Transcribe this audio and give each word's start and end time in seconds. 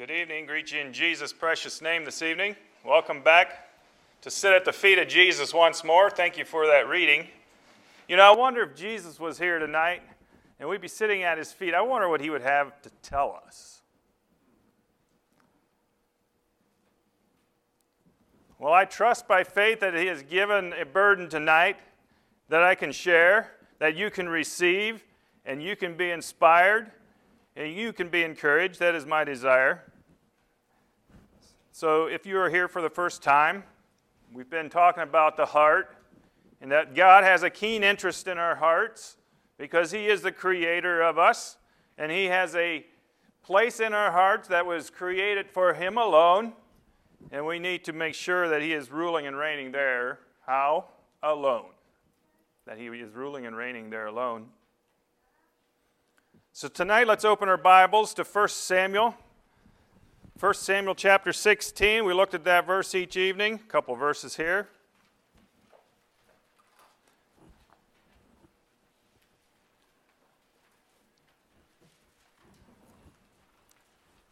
Good 0.00 0.10
evening. 0.10 0.46
Greet 0.46 0.72
you 0.72 0.80
in 0.80 0.94
Jesus' 0.94 1.30
precious 1.30 1.82
name 1.82 2.06
this 2.06 2.22
evening. 2.22 2.56
Welcome 2.86 3.22
back 3.22 3.68
to 4.22 4.30
sit 4.30 4.50
at 4.50 4.64
the 4.64 4.72
feet 4.72 4.98
of 4.98 5.08
Jesus 5.08 5.52
once 5.52 5.84
more. 5.84 6.08
Thank 6.08 6.38
you 6.38 6.46
for 6.46 6.66
that 6.68 6.88
reading. 6.88 7.28
You 8.08 8.16
know, 8.16 8.22
I 8.22 8.34
wonder 8.34 8.62
if 8.62 8.74
Jesus 8.74 9.20
was 9.20 9.36
here 9.36 9.58
tonight 9.58 10.00
and 10.58 10.70
we'd 10.70 10.80
be 10.80 10.88
sitting 10.88 11.22
at 11.22 11.36
his 11.36 11.52
feet. 11.52 11.74
I 11.74 11.82
wonder 11.82 12.08
what 12.08 12.22
he 12.22 12.30
would 12.30 12.40
have 12.40 12.80
to 12.80 12.90
tell 13.02 13.42
us. 13.46 13.82
Well, 18.58 18.72
I 18.72 18.86
trust 18.86 19.28
by 19.28 19.44
faith 19.44 19.80
that 19.80 19.94
he 19.94 20.06
has 20.06 20.22
given 20.22 20.72
a 20.80 20.86
burden 20.86 21.28
tonight 21.28 21.76
that 22.48 22.62
I 22.62 22.74
can 22.74 22.90
share, 22.90 23.50
that 23.80 23.96
you 23.96 24.10
can 24.10 24.30
receive, 24.30 25.04
and 25.44 25.62
you 25.62 25.76
can 25.76 25.94
be 25.94 26.10
inspired, 26.10 26.90
and 27.54 27.70
you 27.70 27.92
can 27.92 28.08
be 28.08 28.22
encouraged. 28.22 28.78
That 28.78 28.94
is 28.94 29.04
my 29.04 29.24
desire. 29.24 29.84
So, 31.80 32.08
if 32.08 32.26
you 32.26 32.38
are 32.38 32.50
here 32.50 32.68
for 32.68 32.82
the 32.82 32.90
first 32.90 33.22
time, 33.22 33.64
we've 34.34 34.50
been 34.50 34.68
talking 34.68 35.02
about 35.02 35.38
the 35.38 35.46
heart 35.46 35.96
and 36.60 36.70
that 36.70 36.94
God 36.94 37.24
has 37.24 37.42
a 37.42 37.48
keen 37.48 37.82
interest 37.82 38.28
in 38.28 38.36
our 38.36 38.56
hearts 38.56 39.16
because 39.56 39.90
He 39.90 40.06
is 40.08 40.20
the 40.20 40.30
creator 40.30 41.00
of 41.00 41.18
us 41.18 41.56
and 41.96 42.12
He 42.12 42.26
has 42.26 42.54
a 42.54 42.84
place 43.42 43.80
in 43.80 43.94
our 43.94 44.12
hearts 44.12 44.46
that 44.48 44.66
was 44.66 44.90
created 44.90 45.48
for 45.48 45.72
Him 45.72 45.96
alone. 45.96 46.52
And 47.32 47.46
we 47.46 47.58
need 47.58 47.82
to 47.84 47.94
make 47.94 48.12
sure 48.12 48.46
that 48.50 48.60
He 48.60 48.74
is 48.74 48.90
ruling 48.90 49.26
and 49.26 49.34
reigning 49.34 49.72
there. 49.72 50.18
How? 50.46 50.84
Alone. 51.22 51.70
That 52.66 52.76
He 52.76 52.88
is 52.88 53.14
ruling 53.14 53.46
and 53.46 53.56
reigning 53.56 53.88
there 53.88 54.04
alone. 54.04 54.48
So 56.52 56.68
tonight, 56.68 57.06
let's 57.06 57.24
open 57.24 57.48
our 57.48 57.56
Bibles 57.56 58.12
to 58.12 58.24
1 58.24 58.48
Samuel 58.48 59.14
1 60.40 60.54
Samuel 60.54 60.94
chapter 60.94 61.34
16. 61.34 62.02
We 62.02 62.14
looked 62.14 62.32
at 62.32 62.44
that 62.44 62.66
verse 62.66 62.94
each 62.94 63.14
evening. 63.14 63.56
A 63.56 63.70
couple 63.70 63.94
verses 63.94 64.36
here. 64.36 64.68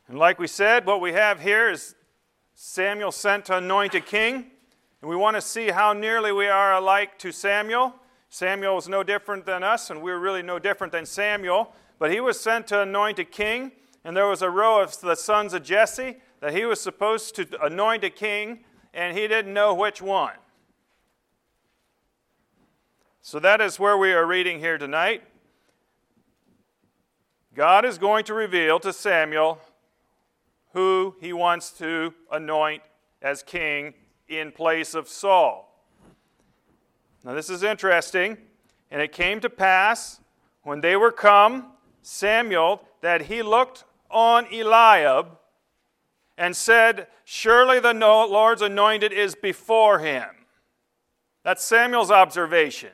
And 0.08 0.18
like 0.18 0.38
we 0.38 0.46
said, 0.46 0.86
what 0.86 1.02
we 1.02 1.12
have 1.12 1.42
here 1.42 1.70
is 1.70 1.94
Samuel 2.54 3.12
sent 3.12 3.44
to 3.44 3.58
anoint 3.58 3.94
a 3.94 4.00
king. 4.00 4.46
And 5.02 5.10
we 5.10 5.14
want 5.14 5.36
to 5.36 5.42
see 5.42 5.68
how 5.68 5.92
nearly 5.92 6.32
we 6.32 6.46
are 6.48 6.72
alike 6.72 7.18
to 7.18 7.32
Samuel. 7.32 7.94
Samuel 8.30 8.76
was 8.76 8.88
no 8.88 9.02
different 9.02 9.44
than 9.44 9.62
us, 9.62 9.90
and 9.90 10.00
we're 10.00 10.18
really 10.18 10.42
no 10.42 10.58
different 10.58 10.90
than 10.94 11.04
Samuel. 11.04 11.74
But 11.98 12.10
he 12.10 12.20
was 12.20 12.40
sent 12.40 12.66
to 12.68 12.80
anoint 12.80 13.18
a 13.18 13.24
king 13.24 13.72
and 14.04 14.16
there 14.16 14.26
was 14.26 14.42
a 14.42 14.50
row 14.50 14.80
of 14.80 15.00
the 15.00 15.14
sons 15.14 15.52
of 15.52 15.62
Jesse 15.62 16.16
that 16.40 16.54
he 16.54 16.64
was 16.64 16.80
supposed 16.80 17.34
to 17.36 17.46
anoint 17.62 18.04
a 18.04 18.10
king, 18.10 18.64
and 18.94 19.16
he 19.16 19.28
didn't 19.28 19.52
know 19.52 19.74
which 19.74 20.00
one. 20.00 20.34
So 23.20 23.38
that 23.40 23.60
is 23.60 23.78
where 23.78 23.98
we 23.98 24.12
are 24.12 24.24
reading 24.24 24.58
here 24.60 24.78
tonight. 24.78 25.22
God 27.54 27.84
is 27.84 27.98
going 27.98 28.24
to 28.24 28.34
reveal 28.34 28.78
to 28.80 28.92
Samuel 28.92 29.60
who 30.72 31.16
he 31.20 31.32
wants 31.32 31.70
to 31.72 32.14
anoint 32.30 32.82
as 33.20 33.42
king 33.42 33.94
in 34.28 34.52
place 34.52 34.94
of 34.94 35.08
Saul. 35.08 35.64
Now, 37.24 37.34
this 37.34 37.50
is 37.50 37.62
interesting. 37.62 38.38
And 38.90 39.02
it 39.02 39.12
came 39.12 39.40
to 39.40 39.50
pass 39.50 40.20
when 40.62 40.80
they 40.80 40.96
were 40.96 41.12
come, 41.12 41.72
Samuel, 42.02 42.82
that 43.00 43.22
he 43.22 43.42
looked 43.42 43.84
on 44.10 44.46
Eliab 44.52 45.38
and 46.36 46.56
said, 46.56 47.08
Surely 47.24 47.80
the 47.80 47.92
Lord's 47.92 48.62
anointed 48.62 49.12
is 49.12 49.34
before 49.34 49.98
him. 49.98 50.28
That's 51.42 51.62
Samuel's 51.62 52.10
observation. 52.10 52.90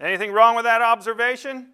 Anything 0.00 0.32
wrong 0.32 0.56
with 0.56 0.64
that 0.64 0.82
observation? 0.82 1.68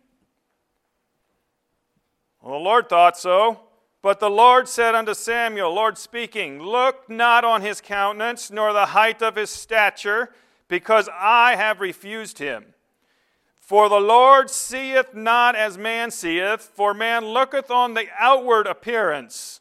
Well, 2.42 2.58
the 2.58 2.64
Lord 2.64 2.88
thought 2.88 3.16
so. 3.16 3.60
But 4.02 4.20
the 4.20 4.30
Lord 4.30 4.68
said 4.68 4.94
unto 4.94 5.14
Samuel, 5.14 5.74
Lord 5.74 5.98
speaking, 5.98 6.62
Look 6.62 7.10
not 7.10 7.44
on 7.44 7.60
his 7.60 7.80
countenance, 7.80 8.52
nor 8.52 8.72
the 8.72 8.86
height 8.86 9.20
of 9.20 9.34
his 9.34 9.50
stature, 9.50 10.30
because 10.68 11.08
I 11.12 11.56
have 11.56 11.80
refused 11.80 12.38
him. 12.38 12.74
For 13.66 13.88
the 13.88 13.98
Lord 13.98 14.48
seeth 14.48 15.12
not 15.12 15.56
as 15.56 15.76
man 15.76 16.12
seeth, 16.12 16.60
for 16.60 16.94
man 16.94 17.24
looketh 17.24 17.68
on 17.68 17.94
the 17.94 18.06
outward 18.16 18.68
appearance, 18.68 19.60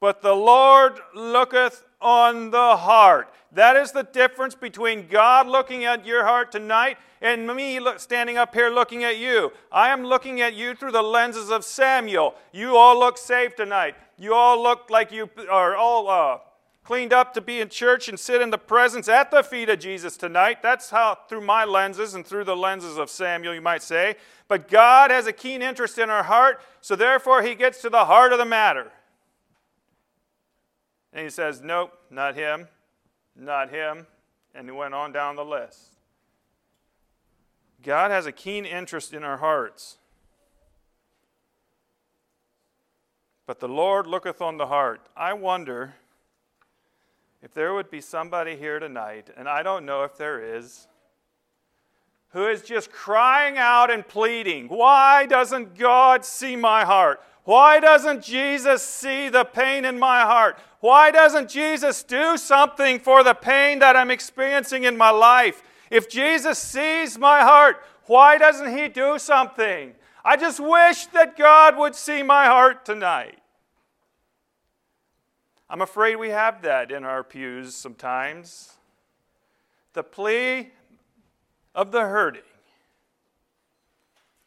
but 0.00 0.20
the 0.20 0.34
Lord 0.34 0.98
looketh 1.14 1.84
on 2.00 2.50
the 2.50 2.76
heart. 2.76 3.32
That 3.52 3.76
is 3.76 3.92
the 3.92 4.02
difference 4.02 4.56
between 4.56 5.06
God 5.06 5.46
looking 5.46 5.84
at 5.84 6.04
your 6.04 6.24
heart 6.24 6.50
tonight 6.50 6.98
and 7.20 7.46
me 7.46 7.78
standing 7.98 8.36
up 8.36 8.52
here 8.52 8.70
looking 8.70 9.04
at 9.04 9.16
you. 9.16 9.52
I 9.70 9.90
am 9.90 10.02
looking 10.02 10.40
at 10.40 10.54
you 10.54 10.74
through 10.74 10.90
the 10.90 11.02
lenses 11.02 11.52
of 11.52 11.64
Samuel. 11.64 12.34
You 12.50 12.76
all 12.76 12.98
look 12.98 13.16
saved 13.16 13.58
tonight. 13.58 13.94
You 14.18 14.34
all 14.34 14.60
look 14.60 14.90
like 14.90 15.12
you 15.12 15.30
are 15.48 15.76
all 15.76 16.08
uh, 16.08 16.38
cleaned 16.86 17.12
up 17.12 17.34
to 17.34 17.40
be 17.40 17.60
in 17.60 17.68
church 17.68 18.08
and 18.08 18.18
sit 18.18 18.40
in 18.40 18.50
the 18.50 18.58
presence 18.58 19.08
at 19.08 19.32
the 19.32 19.42
feet 19.42 19.68
of 19.68 19.80
Jesus 19.80 20.16
tonight. 20.16 20.62
That's 20.62 20.90
how, 20.90 21.18
through 21.28 21.40
my 21.40 21.64
lenses 21.64 22.14
and 22.14 22.24
through 22.24 22.44
the 22.44 22.54
lenses 22.54 22.96
of 22.96 23.10
Samuel, 23.10 23.54
you 23.54 23.60
might 23.60 23.82
say. 23.82 24.14
But 24.46 24.68
God 24.68 25.10
has 25.10 25.26
a 25.26 25.32
keen 25.32 25.62
interest 25.62 25.98
in 25.98 26.10
our 26.10 26.22
heart, 26.22 26.62
so 26.80 26.94
therefore 26.94 27.42
he 27.42 27.56
gets 27.56 27.82
to 27.82 27.90
the 27.90 28.04
heart 28.04 28.32
of 28.32 28.38
the 28.38 28.44
matter. 28.44 28.92
And 31.12 31.24
he 31.24 31.30
says, 31.30 31.60
Nope, 31.60 31.92
not 32.08 32.36
him, 32.36 32.68
not 33.34 33.70
him. 33.70 34.06
And 34.54 34.68
he 34.68 34.72
went 34.72 34.94
on 34.94 35.10
down 35.10 35.34
the 35.34 35.44
list. 35.44 35.96
God 37.82 38.12
has 38.12 38.26
a 38.26 38.32
keen 38.32 38.64
interest 38.64 39.12
in 39.12 39.24
our 39.24 39.38
hearts. 39.38 39.96
But 43.44 43.58
the 43.58 43.68
Lord 43.68 44.06
looketh 44.06 44.40
on 44.40 44.56
the 44.56 44.66
heart. 44.68 45.08
I 45.16 45.32
wonder 45.32 45.94
if 47.46 47.54
there 47.54 47.74
would 47.74 47.88
be 47.92 48.00
somebody 48.00 48.56
here 48.56 48.80
tonight, 48.80 49.30
and 49.36 49.48
I 49.48 49.62
don't 49.62 49.86
know 49.86 50.02
if 50.02 50.18
there 50.18 50.56
is, 50.56 50.88
who 52.30 52.48
is 52.48 52.60
just 52.60 52.90
crying 52.90 53.56
out 53.56 53.88
and 53.88 54.04
pleading, 54.06 54.66
Why 54.66 55.26
doesn't 55.26 55.78
God 55.78 56.24
see 56.24 56.56
my 56.56 56.84
heart? 56.84 57.22
Why 57.44 57.78
doesn't 57.78 58.24
Jesus 58.24 58.82
see 58.82 59.28
the 59.28 59.44
pain 59.44 59.84
in 59.84 59.96
my 59.96 60.22
heart? 60.22 60.58
Why 60.80 61.12
doesn't 61.12 61.48
Jesus 61.48 62.02
do 62.02 62.36
something 62.36 62.98
for 62.98 63.22
the 63.22 63.34
pain 63.34 63.78
that 63.78 63.94
I'm 63.94 64.10
experiencing 64.10 64.82
in 64.82 64.96
my 64.96 65.10
life? 65.10 65.62
If 65.88 66.08
Jesus 66.08 66.58
sees 66.58 67.16
my 67.16 67.42
heart, 67.42 67.80
why 68.06 68.38
doesn't 68.38 68.76
He 68.76 68.88
do 68.88 69.20
something? 69.20 69.94
I 70.24 70.36
just 70.36 70.58
wish 70.58 71.06
that 71.06 71.36
God 71.36 71.78
would 71.78 71.94
see 71.94 72.24
my 72.24 72.46
heart 72.46 72.84
tonight. 72.84 73.38
I'm 75.68 75.82
afraid 75.82 76.16
we 76.16 76.30
have 76.30 76.62
that 76.62 76.92
in 76.92 77.04
our 77.04 77.24
pews 77.24 77.74
sometimes. 77.74 78.74
The 79.94 80.04
plea 80.04 80.70
of 81.74 81.90
the 81.90 82.02
hurting 82.02 82.42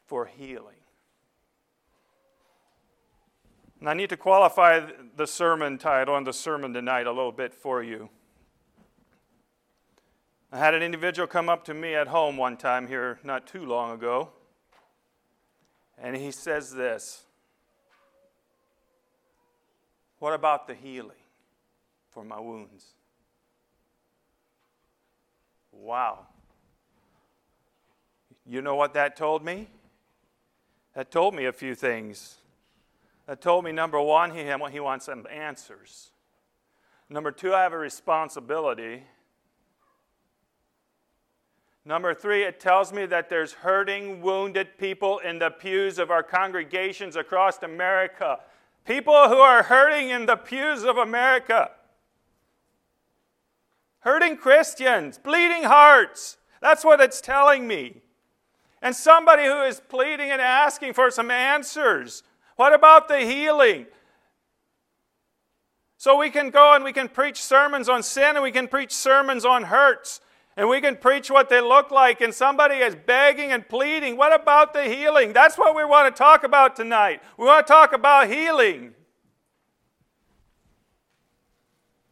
for 0.06 0.26
healing. 0.26 0.76
And 3.80 3.88
I 3.88 3.94
need 3.94 4.10
to 4.10 4.16
qualify 4.16 4.80
the 5.16 5.26
sermon 5.26 5.78
title 5.78 6.16
and 6.16 6.26
the 6.26 6.32
sermon 6.32 6.72
tonight 6.72 7.06
a 7.06 7.12
little 7.12 7.32
bit 7.32 7.54
for 7.54 7.82
you. 7.82 8.10
I 10.52 10.58
had 10.58 10.74
an 10.74 10.82
individual 10.82 11.28
come 11.28 11.48
up 11.48 11.64
to 11.66 11.74
me 11.74 11.94
at 11.94 12.08
home 12.08 12.36
one 12.36 12.56
time 12.56 12.88
here 12.88 13.20
not 13.22 13.46
too 13.46 13.64
long 13.64 13.92
ago, 13.92 14.30
and 15.96 16.16
he 16.16 16.32
says 16.32 16.72
this 16.72 17.24
what 20.20 20.34
about 20.34 20.68
the 20.68 20.74
healing 20.74 21.16
for 22.10 22.22
my 22.22 22.38
wounds? 22.38 22.84
Wow. 25.72 26.26
You 28.46 28.62
know 28.62 28.76
what 28.76 28.94
that 28.94 29.16
told 29.16 29.44
me? 29.44 29.68
That 30.94 31.10
told 31.10 31.34
me 31.34 31.46
a 31.46 31.52
few 31.52 31.74
things. 31.74 32.36
That 33.26 33.40
told 33.40 33.64
me, 33.64 33.72
number 33.72 34.00
one, 34.00 34.32
he, 34.32 34.44
he 34.72 34.80
wants 34.80 35.06
some 35.06 35.26
answers. 35.30 36.10
Number 37.08 37.32
two, 37.32 37.54
I 37.54 37.62
have 37.62 37.72
a 37.72 37.78
responsibility. 37.78 39.04
Number 41.84 42.12
three, 42.12 42.42
it 42.42 42.60
tells 42.60 42.92
me 42.92 43.06
that 43.06 43.30
there's 43.30 43.52
hurting, 43.52 44.20
wounded 44.20 44.76
people 44.78 45.18
in 45.20 45.38
the 45.38 45.50
pews 45.50 45.98
of 45.98 46.10
our 46.10 46.22
congregations 46.22 47.16
across 47.16 47.62
America 47.62 48.40
People 48.84 49.28
who 49.28 49.38
are 49.38 49.62
hurting 49.62 50.10
in 50.10 50.26
the 50.26 50.36
pews 50.36 50.84
of 50.84 50.96
America. 50.96 51.70
Hurting 54.00 54.36
Christians, 54.36 55.18
bleeding 55.18 55.64
hearts. 55.64 56.38
That's 56.60 56.84
what 56.84 57.00
it's 57.00 57.20
telling 57.20 57.66
me. 57.66 58.00
And 58.82 58.96
somebody 58.96 59.44
who 59.44 59.62
is 59.62 59.80
pleading 59.88 60.30
and 60.30 60.40
asking 60.40 60.94
for 60.94 61.10
some 61.10 61.30
answers. 61.30 62.22
What 62.56 62.72
about 62.72 63.08
the 63.08 63.20
healing? 63.20 63.86
So 65.98 66.16
we 66.16 66.30
can 66.30 66.48
go 66.48 66.74
and 66.74 66.82
we 66.82 66.94
can 66.94 67.08
preach 67.08 67.42
sermons 67.42 67.88
on 67.88 68.02
sin 68.02 68.36
and 68.36 68.42
we 68.42 68.52
can 68.52 68.68
preach 68.68 68.90
sermons 68.92 69.44
on 69.44 69.64
hurts. 69.64 70.22
And 70.56 70.68
we 70.68 70.80
can 70.80 70.96
preach 70.96 71.30
what 71.30 71.48
they 71.48 71.60
look 71.60 71.90
like, 71.90 72.20
and 72.20 72.34
somebody 72.34 72.76
is 72.76 72.94
begging 72.94 73.52
and 73.52 73.66
pleading. 73.68 74.16
What 74.16 74.38
about 74.38 74.74
the 74.74 74.84
healing? 74.84 75.32
That's 75.32 75.56
what 75.56 75.74
we 75.74 75.84
want 75.84 76.14
to 76.14 76.18
talk 76.18 76.44
about 76.44 76.76
tonight. 76.76 77.22
We 77.38 77.46
want 77.46 77.66
to 77.66 77.72
talk 77.72 77.92
about 77.92 78.28
healing. 78.28 78.94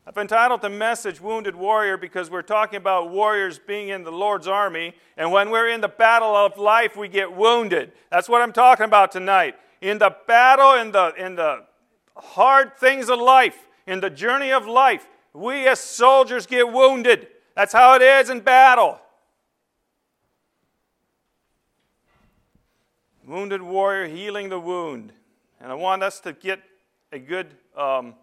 I've 0.06 0.16
entitled 0.16 0.62
the 0.62 0.70
message 0.70 1.20
Wounded 1.20 1.54
Warrior 1.54 1.98
because 1.98 2.30
we're 2.30 2.40
talking 2.40 2.78
about 2.78 3.10
warriors 3.10 3.58
being 3.58 3.90
in 3.90 4.04
the 4.04 4.10
Lord's 4.10 4.48
army. 4.48 4.94
And 5.18 5.30
when 5.30 5.50
we're 5.50 5.68
in 5.68 5.82
the 5.82 5.88
battle 5.88 6.34
of 6.34 6.56
life, 6.56 6.96
we 6.96 7.08
get 7.08 7.30
wounded. 7.30 7.92
That's 8.10 8.26
what 8.26 8.40
I'm 8.40 8.54
talking 8.54 8.86
about 8.86 9.12
tonight. 9.12 9.56
In 9.82 9.98
the 9.98 10.16
battle, 10.26 10.80
in 10.80 10.92
the, 10.92 11.12
in 11.18 11.34
the 11.36 11.66
hard 12.16 12.74
things 12.78 13.10
of 13.10 13.18
life, 13.18 13.68
in 13.86 14.00
the 14.00 14.08
journey 14.08 14.50
of 14.50 14.66
life, 14.66 15.06
we 15.34 15.68
as 15.68 15.78
soldiers 15.78 16.46
get 16.46 16.72
wounded. 16.72 17.26
That's 17.58 17.72
how 17.72 17.94
it 17.94 18.02
is 18.02 18.30
in 18.30 18.38
battle. 18.38 19.00
Wounded 23.26 23.60
warrior 23.60 24.06
healing 24.06 24.48
the 24.48 24.60
wound. 24.60 25.12
And 25.60 25.72
I 25.72 25.74
want 25.74 26.04
us 26.04 26.20
to 26.20 26.32
get 26.32 26.60
a 27.10 27.18
good 27.18 27.48
um, 27.76 28.14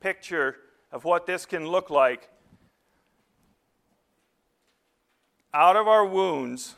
picture 0.00 0.56
of 0.90 1.04
what 1.04 1.26
this 1.26 1.46
can 1.46 1.64
look 1.64 1.90
like. 1.90 2.28
Out 5.54 5.76
of 5.76 5.86
our 5.86 6.04
wounds 6.04 6.74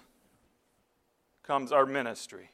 comes 1.43 1.73
our 1.73 1.87
ministry. 1.87 2.51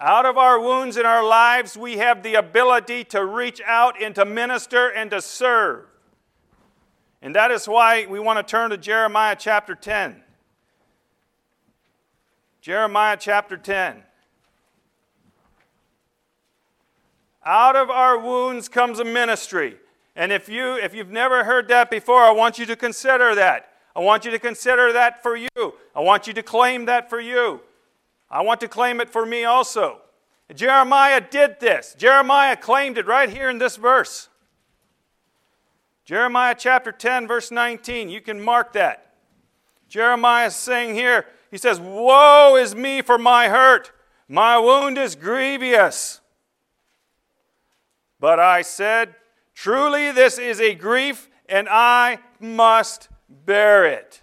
Out 0.00 0.26
of 0.26 0.36
our 0.36 0.58
wounds 0.58 0.96
in 0.96 1.06
our 1.06 1.24
lives, 1.24 1.76
we 1.76 1.98
have 1.98 2.24
the 2.24 2.34
ability 2.34 3.04
to 3.04 3.24
reach 3.24 3.60
out 3.64 4.02
and 4.02 4.12
to 4.16 4.24
minister 4.24 4.88
and 4.88 5.12
to 5.12 5.22
serve. 5.22 5.86
And 7.26 7.34
that 7.34 7.50
is 7.50 7.66
why 7.66 8.06
we 8.06 8.20
want 8.20 8.38
to 8.38 8.48
turn 8.48 8.70
to 8.70 8.76
Jeremiah 8.76 9.34
chapter 9.36 9.74
10. 9.74 10.22
Jeremiah 12.60 13.16
chapter 13.18 13.56
10. 13.56 14.04
Out 17.44 17.74
of 17.74 17.90
our 17.90 18.16
wounds 18.16 18.68
comes 18.68 19.00
a 19.00 19.04
ministry. 19.04 19.74
And 20.14 20.30
if, 20.30 20.48
you, 20.48 20.76
if 20.76 20.94
you've 20.94 21.10
never 21.10 21.42
heard 21.42 21.66
that 21.66 21.90
before, 21.90 22.22
I 22.22 22.30
want 22.30 22.60
you 22.60 22.66
to 22.66 22.76
consider 22.76 23.34
that. 23.34 23.70
I 23.96 23.98
want 23.98 24.24
you 24.24 24.30
to 24.30 24.38
consider 24.38 24.92
that 24.92 25.20
for 25.20 25.34
you. 25.34 25.48
I 25.96 26.00
want 26.02 26.28
you 26.28 26.32
to 26.32 26.44
claim 26.44 26.84
that 26.84 27.10
for 27.10 27.18
you. 27.18 27.60
I 28.30 28.42
want 28.42 28.60
to 28.60 28.68
claim 28.68 29.00
it 29.00 29.10
for 29.10 29.26
me 29.26 29.42
also. 29.42 30.00
Jeremiah 30.54 31.20
did 31.20 31.58
this. 31.58 31.96
Jeremiah 31.98 32.56
claimed 32.56 32.98
it 32.98 33.06
right 33.08 33.28
here 33.28 33.50
in 33.50 33.58
this 33.58 33.74
verse. 33.74 34.28
Jeremiah 36.06 36.54
chapter 36.56 36.92
10, 36.92 37.26
verse 37.26 37.50
19. 37.50 38.08
You 38.08 38.20
can 38.20 38.40
mark 38.40 38.72
that. 38.74 39.12
Jeremiah 39.88 40.46
is 40.46 40.54
saying 40.54 40.94
here, 40.94 41.26
he 41.50 41.58
says, 41.58 41.80
Woe 41.80 42.56
is 42.56 42.76
me 42.76 43.02
for 43.02 43.18
my 43.18 43.48
hurt. 43.48 43.90
My 44.28 44.56
wound 44.56 44.98
is 44.98 45.16
grievous. 45.16 46.20
But 48.20 48.38
I 48.38 48.62
said, 48.62 49.16
Truly, 49.52 50.12
this 50.12 50.38
is 50.38 50.60
a 50.60 50.74
grief, 50.76 51.28
and 51.48 51.68
I 51.68 52.20
must 52.38 53.08
bear 53.28 53.84
it. 53.84 54.22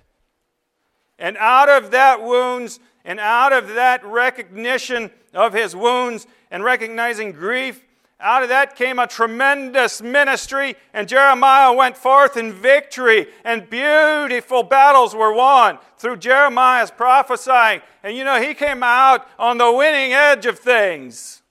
And 1.20 1.36
out 1.38 1.68
of 1.68 1.92
that 1.92 2.24
wounds, 2.24 2.80
and 3.04 3.20
out 3.20 3.52
of 3.52 3.74
that 3.76 4.06
recognition 4.06 5.12
of 5.34 5.52
his 5.52 5.76
wounds 5.76 6.28
and 6.50 6.64
recognizing 6.64 7.34
grief, 7.34 7.84
out 8.24 8.42
of 8.42 8.50
that 8.50 8.76
came 8.76 9.00
a 9.00 9.06
tremendous 9.06 10.02
ministry, 10.02 10.76
and 10.94 11.08
Jeremiah 11.08 11.74
went 11.74 11.98
forth 11.98 12.38
in 12.38 12.54
victory, 12.54 13.28
and 13.44 13.70
beautiful 13.70 14.64
battles 14.64 15.14
were 15.14 15.34
won 15.34 15.78
through 15.98 16.18
Jeremiah's 16.18 16.90
prophesying. 16.90 17.82
And 18.02 18.16
you 18.16 18.24
know, 18.24 18.42
he 18.42 18.54
came 18.54 18.82
out 18.82 19.28
on 19.38 19.58
the 19.58 19.72
winning 19.72 20.14
edge 20.14 20.46
of 20.46 20.58
things 20.58 21.42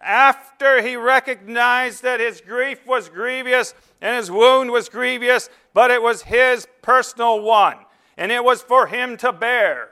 after 0.00 0.80
he 0.82 0.96
recognized 0.96 2.02
that 2.02 2.20
his 2.20 2.40
grief 2.40 2.86
was 2.86 3.08
grievous 3.08 3.74
and 4.00 4.16
his 4.16 4.30
wound 4.30 4.70
was 4.70 4.88
grievous, 4.88 5.50
but 5.74 5.90
it 5.90 6.02
was 6.02 6.22
his 6.22 6.68
personal 6.82 7.40
one, 7.40 7.78
and 8.16 8.30
it 8.30 8.44
was 8.44 8.62
for 8.62 8.86
him 8.86 9.16
to 9.16 9.32
bear. 9.32 9.88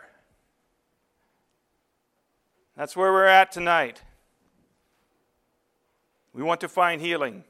That's 2.76 2.94
where 2.94 3.10
we're 3.10 3.24
at 3.24 3.50
tonight. 3.50 4.02
We 6.36 6.42
want 6.42 6.60
to 6.60 6.68
find 6.68 7.00
healing. 7.00 7.44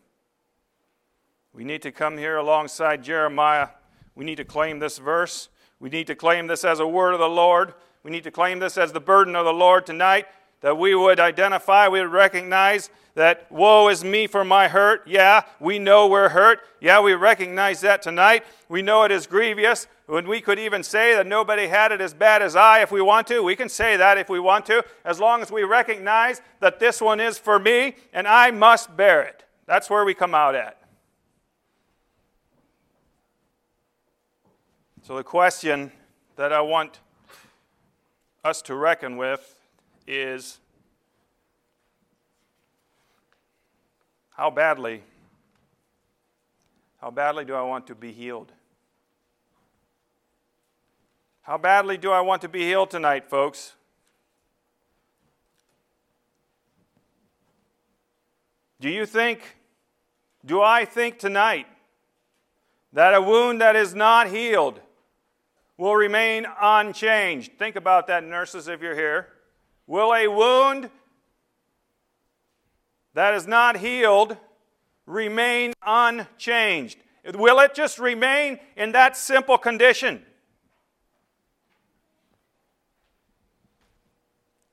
We 1.52 1.64
need 1.64 1.82
to 1.82 1.90
come 1.90 2.16
here 2.16 2.36
alongside 2.36 3.02
Jeremiah. 3.02 3.70
We 4.14 4.24
need 4.24 4.36
to 4.36 4.44
claim 4.44 4.78
this 4.78 4.98
verse. 4.98 5.48
We 5.80 5.90
need 5.90 6.06
to 6.06 6.14
claim 6.14 6.46
this 6.46 6.64
as 6.64 6.78
a 6.78 6.86
word 6.86 7.12
of 7.12 7.18
the 7.18 7.28
Lord. 7.28 7.74
We 8.04 8.12
need 8.12 8.22
to 8.22 8.30
claim 8.30 8.60
this 8.60 8.78
as 8.78 8.92
the 8.92 9.00
burden 9.00 9.34
of 9.34 9.44
the 9.44 9.52
Lord 9.52 9.86
tonight 9.86 10.26
that 10.66 10.76
we 10.76 10.96
would 10.96 11.20
identify, 11.20 11.86
we 11.86 12.00
would 12.00 12.10
recognize 12.10 12.90
that 13.14 13.46
woe 13.52 13.88
is 13.88 14.02
me 14.02 14.26
for 14.26 14.44
my 14.44 14.66
hurt. 14.66 15.06
Yeah, 15.06 15.42
we 15.60 15.78
know 15.78 16.08
we're 16.08 16.30
hurt. 16.30 16.58
Yeah, 16.80 17.00
we 17.00 17.14
recognize 17.14 17.82
that 17.82 18.02
tonight. 18.02 18.42
We 18.68 18.82
know 18.82 19.04
it 19.04 19.12
is 19.12 19.28
grievous. 19.28 19.86
When 20.06 20.26
we 20.26 20.40
could 20.40 20.58
even 20.58 20.82
say 20.82 21.14
that 21.14 21.24
nobody 21.24 21.68
had 21.68 21.92
it 21.92 22.00
as 22.00 22.14
bad 22.14 22.42
as 22.42 22.56
I 22.56 22.80
if 22.80 22.90
we 22.90 23.00
want 23.00 23.28
to, 23.28 23.44
we 23.44 23.54
can 23.54 23.68
say 23.68 23.96
that 23.96 24.18
if 24.18 24.28
we 24.28 24.40
want 24.40 24.66
to, 24.66 24.84
as 25.04 25.20
long 25.20 25.40
as 25.40 25.52
we 25.52 25.62
recognize 25.62 26.42
that 26.58 26.80
this 26.80 27.00
one 27.00 27.20
is 27.20 27.38
for 27.38 27.60
me 27.60 27.94
and 28.12 28.26
I 28.26 28.50
must 28.50 28.96
bear 28.96 29.22
it. 29.22 29.44
That's 29.66 29.88
where 29.88 30.04
we 30.04 30.14
come 30.14 30.34
out 30.34 30.56
at. 30.56 30.82
So, 35.04 35.14
the 35.14 35.22
question 35.22 35.92
that 36.34 36.52
I 36.52 36.60
want 36.60 36.98
us 38.42 38.60
to 38.62 38.74
reckon 38.74 39.16
with 39.16 39.55
is 40.06 40.58
how 44.30 44.50
badly 44.50 45.02
how 47.06 47.10
badly 47.10 47.44
do 47.44 47.54
I 47.54 47.62
want 47.62 47.86
to 47.86 47.94
be 47.94 48.10
healed? 48.10 48.50
How 51.42 51.56
badly 51.56 51.96
do 51.96 52.10
I 52.10 52.20
want 52.20 52.42
to 52.42 52.48
be 52.48 52.62
healed 52.62 52.90
tonight, 52.90 53.30
folks? 53.30 53.74
Do 58.80 58.88
you 58.88 59.06
think, 59.06 59.56
do 60.44 60.60
I 60.60 60.84
think 60.84 61.20
tonight 61.20 61.68
that 62.92 63.14
a 63.14 63.22
wound 63.22 63.60
that 63.60 63.76
is 63.76 63.94
not 63.94 64.28
healed 64.28 64.80
will 65.76 65.94
remain 65.94 66.46
unchanged? 66.60 67.52
Think 67.56 67.76
about 67.76 68.08
that, 68.08 68.24
nurses, 68.24 68.66
if 68.66 68.82
you're 68.82 68.96
here. 68.96 69.28
Will 69.86 70.12
a 70.14 70.28
wound 70.28 70.90
that 73.14 73.34
is 73.34 73.46
not 73.46 73.78
healed 73.78 74.36
remain 75.06 75.72
unchanged? 75.84 76.98
Will 77.34 77.58
it 77.60 77.74
just 77.74 77.98
remain 77.98 78.58
in 78.76 78.92
that 78.92 79.16
simple 79.16 79.58
condition? 79.58 80.22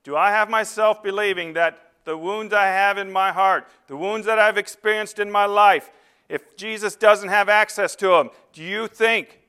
Do 0.03 0.17
I 0.17 0.31
have 0.31 0.49
myself 0.49 1.01
believing 1.01 1.53
that 1.53 1.79
the 2.03 2.17
wounds 2.17 2.53
I 2.53 2.65
have 2.65 2.97
in 2.97 3.11
my 3.11 3.31
heart, 3.31 3.67
the 3.87 3.95
wounds 3.95 4.25
that 4.25 4.37
I've 4.37 4.57
experienced 4.57 5.19
in 5.19 5.31
my 5.31 5.45
life, 5.45 5.91
if 6.27 6.57
Jesus 6.57 6.95
doesn't 6.95 7.29
have 7.29 7.47
access 7.47 7.95
to 7.97 8.07
them, 8.09 8.29
do 8.51 8.61
you 8.61 8.87
think, 8.87 9.39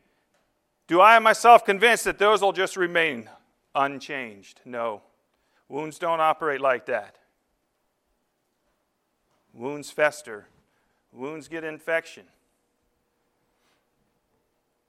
do 0.86 1.00
I 1.00 1.14
have 1.14 1.22
myself 1.22 1.64
convinced 1.64 2.04
that 2.04 2.18
those 2.18 2.42
will 2.42 2.52
just 2.52 2.76
remain 2.76 3.28
unchanged? 3.74 4.60
No. 4.64 5.02
Wounds 5.68 5.98
don't 5.98 6.20
operate 6.20 6.60
like 6.60 6.86
that. 6.86 7.16
Wounds 9.52 9.90
fester, 9.90 10.48
wounds 11.12 11.48
get 11.48 11.64
infection. 11.64 12.24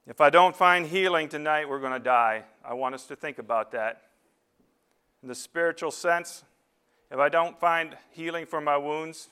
If 0.08 0.20
I 0.20 0.30
don't 0.30 0.54
find 0.54 0.86
healing 0.86 1.28
tonight, 1.28 1.68
we're 1.68 1.80
going 1.80 1.92
to 1.92 1.98
die. 1.98 2.44
I 2.64 2.74
want 2.74 2.94
us 2.94 3.06
to 3.06 3.16
think 3.16 3.38
about 3.38 3.72
that. 3.72 4.02
In 5.22 5.28
the 5.28 5.34
spiritual 5.34 5.90
sense, 5.90 6.44
if 7.10 7.18
I 7.18 7.28
don't 7.28 7.58
find 7.58 7.96
healing 8.10 8.46
for 8.46 8.60
my 8.60 8.76
wounds, 8.76 9.28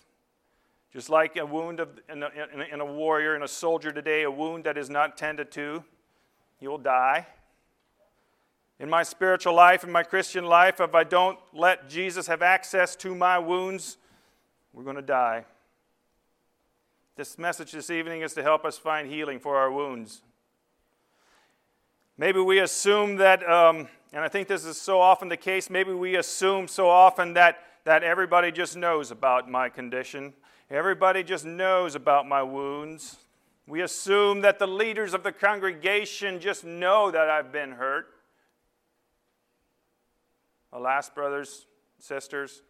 just 0.92 1.10
like 1.10 1.36
a 1.36 1.46
wound 1.46 1.78
of, 1.80 2.00
in, 2.08 2.22
a, 2.22 2.30
in 2.72 2.80
a 2.80 2.84
warrior, 2.84 3.36
in 3.36 3.42
a 3.42 3.48
soldier 3.48 3.92
today, 3.92 4.22
a 4.22 4.30
wound 4.30 4.64
that 4.64 4.76
is 4.76 4.90
not 4.90 5.16
tended 5.16 5.50
to, 5.52 5.84
will 6.60 6.78
die 6.78 7.26
in 8.80 8.90
my 8.90 9.02
spiritual 9.02 9.54
life, 9.54 9.84
in 9.84 9.92
my 9.92 10.02
Christian 10.02 10.44
life, 10.44 10.80
if 10.80 10.94
I 10.94 11.04
don't 11.04 11.38
let 11.52 11.88
Jesus 11.88 12.26
have 12.26 12.42
access 12.42 12.96
to 12.96 13.14
my 13.14 13.38
wounds, 13.38 13.96
we're 14.72 14.82
going 14.82 14.96
to 14.96 15.02
die. 15.02 15.44
This 17.16 17.38
message 17.38 17.72
this 17.72 17.90
evening 17.90 18.22
is 18.22 18.34
to 18.34 18.42
help 18.42 18.64
us 18.64 18.76
find 18.76 19.08
healing 19.08 19.38
for 19.38 19.56
our 19.56 19.70
wounds. 19.70 20.22
Maybe 22.18 22.40
we 22.40 22.58
assume 22.58 23.16
that 23.16 23.48
um, 23.48 23.88
And 24.14 24.22
I 24.22 24.28
think 24.28 24.46
this 24.46 24.64
is 24.64 24.80
so 24.80 25.00
often 25.00 25.28
the 25.28 25.36
case. 25.36 25.68
Maybe 25.68 25.92
we 25.92 26.14
assume 26.14 26.68
so 26.68 26.88
often 26.88 27.34
that, 27.34 27.58
that 27.82 28.04
everybody 28.04 28.52
just 28.52 28.76
knows 28.76 29.10
about 29.10 29.50
my 29.50 29.68
condition. 29.68 30.34
Everybody 30.70 31.24
just 31.24 31.44
knows 31.44 31.96
about 31.96 32.28
my 32.28 32.40
wounds. 32.40 33.18
We 33.66 33.82
assume 33.82 34.42
that 34.42 34.60
the 34.60 34.68
leaders 34.68 35.14
of 35.14 35.24
the 35.24 35.32
congregation 35.32 36.38
just 36.38 36.64
know 36.64 37.10
that 37.10 37.28
I've 37.28 37.50
been 37.50 37.72
hurt. 37.72 38.13
Alas, 40.74 41.08
brothers, 41.08 41.66
sisters, 41.98 42.62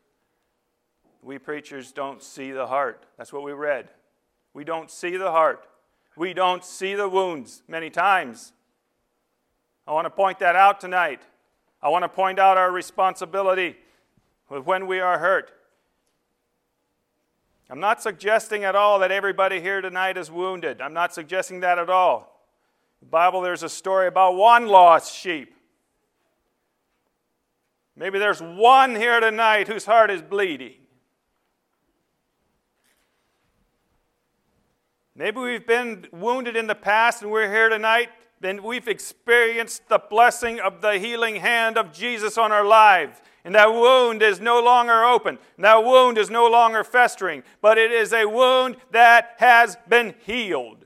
we 1.22 1.38
preachers 1.38 1.90
don't 1.90 2.22
see 2.22 2.52
the 2.52 2.66
heart. 2.66 3.06
That's 3.16 3.32
what 3.32 3.42
we 3.42 3.52
read. 3.52 3.88
We 4.52 4.62
don't 4.62 4.90
see 4.90 5.16
the 5.16 5.30
heart. 5.30 5.66
We 6.16 6.34
don't 6.34 6.64
see 6.64 6.94
the 6.94 7.08
wounds 7.08 7.62
many 7.66 7.88
times. 7.88 8.52
I 9.86 9.92
want 9.92 10.04
to 10.04 10.10
point 10.10 10.38
that 10.40 10.54
out 10.54 10.80
tonight. 10.80 11.22
I 11.82 11.88
want 11.88 12.04
to 12.04 12.08
point 12.08 12.38
out 12.38 12.58
our 12.58 12.70
responsibility 12.70 13.76
when 14.48 14.86
we 14.86 15.00
are 15.00 15.18
hurt. 15.18 15.50
I'm 17.70 17.80
not 17.80 18.02
suggesting 18.02 18.64
at 18.64 18.76
all 18.76 18.98
that 18.98 19.10
everybody 19.10 19.60
here 19.60 19.80
tonight 19.80 20.18
is 20.18 20.30
wounded. 20.30 20.82
I'm 20.82 20.92
not 20.92 21.14
suggesting 21.14 21.60
that 21.60 21.78
at 21.78 21.88
all. 21.88 22.42
The 23.00 23.06
Bible, 23.06 23.40
there's 23.40 23.62
a 23.62 23.68
story 23.68 24.06
about 24.06 24.36
one 24.36 24.66
lost 24.66 25.14
sheep. 25.14 25.54
Maybe 27.96 28.18
there's 28.18 28.40
one 28.40 28.96
here 28.96 29.20
tonight 29.20 29.68
whose 29.68 29.84
heart 29.84 30.10
is 30.10 30.20
bleeding. 30.20 30.74
Maybe 35.16 35.38
we've 35.38 35.66
been 35.66 36.08
wounded 36.10 36.56
in 36.56 36.66
the 36.66 36.74
past 36.74 37.22
and 37.22 37.30
we're 37.30 37.48
here 37.48 37.68
tonight, 37.68 38.08
then 38.40 38.64
we've 38.64 38.88
experienced 38.88 39.88
the 39.88 39.98
blessing 39.98 40.58
of 40.58 40.80
the 40.80 40.98
healing 40.98 41.36
hand 41.36 41.78
of 41.78 41.92
Jesus 41.92 42.36
on 42.36 42.50
our 42.50 42.64
lives. 42.64 43.20
And 43.44 43.54
that 43.54 43.72
wound 43.72 44.22
is 44.22 44.40
no 44.40 44.60
longer 44.60 45.04
open. 45.04 45.38
That 45.56 45.84
wound 45.84 46.18
is 46.18 46.30
no 46.30 46.48
longer 46.48 46.82
festering, 46.82 47.44
but 47.60 47.78
it 47.78 47.92
is 47.92 48.12
a 48.12 48.26
wound 48.26 48.76
that 48.90 49.34
has 49.38 49.76
been 49.88 50.14
healed. 50.26 50.83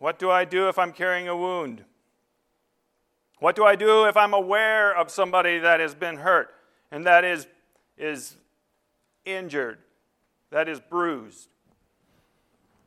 What 0.00 0.18
do 0.18 0.30
I 0.30 0.46
do 0.46 0.68
if 0.70 0.78
I'm 0.78 0.92
carrying 0.92 1.28
a 1.28 1.36
wound? 1.36 1.84
What 3.38 3.54
do 3.54 3.64
I 3.64 3.76
do 3.76 4.06
if 4.06 4.16
I'm 4.16 4.32
aware 4.32 4.96
of 4.96 5.10
somebody 5.10 5.58
that 5.58 5.78
has 5.78 5.94
been 5.94 6.16
hurt 6.16 6.54
and 6.90 7.04
that 7.04 7.22
is, 7.22 7.46
is 7.98 8.34
injured, 9.26 9.78
that 10.50 10.70
is 10.70 10.80
bruised? 10.80 11.50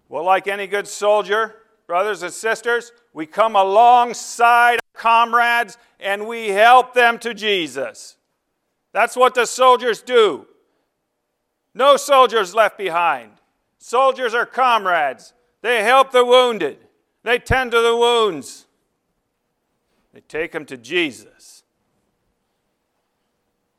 Well, 0.10 0.24
like 0.24 0.48
any 0.48 0.66
good 0.66 0.88
soldier, 0.88 1.56
brothers 1.86 2.24
and 2.24 2.34
sisters, 2.34 2.92
we 3.14 3.28
come 3.28 3.56
alongside 3.56 4.80
comrades 4.96 5.78
and 6.00 6.28
we 6.28 6.50
help 6.50 6.96
them 6.96 7.20
to 7.20 7.36
Jesus. 7.36 8.18
That's 8.92 9.16
what 9.16 9.36
the 9.36 9.46
soldiers 9.46 10.02
do. 10.02 10.48
No 11.76 11.96
soldiers 11.96 12.56
left 12.56 12.76
behind. 12.76 13.34
Soldiers 13.78 14.34
are 14.34 14.48
comrades. 14.48 15.34
They 15.62 15.84
help 15.84 16.12
the 16.12 16.26
wounded, 16.26 16.80
they 17.24 17.40
tend 17.40 17.72
to 17.72 17.82
the 17.82 17.96
wounds, 17.96 18.66
they 20.14 20.22
take 20.22 20.52
them 20.52 20.66
to 20.66 20.78
Jesus. 20.78 21.64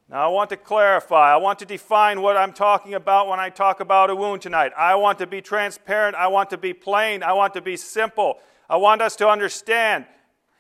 Now, 0.08 0.26
I 0.26 0.28
want 0.28 0.50
to 0.50 0.56
clarify, 0.56 1.32
I 1.32 1.36
want 1.36 1.58
to 1.60 1.64
define 1.64 2.20
what 2.20 2.36
I'm 2.36 2.52
talking 2.52 2.94
about 2.94 3.26
when 3.28 3.40
I 3.40 3.48
talk 3.48 3.80
about 3.80 4.10
a 4.10 4.14
wound 4.14 4.42
tonight. 4.42 4.72
I 4.76 4.94
want 4.96 5.18
to 5.18 5.26
be 5.26 5.40
transparent, 5.40 6.14
I 6.14 6.28
want 6.28 6.50
to 6.50 6.58
be 6.58 6.74
plain, 6.74 7.22
I 7.22 7.32
want 7.32 7.54
to 7.54 7.62
be 7.62 7.76
simple. 7.76 8.38
I 8.68 8.76
want 8.76 9.02
us 9.02 9.16
to 9.16 9.28
understand. 9.28 10.06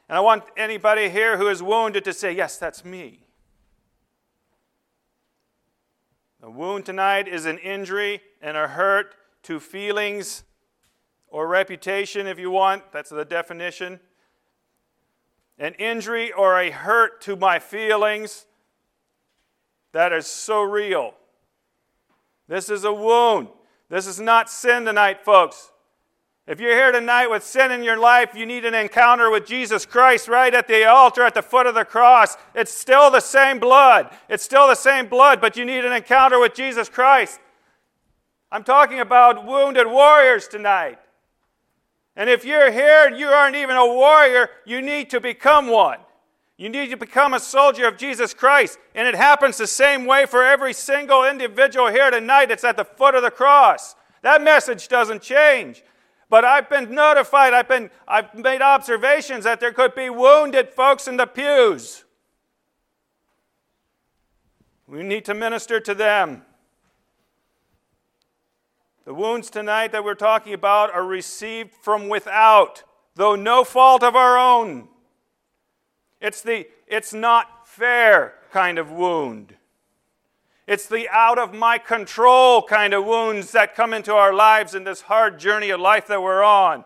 And 0.08 0.18
I 0.18 0.20
want 0.20 0.44
anybody 0.56 1.08
here 1.08 1.38
who 1.38 1.48
is 1.48 1.62
wounded 1.62 2.04
to 2.04 2.12
say, 2.12 2.32
Yes, 2.32 2.58
that's 2.58 2.84
me. 2.84 3.20
A 6.42 6.50
wound 6.50 6.84
tonight 6.84 7.26
is 7.26 7.46
an 7.46 7.58
injury 7.58 8.20
and 8.42 8.56
a 8.56 8.68
hurt 8.68 9.14
to 9.44 9.58
feelings 9.58 10.44
or 11.34 11.48
reputation, 11.48 12.28
if 12.28 12.38
you 12.38 12.48
want. 12.48 12.92
That's 12.92 13.10
the 13.10 13.24
definition. 13.24 13.98
An 15.58 15.74
injury 15.80 16.30
or 16.30 16.60
a 16.60 16.70
hurt 16.70 17.20
to 17.22 17.34
my 17.34 17.58
feelings 17.58 18.46
that 19.90 20.12
is 20.12 20.28
so 20.28 20.62
real. 20.62 21.14
This 22.46 22.70
is 22.70 22.84
a 22.84 22.92
wound. 22.92 23.48
This 23.88 24.06
is 24.06 24.20
not 24.20 24.48
sin 24.48 24.84
tonight, 24.84 25.24
folks. 25.24 25.72
If 26.46 26.60
you're 26.60 26.70
here 26.70 26.92
tonight 26.92 27.26
with 27.26 27.42
sin 27.42 27.72
in 27.72 27.82
your 27.82 27.98
life, 27.98 28.36
you 28.36 28.46
need 28.46 28.64
an 28.64 28.74
encounter 28.74 29.28
with 29.28 29.44
Jesus 29.44 29.84
Christ 29.84 30.28
right 30.28 30.54
at 30.54 30.68
the 30.68 30.84
altar 30.84 31.22
at 31.22 31.34
the 31.34 31.42
foot 31.42 31.66
of 31.66 31.74
the 31.74 31.84
cross. 31.84 32.36
It's 32.54 32.72
still 32.72 33.10
the 33.10 33.18
same 33.18 33.58
blood. 33.58 34.16
It's 34.28 34.44
still 34.44 34.68
the 34.68 34.76
same 34.76 35.08
blood, 35.08 35.40
but 35.40 35.56
you 35.56 35.64
need 35.64 35.84
an 35.84 35.92
encounter 35.92 36.38
with 36.38 36.54
Jesus 36.54 36.88
Christ. 36.88 37.40
I'm 38.52 38.62
talking 38.62 39.00
about 39.00 39.44
wounded 39.44 39.88
warriors 39.88 40.46
tonight. 40.46 41.00
And 42.16 42.30
if 42.30 42.44
you're 42.44 42.70
here 42.70 43.06
and 43.06 43.18
you 43.18 43.28
aren't 43.28 43.56
even 43.56 43.76
a 43.76 43.86
warrior, 43.86 44.48
you 44.64 44.80
need 44.80 45.10
to 45.10 45.20
become 45.20 45.68
one. 45.68 45.98
You 46.56 46.68
need 46.68 46.90
to 46.90 46.96
become 46.96 47.34
a 47.34 47.40
soldier 47.40 47.88
of 47.88 47.96
Jesus 47.96 48.32
Christ. 48.32 48.78
And 48.94 49.08
it 49.08 49.16
happens 49.16 49.56
the 49.56 49.66
same 49.66 50.06
way 50.06 50.24
for 50.26 50.44
every 50.44 50.72
single 50.72 51.24
individual 51.24 51.88
here 51.88 52.10
tonight. 52.10 52.52
It's 52.52 52.62
at 52.62 52.76
the 52.76 52.84
foot 52.84 53.16
of 53.16 53.22
the 53.22 53.30
cross. 53.30 53.96
That 54.22 54.40
message 54.40 54.86
doesn't 54.86 55.22
change. 55.22 55.82
But 56.30 56.44
I've 56.44 56.70
been 56.70 56.94
notified, 56.94 57.52
I've, 57.52 57.68
been, 57.68 57.90
I've 58.08 58.34
made 58.34 58.62
observations 58.62 59.44
that 59.44 59.60
there 59.60 59.72
could 59.72 59.94
be 59.94 60.08
wounded 60.10 60.70
folks 60.70 61.06
in 61.06 61.16
the 61.16 61.26
pews. 61.26 62.04
We 64.86 65.02
need 65.02 65.24
to 65.26 65.34
minister 65.34 65.80
to 65.80 65.94
them. 65.94 66.42
The 69.04 69.14
wounds 69.14 69.50
tonight 69.50 69.92
that 69.92 70.02
we're 70.02 70.14
talking 70.14 70.54
about 70.54 70.90
are 70.94 71.04
received 71.04 71.72
from 71.74 72.08
without, 72.08 72.84
though 73.14 73.36
no 73.36 73.62
fault 73.62 74.02
of 74.02 74.16
our 74.16 74.38
own. 74.38 74.88
It's 76.20 76.40
the 76.40 76.66
it's 76.86 77.12
not 77.12 77.68
fair 77.68 78.34
kind 78.50 78.78
of 78.78 78.90
wound. 78.90 79.56
It's 80.66 80.86
the 80.86 81.06
out 81.10 81.38
of 81.38 81.52
my 81.52 81.76
control 81.76 82.62
kind 82.62 82.94
of 82.94 83.04
wounds 83.04 83.52
that 83.52 83.74
come 83.74 83.92
into 83.92 84.14
our 84.14 84.32
lives 84.32 84.74
in 84.74 84.84
this 84.84 85.02
hard 85.02 85.38
journey 85.38 85.68
of 85.68 85.80
life 85.80 86.06
that 86.06 86.22
we're 86.22 86.42
on. 86.42 86.84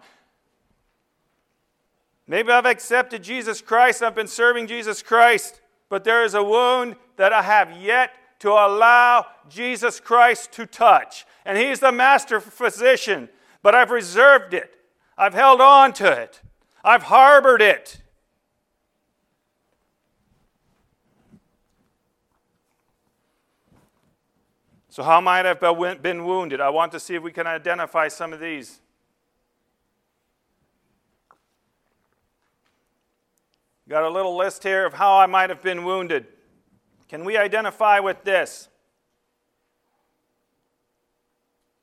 Maybe 2.26 2.50
I've 2.50 2.66
accepted 2.66 3.22
Jesus 3.22 3.60
Christ, 3.60 4.02
I've 4.02 4.16
been 4.16 4.26
serving 4.26 4.66
Jesus 4.66 5.02
Christ, 5.02 5.60
but 5.88 6.02
there 6.02 6.24
is 6.24 6.34
a 6.34 6.42
wound 6.42 6.96
that 7.16 7.32
I 7.32 7.42
have 7.42 7.80
yet 7.80 8.10
to 8.40 8.50
allow 8.50 9.26
Jesus 9.48 10.00
Christ 10.00 10.52
to 10.52 10.66
touch. 10.66 11.26
And 11.44 11.58
He's 11.58 11.80
the 11.80 11.92
master 11.92 12.40
physician, 12.40 13.28
but 13.62 13.74
I've 13.74 13.90
reserved 13.90 14.54
it, 14.54 14.74
I've 15.16 15.34
held 15.34 15.60
on 15.60 15.92
to 15.94 16.10
it, 16.10 16.40
I've 16.84 17.04
harbored 17.04 17.62
it. 17.62 18.00
So, 24.90 25.04
how 25.04 25.20
might 25.20 25.46
I 25.46 25.50
have 25.50 26.02
been 26.02 26.24
wounded? 26.24 26.60
I 26.60 26.70
want 26.70 26.90
to 26.90 26.98
see 26.98 27.14
if 27.14 27.22
we 27.22 27.30
can 27.30 27.46
identify 27.46 28.08
some 28.08 28.32
of 28.32 28.40
these. 28.40 28.80
Got 33.88 34.02
a 34.02 34.10
little 34.10 34.36
list 34.36 34.64
here 34.64 34.84
of 34.84 34.94
how 34.94 35.16
I 35.16 35.26
might 35.26 35.50
have 35.50 35.62
been 35.62 35.84
wounded. 35.84 36.26
Can 37.08 37.24
we 37.24 37.36
identify 37.36 38.00
with 38.00 38.24
this? 38.24 38.68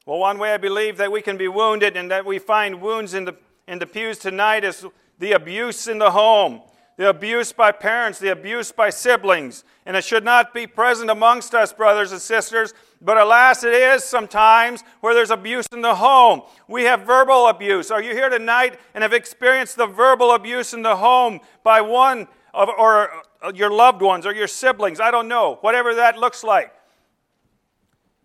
Well, 0.05 0.20
one 0.20 0.38
way 0.38 0.53
I 0.53 0.58
believe 0.58 0.98
that 0.98 1.12
we 1.12 1.22
can 1.22 1.38
be 1.38 1.48
wounded 1.48 1.98
and 1.98 2.12
that 2.12 2.25
we 2.25 2.38
find 2.38 2.82
wounds 2.82 3.13
in 3.13 3.25
the, 3.25 3.36
in 3.67 3.79
the 3.79 3.88
pews 3.88 4.20
tonight 4.20 4.63
is 4.63 4.86
the 5.17 5.32
abuse 5.32 5.88
in 5.88 5.98
the 5.98 6.12
home 6.12 6.62
the 6.98 7.10
abuse 7.10 7.51
by 7.51 7.72
parents, 7.72 8.20
the 8.20 8.32
abuse 8.32 8.72
by 8.72 8.89
siblings. 8.89 9.63
And 9.86 9.98
it 9.98 10.03
should 10.03 10.24
not 10.24 10.53
be 10.53 10.65
present 10.65 11.10
amongst 11.10 11.53
us, 11.53 11.74
brothers 11.74 12.12
and 12.12 12.22
sisters, 12.22 12.74
but 13.01 13.17
alas, 13.17 13.63
it 13.63 13.74
is 13.74 14.03
sometimes 14.03 14.84
where 15.01 15.13
there's 15.13 15.29
abuse 15.29 15.67
in 15.74 15.82
the 15.82 15.96
home. 15.96 16.41
We 16.67 16.84
have 16.84 17.01
verbal 17.01 17.48
abuse. 17.48 17.91
Are 17.91 18.01
you 18.01 18.13
here 18.13 18.29
tonight 18.29 18.79
and 18.94 19.01
have 19.01 19.13
experienced 19.13 19.75
the 19.75 19.88
verbal 19.88 20.32
abuse 20.32 20.74
in 20.74 20.82
the 20.84 20.96
home 20.96 21.41
by 21.63 21.82
one 21.82 22.27
of, 22.53 22.70
or 22.70 23.12
your 23.54 23.72
loved 23.72 24.02
ones 24.02 24.25
or 24.25 24.34
your 24.34 24.48
siblings? 24.48 25.00
I 25.00 25.12
don't 25.12 25.28
know, 25.28 25.58
whatever 25.62 25.96
that 25.96 26.18
looks 26.18 26.44
like. 26.44 26.74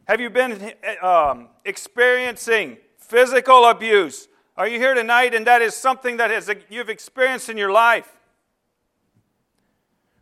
Have 0.04 0.20
you 0.20 0.30
been 0.30 0.72
um, 1.02 1.48
experiencing 1.64 2.78
physical 2.98 3.66
abuse? 3.66 4.28
Are 4.56 4.66
you 4.66 4.78
here 4.78 4.94
tonight 4.94 5.34
and 5.34 5.46
that 5.46 5.62
is 5.62 5.74
something 5.74 6.16
that 6.18 6.30
has, 6.30 6.50
you've 6.68 6.88
experienced 6.88 7.48
in 7.48 7.56
your 7.56 7.70
life? 7.70 8.16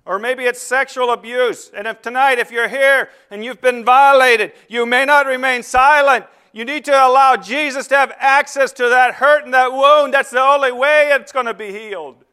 Or 0.05 0.19
maybe 0.19 0.45
it's 0.45 0.62
sexual 0.62 1.11
abuse. 1.11 1.71
And 1.75 1.87
if 1.87 2.00
tonight, 2.00 2.38
if 2.38 2.50
you're 2.50 2.69
here 2.69 3.11
and 3.31 3.45
you've 3.45 3.61
been 3.61 3.85
violated, 3.85 4.52
you 4.69 4.87
may 4.87 5.05
not 5.05 5.26
remain 5.26 5.62
silent. 5.62 6.25
You 6.52 6.64
need 6.64 6.85
to 6.87 6.93
allow 6.93 7.37
Jesus 7.37 7.87
to 7.88 7.97
have 7.97 8.12
access 8.19 8.73
to 8.73 8.88
that 8.88 9.14
hurt 9.14 9.45
and 9.45 9.52
that 9.52 9.73
wound. 9.73 10.14
That's 10.14 10.31
the 10.31 10.40
only 10.40 10.73
way 10.73 11.11
it's 11.12 11.31
going 11.31 11.47
to 11.47 11.55
be 11.55 11.73
healed. 11.73 12.25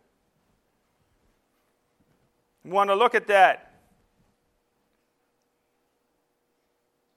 We 2.66 2.72
want 2.72 2.90
to 2.90 2.96
look 2.96 3.14
at 3.14 3.28
that. 3.28 3.74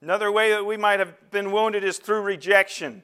Another 0.02 0.30
way 0.30 0.50
that 0.50 0.66
we 0.66 0.76
might 0.76 0.98
have 0.98 1.30
been 1.30 1.50
wounded 1.50 1.82
is 1.84 1.96
through 1.96 2.20
rejection. 2.20 3.02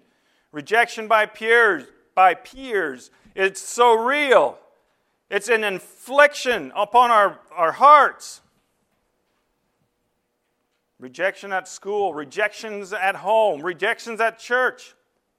Rejection 0.53 1.09
by 1.09 1.25
peers, 1.25 1.85
by 2.15 2.35
peers. 2.35 3.11
It's 3.35 3.63
so 3.63 3.95
real. 3.95 4.59
It's 5.31 5.49
an 5.49 5.65
infliction 5.65 6.71
upon 6.77 7.11
our, 7.11 7.41
our 7.51 7.73
hearts. 7.73 8.43
Rejection 11.01 11.51
at 11.51 11.67
school, 11.67 12.13
rejections 12.13 12.93
at 12.93 13.17
home, 13.17 13.63
rejections 13.63 14.21
at 14.21 14.39
church. 14.39 14.95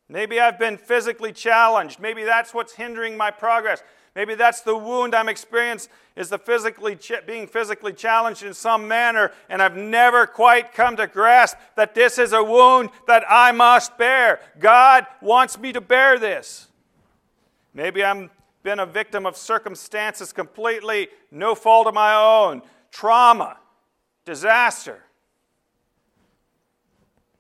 Maybe 0.10 0.40
I've 0.40 0.58
been 0.58 0.78
physically 0.78 1.32
challenged. 1.32 2.00
Maybe 2.00 2.24
that's 2.24 2.52
what's 2.52 2.74
hindering 2.74 3.16
my 3.16 3.30
progress. 3.30 3.84
Maybe 4.15 4.36
that's 4.36 4.62
the 4.62 4.77
wound 4.77 5.13
I'm 5.13 5.27
experiencing 5.27 5.91
is 6.15 6.29
the 6.29 6.38
physically 6.38 6.98
being 7.27 7.48
physically 7.48 7.91
challenged 7.91 8.43
in 8.43 8.53
some 8.53 8.88
manner, 8.88 9.31
and 9.50 9.62
I've 9.62 9.75
never 9.75 10.25
quite 10.25 10.74
come 10.74 10.95
to 10.95 11.07
grasp 11.07 11.57
that 11.75 11.93
this 11.93 12.17
is 12.17 12.31
a 12.31 12.41
wound 12.41 12.89
that 13.07 13.24
I 13.29 13.51
must 13.51 13.98
bear. 13.98 14.39
God 14.57 15.05
wants 15.22 15.60
me 15.60 15.74
to 15.74 15.81
bear 15.81 16.17
this. 16.17 16.69
Maybe 17.74 18.03
I'm 18.03 18.29
been 18.65 18.79
a 18.79 18.86
victim 18.86 19.27
of 19.27 19.38
circumstances 19.38 20.34
completely 20.34 21.07
no 21.29 21.53
fault 21.53 21.86
of 21.86 21.93
my 21.93 22.15
own, 22.15 22.63
trauma, 22.91 23.57
disaster. 24.25 25.03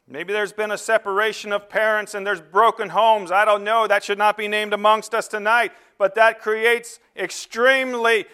Maybe 0.07 0.33
there's 0.33 0.53
been 0.53 0.69
a 0.69 0.77
separation 0.77 1.51
of 1.51 1.67
parents 1.67 2.13
and 2.13 2.27
there's 2.27 2.41
broken 2.41 2.89
homes. 2.89 3.31
I 3.31 3.43
don't 3.43 3.63
know. 3.63 3.87
That 3.87 4.03
should 4.03 4.19
not 4.19 4.37
be 4.37 4.47
named 4.47 4.71
amongst 4.71 5.15
us 5.15 5.27
tonight. 5.27 5.71
But 5.97 6.15
that 6.15 6.41
creates 6.41 6.99
extremely 7.15 8.25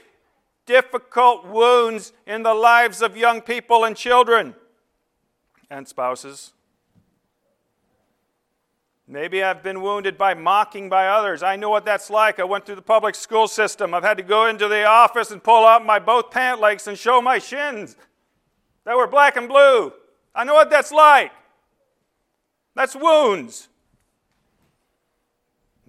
difficult 0.65 1.46
wounds 1.46 2.13
in 2.25 2.44
the 2.44 2.53
lives 2.53 3.01
of 3.01 3.18
young 3.18 3.41
people 3.41 3.84
and 3.84 3.96
children 3.96 4.56
and 5.70 5.88
spouses. 5.88 6.53
Maybe 9.08 9.44
I've 9.44 9.62
been 9.62 9.82
wounded 9.82 10.18
by 10.18 10.34
mocking 10.34 10.88
by 10.88 11.08
others. 11.08 11.44
I 11.44 11.58
know 11.58 11.70
what 11.70 11.84
that's 11.84 12.10
like. 12.10 12.39
I 12.39 12.46
went 12.46 12.65
through 12.65 12.75
the 12.75 12.82
public 12.82 13.15
school 13.15 13.48
system. 13.48 13.94
I've 13.94 14.03
had 14.03 14.18
to 14.18 14.24
go 14.24 14.48
into 14.48 14.70
the 14.70 14.86
office 14.86 15.32
and 15.32 15.44
pull 15.44 15.65
out 15.65 15.86
my 15.86 16.00
both 16.00 16.32
pant 16.32 16.62
legs 16.62 16.88
and 16.88 16.98
show 16.98 17.22
my 17.22 17.38
shins 17.38 17.98
that 18.86 18.96
were 18.96 19.08
black 19.08 19.36
and 19.36 19.50
blue. 19.50 19.91
I 20.34 20.46
know 20.46 20.53
what 20.53 20.70
that's 20.70 20.94
like. 20.94 21.32
That's 22.74 22.96
wounds. 22.96 23.68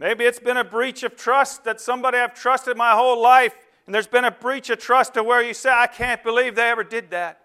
Maybe 0.02 0.24
it's 0.24 0.40
been 0.40 0.56
a 0.56 0.64
breach 0.64 1.04
of 1.04 1.14
trust 1.14 1.62
that 1.62 1.80
somebody 1.80 2.18
I've 2.18 2.34
trusted 2.34 2.76
my 2.76 2.90
whole 2.90 3.22
life, 3.22 3.54
and 3.86 3.94
there's 3.94 4.08
been 4.08 4.24
a 4.24 4.32
breach 4.32 4.68
of 4.68 4.80
trust 4.80 5.14
to 5.14 5.22
where 5.22 5.40
you 5.40 5.54
say, 5.54 5.70
I 5.70 5.86
can't 5.86 6.24
believe 6.24 6.56
they 6.56 6.68
ever 6.68 6.82
did 6.82 7.12
that. 7.12 7.38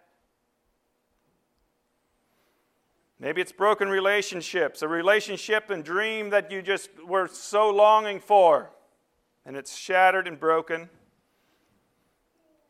Maybe 3.19 3.41
it's 3.41 3.51
broken 3.51 3.89
relationships, 3.89 4.81
a 4.81 4.87
relationship 4.87 5.69
and 5.69 5.83
dream 5.83 6.31
that 6.31 6.49
you 6.49 6.63
just 6.63 6.89
were 7.05 7.27
so 7.27 7.69
longing 7.69 8.19
for, 8.19 8.71
and 9.45 9.55
it's 9.55 9.77
shattered 9.77 10.27
and 10.27 10.39
broken. 10.39 10.89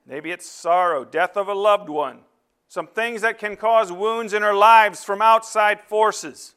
Maybe 0.06 0.32
it's 0.32 0.50
sorrow, 0.50 1.06
death 1.06 1.38
of 1.38 1.48
a 1.48 1.54
loved 1.54 1.88
one, 1.88 2.24
some 2.68 2.88
things 2.88 3.22
that 3.22 3.40
can 3.40 3.56
cause 3.56 3.90
wounds 3.90 4.34
in 4.34 4.44
our 4.44 4.54
lives 4.54 5.06
from 5.06 5.22
outside 5.22 5.80
forces. 5.80 6.56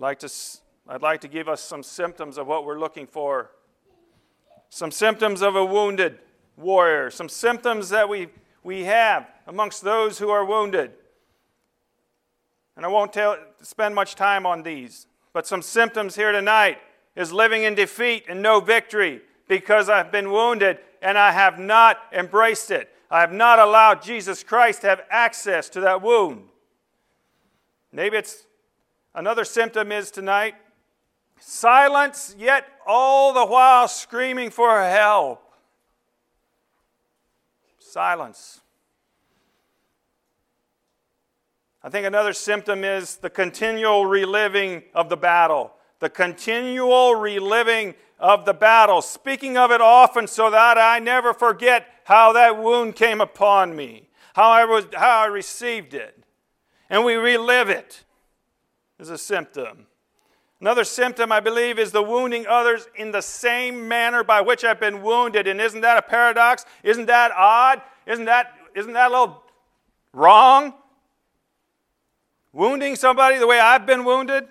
Like 0.00 0.18
to, 0.20 0.32
I'd 0.88 1.02
like 1.02 1.20
to 1.20 1.28
give 1.28 1.48
us 1.48 1.60
some 1.62 1.82
symptoms 1.82 2.38
of 2.38 2.46
what 2.46 2.64
we're 2.64 2.78
looking 2.78 3.06
for. 3.06 3.50
Some 4.70 4.90
symptoms 4.90 5.42
of 5.42 5.56
a 5.56 5.64
wounded 5.64 6.18
warrior, 6.56 7.10
some 7.10 7.28
symptoms 7.28 7.90
that 7.90 8.08
we, 8.08 8.28
we 8.62 8.84
have 8.84 9.28
amongst 9.46 9.82
those 9.82 10.18
who 10.18 10.30
are 10.30 10.44
wounded. 10.44 10.92
And 12.76 12.86
I 12.86 12.88
won't 12.88 13.12
tell, 13.12 13.36
spend 13.62 13.94
much 13.94 14.14
time 14.14 14.46
on 14.46 14.62
these, 14.62 15.06
but 15.32 15.46
some 15.46 15.60
symptoms 15.60 16.16
here 16.16 16.32
tonight 16.32 16.78
is 17.14 17.32
living 17.32 17.64
in 17.64 17.74
defeat 17.74 18.24
and 18.28 18.40
no 18.40 18.60
victory 18.60 19.20
because 19.48 19.88
I've 19.88 20.12
been 20.12 20.30
wounded 20.30 20.78
and 21.02 21.18
I 21.18 21.32
have 21.32 21.58
not 21.58 21.98
embraced 22.12 22.70
it. 22.70 22.88
I 23.10 23.20
have 23.20 23.32
not 23.32 23.58
allowed 23.58 24.02
Jesus 24.02 24.42
Christ 24.44 24.82
to 24.82 24.88
have 24.88 25.02
access 25.10 25.68
to 25.70 25.80
that 25.80 26.00
wound. 26.00 26.44
Maybe 27.92 28.16
it's 28.16 28.46
Another 29.14 29.44
symptom 29.44 29.90
is 29.92 30.10
tonight 30.10 30.54
silence, 31.40 32.34
yet 32.38 32.66
all 32.86 33.32
the 33.32 33.46
while 33.46 33.88
screaming 33.88 34.50
for 34.50 34.80
help. 34.82 35.42
Silence. 37.78 38.60
I 41.82 41.88
think 41.88 42.06
another 42.06 42.34
symptom 42.34 42.84
is 42.84 43.16
the 43.16 43.30
continual 43.30 44.06
reliving 44.06 44.82
of 44.94 45.08
the 45.08 45.16
battle. 45.16 45.72
The 45.98 46.10
continual 46.10 47.14
reliving 47.14 47.94
of 48.18 48.44
the 48.44 48.54
battle, 48.54 49.00
speaking 49.00 49.56
of 49.56 49.70
it 49.70 49.80
often 49.80 50.26
so 50.26 50.50
that 50.50 50.76
I 50.78 50.98
never 50.98 51.32
forget 51.32 51.86
how 52.04 52.32
that 52.34 52.58
wound 52.58 52.96
came 52.96 53.20
upon 53.20 53.74
me, 53.74 54.10
how 54.34 54.50
I, 54.50 54.66
was, 54.66 54.86
how 54.94 55.20
I 55.20 55.26
received 55.26 55.94
it. 55.94 56.22
And 56.90 57.04
we 57.04 57.14
relive 57.14 57.70
it 57.70 58.04
is 59.00 59.10
a 59.10 59.18
symptom. 59.18 59.86
Another 60.60 60.84
symptom, 60.84 61.32
I 61.32 61.40
believe, 61.40 61.78
is 61.78 61.90
the 61.90 62.02
wounding 62.02 62.46
others 62.46 62.86
in 62.94 63.12
the 63.12 63.22
same 63.22 63.88
manner 63.88 64.22
by 64.22 64.42
which 64.42 64.62
I've 64.62 64.78
been 64.78 65.02
wounded. 65.02 65.46
And 65.46 65.58
isn't 65.58 65.80
that 65.80 65.96
a 65.96 66.02
paradox? 66.02 66.66
Isn't 66.82 67.06
that 67.06 67.32
odd? 67.34 67.80
Isn't 68.06 68.26
that, 68.26 68.52
isn't 68.74 68.92
that 68.92 69.08
a 69.08 69.10
little 69.10 69.42
wrong? 70.12 70.74
Wounding 72.52 72.94
somebody 72.94 73.38
the 73.38 73.46
way 73.46 73.58
I've 73.58 73.86
been 73.86 74.04
wounded? 74.04 74.44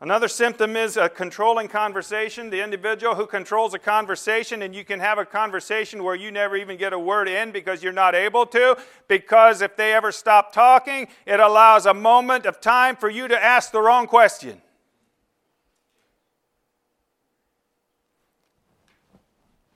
Another 0.00 0.28
symptom 0.28 0.76
is 0.76 0.96
a 0.96 1.08
controlling 1.08 1.66
conversation. 1.66 2.50
The 2.50 2.62
individual 2.62 3.16
who 3.16 3.26
controls 3.26 3.74
a 3.74 3.80
conversation, 3.80 4.62
and 4.62 4.72
you 4.72 4.84
can 4.84 5.00
have 5.00 5.18
a 5.18 5.24
conversation 5.24 6.04
where 6.04 6.14
you 6.14 6.30
never 6.30 6.56
even 6.56 6.76
get 6.76 6.92
a 6.92 6.98
word 6.98 7.28
in 7.28 7.50
because 7.50 7.82
you're 7.82 7.92
not 7.92 8.14
able 8.14 8.46
to, 8.46 8.78
because 9.08 9.60
if 9.60 9.76
they 9.76 9.92
ever 9.92 10.12
stop 10.12 10.52
talking, 10.52 11.08
it 11.26 11.40
allows 11.40 11.84
a 11.84 11.94
moment 11.94 12.46
of 12.46 12.60
time 12.60 12.94
for 12.94 13.10
you 13.10 13.26
to 13.26 13.42
ask 13.42 13.72
the 13.72 13.80
wrong 13.80 14.06
question. 14.06 14.62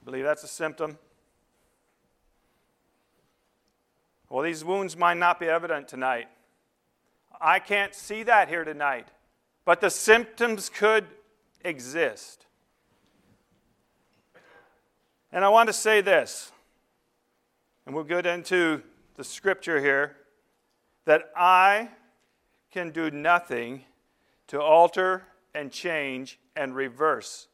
I 0.01 0.05
believe 0.05 0.23
that's 0.23 0.43
a 0.43 0.47
symptom. 0.47 0.97
Well, 4.29 4.43
these 4.43 4.63
wounds 4.63 4.95
might 4.95 5.17
not 5.17 5.37
be 5.37 5.47
evident 5.47 5.89
tonight. 5.89 6.29
I 7.41 7.59
can't 7.59 7.93
see 7.93 8.23
that 8.23 8.47
here 8.47 8.63
tonight 8.63 9.09
but 9.65 9.81
the 9.81 9.89
symptoms 9.89 10.69
could 10.69 11.05
exist. 11.63 12.45
And 15.31 15.43
I 15.43 15.49
want 15.49 15.67
to 15.67 15.73
say 15.73 16.01
this, 16.01 16.51
and 17.85 17.95
we'll 17.95 18.03
get 18.03 18.25
into 18.25 18.81
the 19.15 19.23
scripture 19.23 19.79
here 19.79 20.15
that 21.05 21.31
I 21.35 21.89
can 22.71 22.91
do 22.91 23.11
nothing 23.11 23.83
to 24.47 24.61
alter 24.61 25.23
and 25.53 25.71
change 25.71 26.39
and 26.55 26.75
reverse 26.75 27.47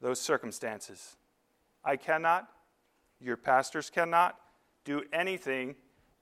those 0.00 0.20
circumstances. 0.20 1.16
I 1.84 1.96
cannot, 1.96 2.48
your 3.20 3.36
pastors 3.36 3.90
cannot 3.90 4.38
do 4.84 5.02
anything 5.12 5.74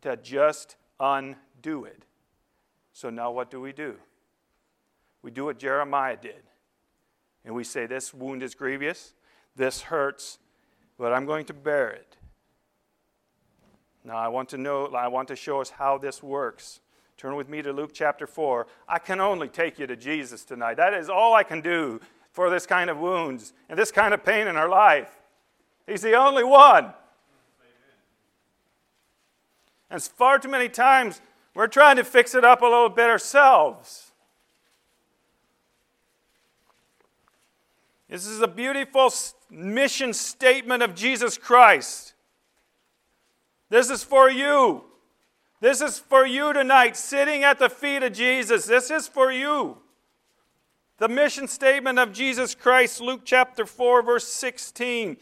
to 0.02 0.16
just 0.16 0.76
undo 1.00 1.84
it. 1.84 2.04
So 2.92 3.10
now 3.10 3.30
what 3.30 3.50
do 3.50 3.60
we 3.60 3.72
do? 3.72 3.96
We 5.24 5.30
do 5.30 5.46
what 5.46 5.58
Jeremiah 5.58 6.18
did. 6.20 6.42
And 7.46 7.54
we 7.54 7.64
say, 7.64 7.86
This 7.86 8.12
wound 8.12 8.42
is 8.42 8.54
grievous, 8.54 9.14
this 9.56 9.80
hurts, 9.80 10.38
but 10.98 11.12
I'm 11.12 11.24
going 11.24 11.46
to 11.46 11.54
bear 11.54 11.88
it. 11.88 12.16
Now, 14.04 14.18
I 14.18 14.28
want 14.28 14.50
to 14.50 14.58
know, 14.58 14.86
I 14.88 15.08
want 15.08 15.28
to 15.28 15.36
show 15.36 15.62
us 15.62 15.70
how 15.70 15.96
this 15.96 16.22
works. 16.22 16.80
Turn 17.16 17.36
with 17.36 17.48
me 17.48 17.62
to 17.62 17.72
Luke 17.72 17.92
chapter 17.94 18.26
4. 18.26 18.66
I 18.86 18.98
can 18.98 19.18
only 19.18 19.48
take 19.48 19.78
you 19.78 19.86
to 19.86 19.96
Jesus 19.96 20.44
tonight. 20.44 20.76
That 20.76 20.92
is 20.92 21.08
all 21.08 21.32
I 21.32 21.42
can 21.42 21.62
do 21.62 22.00
for 22.30 22.50
this 22.50 22.66
kind 22.66 22.90
of 22.90 22.98
wounds 22.98 23.54
and 23.70 23.78
this 23.78 23.90
kind 23.90 24.12
of 24.12 24.24
pain 24.24 24.46
in 24.46 24.56
our 24.56 24.68
life. 24.68 25.08
He's 25.86 26.02
the 26.02 26.14
only 26.14 26.44
one. 26.44 26.92
And 29.88 30.02
far 30.02 30.38
too 30.38 30.48
many 30.48 30.68
times, 30.68 31.22
we're 31.54 31.68
trying 31.68 31.96
to 31.96 32.04
fix 32.04 32.34
it 32.34 32.44
up 32.44 32.60
a 32.60 32.66
little 32.66 32.90
bit 32.90 33.08
ourselves. 33.08 34.12
This 38.14 38.26
is 38.26 38.40
a 38.42 38.46
beautiful 38.46 39.12
mission 39.50 40.12
statement 40.12 40.84
of 40.84 40.94
Jesus 40.94 41.36
Christ. 41.36 42.14
This 43.70 43.90
is 43.90 44.04
for 44.04 44.30
you. 44.30 44.84
This 45.60 45.80
is 45.80 45.98
for 45.98 46.24
you 46.24 46.52
tonight, 46.52 46.96
sitting 46.96 47.42
at 47.42 47.58
the 47.58 47.68
feet 47.68 48.04
of 48.04 48.12
Jesus. 48.12 48.66
This 48.66 48.88
is 48.92 49.08
for 49.08 49.32
you. 49.32 49.78
The 50.98 51.08
mission 51.08 51.48
statement 51.48 51.98
of 51.98 52.12
Jesus 52.12 52.54
Christ, 52.54 53.00
Luke 53.00 53.22
chapter 53.24 53.66
4, 53.66 54.02
verse 54.02 54.28
16. 54.28 55.16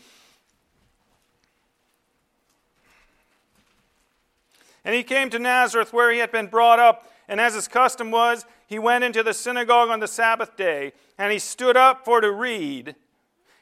And 4.85 4.95
he 4.95 5.03
came 5.03 5.31
to 5.31 5.39
Nazareth 5.39 5.95
where 5.95 6.13
he 6.13 6.19
had 6.19 6.31
been 6.31 6.49
brought 6.49 6.79
up, 6.79 7.11
and 7.27 7.41
as 7.41 7.55
his 7.55 7.69
custom 7.69 8.11
was, 8.11 8.45
he 8.73 8.79
went 8.79 9.05
into 9.05 9.23
the 9.23 9.35
synagogue 9.35 9.91
on 9.91 10.01
the 10.01 10.09
Sabbath 10.09 10.57
day, 10.57 10.95
and 11.19 11.31
he 11.31 11.39
stood 11.39 11.77
up 11.77 12.07
for 12.07 12.23
to 12.23 12.33
read. 12.33 12.97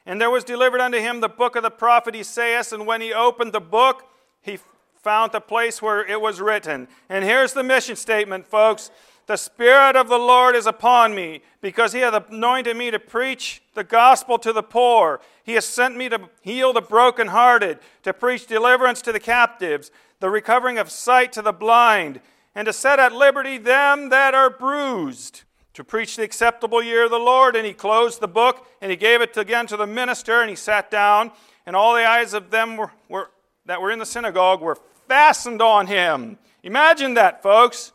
And 0.06 0.20
there 0.20 0.30
was 0.30 0.44
delivered 0.44 0.80
unto 0.80 0.98
him 0.98 1.20
the 1.20 1.28
book 1.28 1.56
of 1.56 1.64
the 1.64 1.70
prophet 1.70 2.14
Esaias, 2.14 2.72
and 2.72 2.86
when 2.86 3.00
he 3.00 3.12
opened 3.12 3.52
the 3.52 3.60
book, 3.60 4.04
he 4.40 4.60
found 5.02 5.32
the 5.32 5.40
place 5.40 5.82
where 5.82 6.06
it 6.06 6.20
was 6.20 6.40
written. 6.40 6.86
And 7.08 7.24
here's 7.24 7.52
the 7.52 7.64
mission 7.64 7.96
statement, 7.96 8.46
folks. 8.46 8.92
The 9.26 9.36
Spirit 9.36 9.96
of 9.96 10.08
the 10.08 10.16
Lord 10.16 10.54
is 10.54 10.66
upon 10.66 11.12
me, 11.16 11.42
because 11.60 11.92
He 11.92 12.00
hath 12.00 12.30
anointed 12.30 12.76
me 12.76 12.92
to 12.92 13.00
preach 13.00 13.62
the 13.74 13.82
gospel 13.82 14.38
to 14.38 14.52
the 14.52 14.62
poor. 14.62 15.20
He 15.42 15.54
has 15.54 15.64
sent 15.64 15.96
me 15.96 16.08
to 16.08 16.30
heal 16.42 16.72
the 16.72 16.82
brokenhearted, 16.82 17.80
to 18.04 18.12
preach 18.12 18.46
deliverance 18.46 19.02
to 19.02 19.12
the 19.12 19.18
captives, 19.18 19.90
the 20.20 20.30
recovering 20.30 20.78
of 20.78 20.88
sight 20.88 21.32
to 21.32 21.42
the 21.42 21.52
blind, 21.52 22.20
and 22.54 22.66
to 22.66 22.72
set 22.72 22.98
at 22.98 23.12
liberty 23.12 23.58
them 23.58 24.08
that 24.08 24.34
are 24.34 24.50
bruised, 24.50 25.42
to 25.74 25.84
preach 25.84 26.16
the 26.16 26.22
acceptable 26.22 26.82
year 26.82 27.04
of 27.04 27.10
the 27.10 27.18
Lord. 27.18 27.54
And 27.54 27.64
he 27.64 27.72
closed 27.72 28.20
the 28.20 28.28
book, 28.28 28.66
and 28.80 28.90
he 28.90 28.96
gave 28.96 29.20
it 29.20 29.36
again 29.36 29.66
to 29.68 29.76
the 29.76 29.86
minister, 29.86 30.40
and 30.40 30.50
he 30.50 30.56
sat 30.56 30.90
down, 30.90 31.30
and 31.66 31.76
all 31.76 31.94
the 31.94 32.06
eyes 32.06 32.34
of 32.34 32.50
them 32.50 32.76
were, 32.76 32.90
were, 33.08 33.30
that 33.66 33.80
were 33.80 33.90
in 33.90 33.98
the 33.98 34.06
synagogue 34.06 34.60
were 34.60 34.78
fastened 35.08 35.62
on 35.62 35.86
him. 35.86 36.38
Imagine 36.62 37.14
that, 37.14 37.42
folks. 37.42 37.92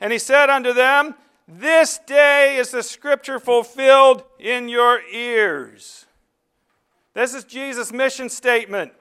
And 0.00 0.12
he 0.12 0.18
said 0.18 0.48
unto 0.48 0.72
them, 0.72 1.14
This 1.46 1.98
day 2.06 2.56
is 2.56 2.70
the 2.70 2.82
scripture 2.82 3.38
fulfilled 3.38 4.24
in 4.38 4.68
your 4.68 5.02
ears. 5.12 6.06
This 7.12 7.34
is 7.34 7.44
Jesus' 7.44 7.92
mission 7.92 8.28
statement. 8.28 8.92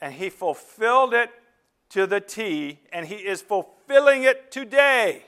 And 0.00 0.12
he 0.12 0.28
fulfilled 0.28 1.14
it 1.14 1.30
to 1.90 2.06
the 2.06 2.20
T, 2.20 2.80
and 2.92 3.06
he 3.06 3.16
is 3.16 3.42
fulfilling 3.42 4.22
it 4.22 4.50
today. 4.50 5.22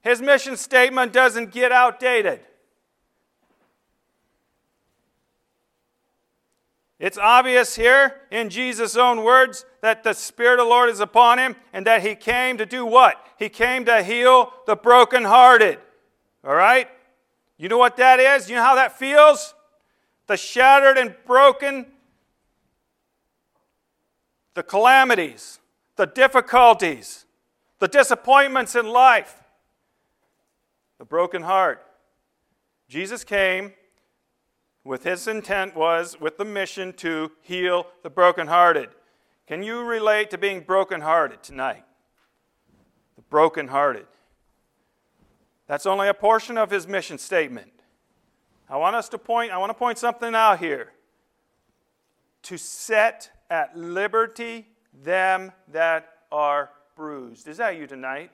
His 0.00 0.20
mission 0.20 0.56
statement 0.56 1.12
doesn't 1.12 1.50
get 1.50 1.72
outdated. 1.72 2.40
It's 6.98 7.18
obvious 7.18 7.76
here 7.76 8.22
in 8.30 8.50
Jesus' 8.50 8.96
own 8.96 9.22
words 9.22 9.64
that 9.82 10.02
the 10.02 10.14
Spirit 10.14 10.58
of 10.58 10.66
the 10.66 10.70
Lord 10.70 10.90
is 10.90 10.98
upon 10.98 11.38
him 11.38 11.54
and 11.72 11.86
that 11.86 12.02
he 12.02 12.16
came 12.16 12.58
to 12.58 12.66
do 12.66 12.84
what? 12.84 13.24
He 13.38 13.48
came 13.48 13.84
to 13.84 14.02
heal 14.02 14.52
the 14.66 14.74
brokenhearted. 14.74 15.78
All 16.42 16.54
right? 16.54 16.88
You 17.56 17.68
know 17.68 17.78
what 17.78 17.96
that 17.98 18.18
is? 18.18 18.50
You 18.50 18.56
know 18.56 18.64
how 18.64 18.74
that 18.74 18.98
feels? 18.98 19.54
The 20.26 20.36
shattered 20.36 20.98
and 20.98 21.14
broken, 21.24 21.86
the 24.58 24.64
calamities, 24.64 25.60
the 25.94 26.04
difficulties, 26.04 27.26
the 27.78 27.86
disappointments 27.86 28.74
in 28.74 28.88
life, 28.88 29.44
the 30.98 31.04
broken 31.04 31.42
heart. 31.42 31.86
Jesus 32.88 33.22
came 33.22 33.72
with 34.82 35.04
his 35.04 35.28
intent 35.28 35.76
was 35.76 36.18
with 36.20 36.38
the 36.38 36.44
mission 36.44 36.92
to 36.94 37.30
heal 37.40 37.86
the 38.02 38.10
brokenhearted. 38.10 38.88
Can 39.46 39.62
you 39.62 39.84
relate 39.84 40.28
to 40.30 40.38
being 40.38 40.62
brokenhearted 40.62 41.40
tonight? 41.40 41.84
The 43.14 43.22
brokenhearted. 43.30 44.06
That's 45.68 45.86
only 45.86 46.08
a 46.08 46.14
portion 46.14 46.58
of 46.58 46.72
his 46.72 46.88
mission 46.88 47.18
statement. 47.18 47.70
I 48.68 48.76
want 48.76 48.96
us 48.96 49.08
to 49.10 49.18
point, 49.18 49.52
I 49.52 49.58
want 49.58 49.70
to 49.70 49.78
point 49.78 49.98
something 49.98 50.34
out 50.34 50.58
here. 50.58 50.90
To 52.42 52.58
set 52.58 53.30
at 53.50 53.76
liberty 53.76 54.66
them 55.02 55.52
that 55.72 56.08
are 56.30 56.70
bruised. 56.96 57.48
Is 57.48 57.58
that 57.58 57.76
you 57.76 57.86
tonight? 57.86 58.30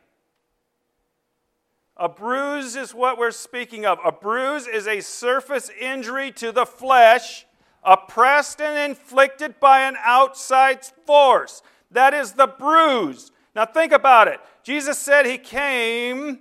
A 1.96 2.09
bruise 2.09 2.74
is 2.74 2.92
what 2.92 3.18
we're 3.18 3.31
speaking 3.31 3.87
of. 3.87 3.98
A 4.05 4.11
bruise 4.11 4.66
is 4.66 4.88
a 4.88 5.00
surface 5.00 5.70
injury 5.81 6.33
to 6.33 6.50
the 6.50 6.66
flesh, 6.66 7.46
oppressed 7.85 8.61
and 8.61 8.90
inflicted 8.90 9.61
by 9.61 9.81
an 9.83 9.96
outside 10.03 10.85
force. 11.07 11.62
That 11.92 12.12
is 12.12 12.33
the 12.33 12.48
bruise. 12.48 13.31
Now 13.55 13.66
think 13.66 13.92
about 13.92 14.27
it. 14.27 14.40
Jesus 14.64 14.98
said 14.98 15.27
he 15.27 15.38
came 15.38 16.40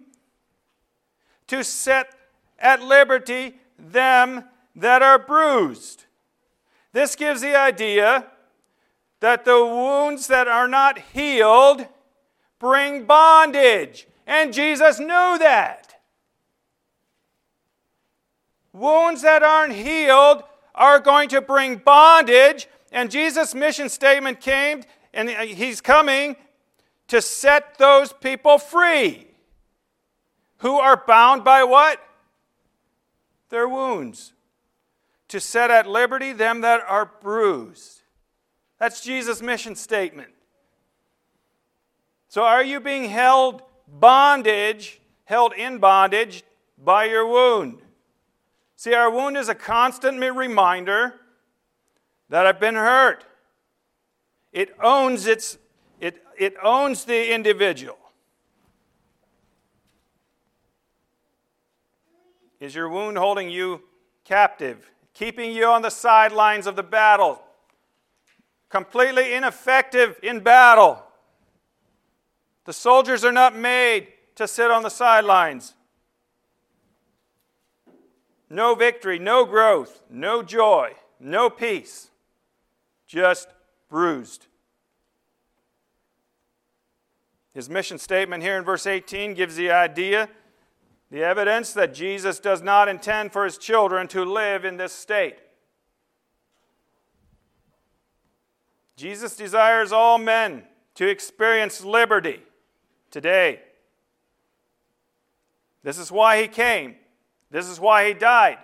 to 1.47 1.63
set 1.63 2.15
at 2.57 2.81
liberty 2.81 3.59
them 3.77 4.45
that 4.75 5.03
are 5.03 5.19
bruised. 5.19 6.05
This 6.93 7.15
gives 7.15 7.41
the 7.41 7.55
idea 7.55 8.25
that 9.23 9.45
the 9.45 9.65
wounds 9.65 10.27
that 10.27 10.49
are 10.49 10.67
not 10.67 10.99
healed 11.13 11.87
bring 12.59 13.05
bondage. 13.05 14.05
And 14.27 14.51
Jesus 14.51 14.99
knew 14.99 15.07
that. 15.07 15.95
Wounds 18.73 19.21
that 19.21 19.41
aren't 19.41 19.75
healed 19.75 20.43
are 20.75 20.99
going 20.99 21.29
to 21.29 21.39
bring 21.39 21.77
bondage. 21.77 22.67
And 22.91 23.09
Jesus' 23.09 23.55
mission 23.55 23.87
statement 23.87 24.41
came, 24.41 24.83
and 25.13 25.29
he's 25.29 25.79
coming 25.79 26.35
to 27.07 27.21
set 27.21 27.77
those 27.77 28.11
people 28.11 28.57
free 28.57 29.27
who 30.57 30.81
are 30.81 31.01
bound 31.07 31.45
by 31.45 31.63
what? 31.63 31.97
Their 33.47 33.69
wounds. 33.69 34.33
To 35.29 35.39
set 35.39 35.71
at 35.71 35.87
liberty 35.87 36.33
them 36.33 36.59
that 36.59 36.81
are 36.85 37.09
bruised. 37.21 38.02
That's 38.83 38.99
Jesus' 38.99 39.41
mission 39.41 39.75
statement. 39.75 40.33
So, 42.27 42.43
are 42.43 42.61
you 42.61 42.81
being 42.81 43.05
held 43.05 43.61
bondage, 43.87 44.99
held 45.23 45.53
in 45.53 45.77
bondage 45.77 46.43
by 46.77 47.05
your 47.05 47.25
wound. 47.25 47.79
See, 48.75 48.93
our 48.93 49.09
wound 49.09 49.37
is 49.37 49.47
a 49.47 49.55
constant 49.55 50.19
reminder 50.19 51.13
that 52.27 52.45
I've 52.45 52.59
been 52.59 52.75
hurt. 52.75 53.23
It 54.51 54.75
owns 54.83 55.27
its 55.27 55.57
it, 56.01 56.21
it 56.37 56.55
owns 56.61 57.05
the 57.05 57.33
individual. 57.33 57.97
Is 62.59 62.75
your 62.75 62.89
wound 62.89 63.17
holding 63.17 63.49
you 63.49 63.81
captive, 64.25 64.91
keeping 65.13 65.53
you 65.53 65.67
on 65.67 65.83
the 65.83 65.89
sidelines 65.89 66.67
of 66.67 66.75
the 66.75 66.83
battle, 66.83 67.41
completely 68.73 69.35
ineffective 69.35 70.19
in 70.23 70.39
battle? 70.39 71.03
The 72.65 72.73
soldiers 72.73 73.23
are 73.23 73.31
not 73.31 73.55
made 73.55 74.07
to 74.33 74.47
sit 74.47 74.71
on 74.71 74.81
the 74.81 74.89
sidelines. 74.89 75.75
No 78.49 78.73
victory, 78.73 79.19
no 79.19 79.45
growth, 79.45 80.01
no 80.09 80.41
joy, 80.41 80.93
no 81.19 81.51
peace, 81.51 82.09
just 83.05 83.47
bruised. 83.89 84.47
His 87.53 87.69
mission 87.69 87.99
statement 87.99 88.41
here 88.41 88.57
in 88.57 88.63
verse 88.63 88.87
18 88.87 89.35
gives 89.35 89.55
the 89.55 89.69
idea, 89.69 90.29
the 91.11 91.23
evidence 91.23 91.73
that 91.73 91.93
Jesus 91.93 92.39
does 92.39 92.63
not 92.63 92.89
intend 92.89 93.33
for 93.33 93.45
his 93.45 93.59
children 93.59 94.07
to 94.07 94.25
live 94.25 94.65
in 94.65 94.77
this 94.77 94.93
state. 94.93 95.35
Jesus 98.95 99.35
desires 99.35 99.91
all 99.91 100.17
men 100.17 100.63
to 100.95 101.07
experience 101.07 101.83
liberty 101.83 102.41
today. 103.11 103.59
This 105.83 105.97
is 105.97 106.11
why 106.11 106.41
he 106.41 106.47
came. 106.47 106.95
This 107.51 107.67
is 107.67 107.79
why 107.79 108.07
he 108.07 108.13
died. 108.13 108.57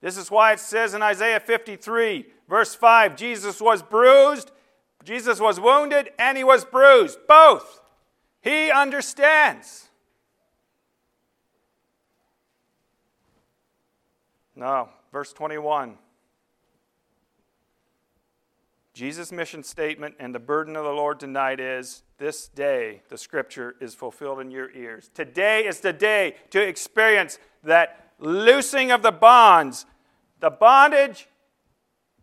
This 0.00 0.16
is 0.16 0.30
why 0.30 0.52
it 0.52 0.60
says 0.60 0.94
in 0.94 1.02
Isaiah 1.02 1.40
53, 1.40 2.26
verse 2.48 2.74
5 2.74 3.16
Jesus 3.16 3.60
was 3.60 3.82
bruised, 3.82 4.50
Jesus 5.04 5.40
was 5.40 5.58
wounded, 5.58 6.10
and 6.18 6.36
he 6.36 6.44
was 6.44 6.64
bruised. 6.64 7.18
Both. 7.26 7.80
He 8.40 8.70
understands. 8.70 9.88
No, 14.54 14.88
verse 15.12 15.32
21. 15.32 15.96
Jesus' 18.92 19.32
mission 19.32 19.62
statement 19.62 20.16
and 20.18 20.34
the 20.34 20.38
burden 20.38 20.76
of 20.76 20.84
the 20.84 20.90
Lord 20.90 21.18
tonight 21.18 21.60
is 21.60 22.02
this 22.18 22.48
day 22.48 23.02
the 23.08 23.16
scripture 23.16 23.74
is 23.80 23.94
fulfilled 23.94 24.40
in 24.40 24.50
your 24.50 24.70
ears. 24.72 25.10
Today 25.14 25.66
is 25.66 25.80
the 25.80 25.94
day 25.94 26.36
to 26.50 26.60
experience 26.60 27.38
that 27.64 28.12
loosing 28.18 28.90
of 28.90 29.02
the 29.02 29.12
bonds, 29.12 29.86
the 30.40 30.50
bondage 30.50 31.28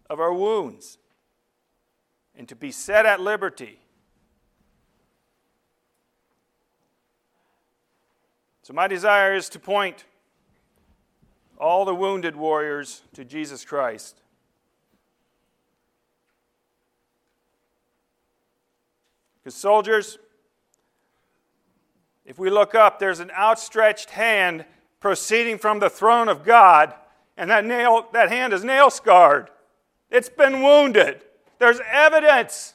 of 0.10 0.20
our 0.20 0.34
wounds. 0.34 0.98
and 2.36 2.48
to 2.48 2.56
be 2.56 2.72
set 2.72 3.06
at 3.06 3.20
liberty. 3.20 3.80
So, 8.62 8.74
my 8.74 8.88
desire 8.88 9.36
is 9.36 9.50
to 9.50 9.60
point 9.60 10.06
all 11.58 11.84
the 11.84 11.94
wounded 11.94 12.38
warriors 12.38 13.02
to 13.14 13.26
Jesus 13.26 13.66
Christ. 13.66 14.22
Because, 19.44 19.56
soldiers, 19.56 20.18
if 22.26 22.38
we 22.38 22.50
look 22.50 22.76
up, 22.76 23.00
there's 23.00 23.20
an 23.20 23.32
outstretched 23.32 24.12
hand 24.12 24.66
proceeding 25.00 25.58
from 25.58 25.80
the 25.80 25.90
throne 25.90 26.28
of 26.28 26.44
God, 26.44 26.94
and 27.38 27.50
that, 27.50 27.66
nail, 27.66 28.08
that 28.14 28.30
hand 28.30 28.54
is 28.54 28.64
nail 28.64 28.90
scarred. 28.90 29.50
It's 30.12 30.30
been 30.30 30.62
wounded. 30.62 31.22
There's 31.58 31.80
evidence 31.90 32.74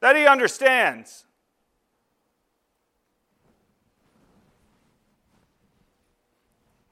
that 0.00 0.16
he 0.16 0.26
understands. 0.26 1.24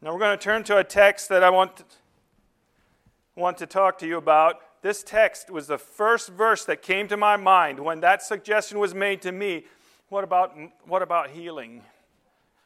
Now 0.00 0.12
we're 0.12 0.18
going 0.18 0.36
to 0.36 0.42
turn 0.42 0.64
to 0.64 0.76
a 0.78 0.84
text 0.84 1.28
that 1.30 1.42
I 1.42 1.50
want 1.50 1.78
to, 1.78 1.84
want 3.36 3.58
to 3.58 3.66
talk 3.66 3.98
to 3.98 4.06
you 4.06 4.18
about. 4.18 4.60
This 4.84 5.02
text 5.02 5.50
was 5.50 5.66
the 5.66 5.78
first 5.78 6.28
verse 6.28 6.66
that 6.66 6.82
came 6.82 7.08
to 7.08 7.16
my 7.16 7.38
mind 7.38 7.80
when 7.80 8.00
that 8.00 8.22
suggestion 8.22 8.78
was 8.78 8.94
made 8.94 9.22
to 9.22 9.32
me. 9.32 9.64
What 10.10 10.24
about, 10.24 10.54
what 10.84 11.00
about 11.00 11.30
healing? 11.30 11.80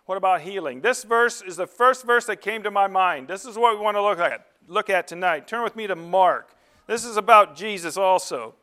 What 0.07 0.18
about 0.18 0.40
healing? 0.40 0.81
This 0.81 1.04
verse 1.04 1.42
is 1.42 1.54
the 1.54 1.68
first 1.68 2.04
verse 2.04 2.26
that 2.26 2.40
came 2.40 2.64
to 2.64 2.72
my 2.72 2.88
mind. 2.88 3.28
This 3.28 3.44
is 3.44 3.57
what 3.57 3.78
we 3.78 3.85
want 3.85 3.96
to 3.96 4.02
look 4.02 4.18
at, 4.18 4.48
look 4.66 4.90
at 4.90 5.07
tonight. 5.07 5.46
Turn 5.46 5.62
with 5.62 5.76
me 5.76 5.87
to 5.87 5.94
Mark. 5.94 6.57
This 6.88 7.04
is 7.04 7.16
about 7.16 7.54
Jesus 7.54 7.96
also. 7.96 8.57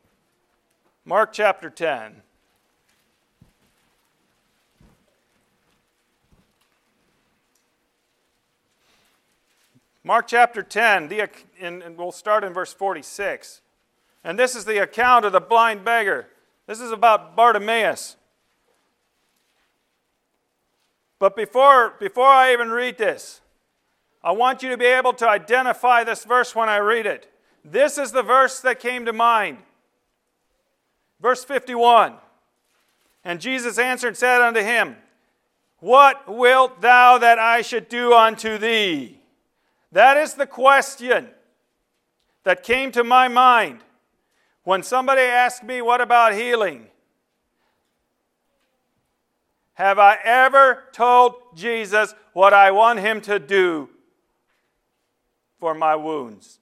Mark 1.05 1.31
chapter 1.31 1.69
10. 1.69 2.23
Mark 10.05 10.27
chapter 10.27 10.61
10, 10.61 11.07
the, 11.07 11.27
and 11.59 11.97
we'll 11.97 12.11
start 12.11 12.43
in 12.43 12.53
verse 12.53 12.73
46. 12.73 13.61
And 14.23 14.39
this 14.39 14.55
is 14.55 14.65
the 14.65 14.81
account 14.81 15.25
of 15.25 15.31
the 15.31 15.39
blind 15.39 15.85
beggar. 15.85 16.27
This 16.67 16.79
is 16.79 16.91
about 16.91 17.35
Bartimaeus. 17.35 18.17
But 21.19 21.35
before, 21.35 21.95
before 21.99 22.27
I 22.27 22.51
even 22.51 22.69
read 22.69 22.97
this, 22.97 23.41
I 24.23 24.31
want 24.31 24.63
you 24.63 24.69
to 24.69 24.77
be 24.77 24.85
able 24.85 25.13
to 25.13 25.29
identify 25.29 26.03
this 26.03 26.25
verse 26.25 26.55
when 26.55 26.67
I 26.67 26.77
read 26.77 27.05
it. 27.05 27.31
This 27.63 27.97
is 27.97 28.11
the 28.11 28.23
verse 28.23 28.59
that 28.61 28.79
came 28.79 29.05
to 29.05 29.13
mind. 29.13 29.59
Verse 31.21 31.43
51. 31.43 32.15
And 33.23 33.39
Jesus 33.39 33.77
answered 33.77 34.09
and 34.09 34.17
said 34.17 34.41
unto 34.41 34.61
him, 34.61 34.97
What 35.79 36.27
wilt 36.27 36.81
thou 36.81 37.19
that 37.19 37.39
I 37.39 37.61
should 37.61 37.89
do 37.89 38.13
unto 38.13 38.57
thee? 38.57 39.19
That 39.91 40.17
is 40.17 40.33
the 40.33 40.47
question 40.47 41.29
that 42.45 42.63
came 42.63 42.91
to 42.93 43.03
my 43.03 43.27
mind 43.27 43.79
when 44.63 44.81
somebody 44.81 45.21
asked 45.21 45.63
me, 45.63 45.81
What 45.81 45.99
about 45.99 46.33
healing? 46.33 46.87
Have 49.73 49.99
I 49.99 50.17
ever 50.23 50.83
told 50.93 51.35
Jesus 51.53 52.15
what 52.31 52.53
I 52.53 52.71
want 52.71 52.99
him 52.99 53.19
to 53.21 53.39
do 53.39 53.89
for 55.59 55.73
my 55.73 55.97
wounds? 55.97 56.59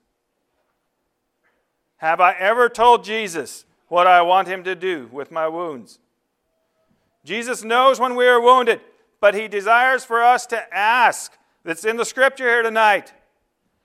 Have 1.98 2.20
I 2.20 2.34
ever 2.34 2.70
told 2.70 3.04
Jesus 3.04 3.66
what 3.88 4.08
I 4.08 4.24
want 4.24 4.48
him 4.48 4.64
to 4.64 4.74
do 4.74 5.10
with 5.12 5.32
my 5.32 5.48
wounds? 5.48 6.00
Jesus 7.24 7.64
knows 7.64 8.00
when 8.00 8.16
we 8.16 8.28
are 8.28 8.42
wounded, 8.42 8.82
but 9.22 9.36
he 9.36 9.48
desires 9.48 10.04
for 10.04 10.24
us 10.24 10.46
to 10.48 10.76
ask. 10.76 11.38
That's 11.64 11.86
in 11.86 11.98
the 11.98 12.06
scripture 12.06 12.46
here 12.46 12.64
tonight. 12.64 13.14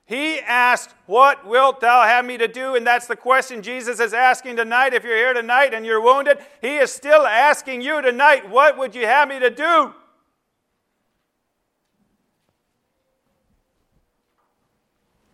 He 0.09 0.41
asked, 0.41 0.95
What 1.05 1.47
wilt 1.47 1.81
thou 1.81 2.03
have 2.05 2.25
me 2.25 2.39
to 2.39 2.49
do? 2.49 2.75
And 2.75 2.87
that's 2.87 3.07
the 3.07 3.15
question 3.15 3.61
Jesus 3.61 4.01
is 4.01 4.15
asking 4.15 4.57
tonight. 4.57 4.95
If 4.95 5.05
you're 5.05 5.15
here 5.15 5.35
tonight 5.35 5.75
and 5.75 5.85
you're 5.85 6.01
wounded, 6.01 6.39
He 6.63 6.79
is 6.79 6.91
still 6.91 7.27
asking 7.27 7.83
you 7.83 8.01
tonight, 8.01 8.49
What 8.49 8.79
would 8.79 8.95
you 8.95 9.05
have 9.05 9.29
me 9.29 9.39
to 9.39 9.51
do? 9.51 9.93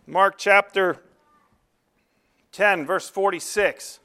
Mark 0.05 0.35
chapter 0.37 1.01
10, 2.51 2.85
verse 2.85 3.07
46. 3.07 4.01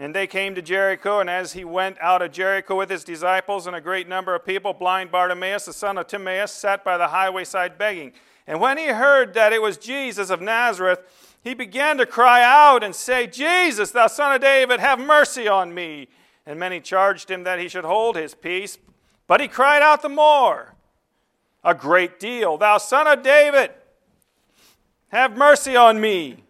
And 0.00 0.14
they 0.14 0.28
came 0.28 0.54
to 0.54 0.62
Jericho, 0.62 1.18
and 1.18 1.28
as 1.28 1.54
he 1.54 1.64
went 1.64 1.98
out 2.00 2.22
of 2.22 2.30
Jericho 2.30 2.78
with 2.78 2.88
his 2.88 3.02
disciples 3.02 3.66
and 3.66 3.74
a 3.74 3.80
great 3.80 4.08
number 4.08 4.32
of 4.32 4.46
people, 4.46 4.72
blind 4.72 5.10
Bartimaeus, 5.10 5.64
the 5.64 5.72
son 5.72 5.98
of 5.98 6.06
Timaeus, 6.06 6.52
sat 6.52 6.84
by 6.84 6.96
the 6.96 7.08
highway 7.08 7.42
side 7.42 7.76
begging. 7.76 8.12
And 8.46 8.60
when 8.60 8.78
he 8.78 8.86
heard 8.86 9.34
that 9.34 9.52
it 9.52 9.60
was 9.60 9.76
Jesus 9.76 10.30
of 10.30 10.40
Nazareth, 10.40 11.00
he 11.42 11.52
began 11.52 11.98
to 11.98 12.06
cry 12.06 12.44
out 12.44 12.84
and 12.84 12.94
say, 12.94 13.26
Jesus, 13.26 13.90
thou 13.90 14.06
son 14.06 14.36
of 14.36 14.40
David, 14.40 14.78
have 14.78 15.00
mercy 15.00 15.48
on 15.48 15.74
me. 15.74 16.06
And 16.46 16.60
many 16.60 16.80
charged 16.80 17.28
him 17.28 17.42
that 17.42 17.58
he 17.58 17.68
should 17.68 17.84
hold 17.84 18.14
his 18.14 18.36
peace. 18.36 18.78
But 19.26 19.40
he 19.40 19.48
cried 19.48 19.82
out 19.82 20.02
the 20.02 20.08
more, 20.08 20.74
a 21.64 21.74
great 21.74 22.20
deal, 22.20 22.56
Thou 22.56 22.78
son 22.78 23.08
of 23.08 23.24
David, 23.24 23.72
have 25.08 25.36
mercy 25.36 25.74
on 25.74 26.00
me. 26.00 26.44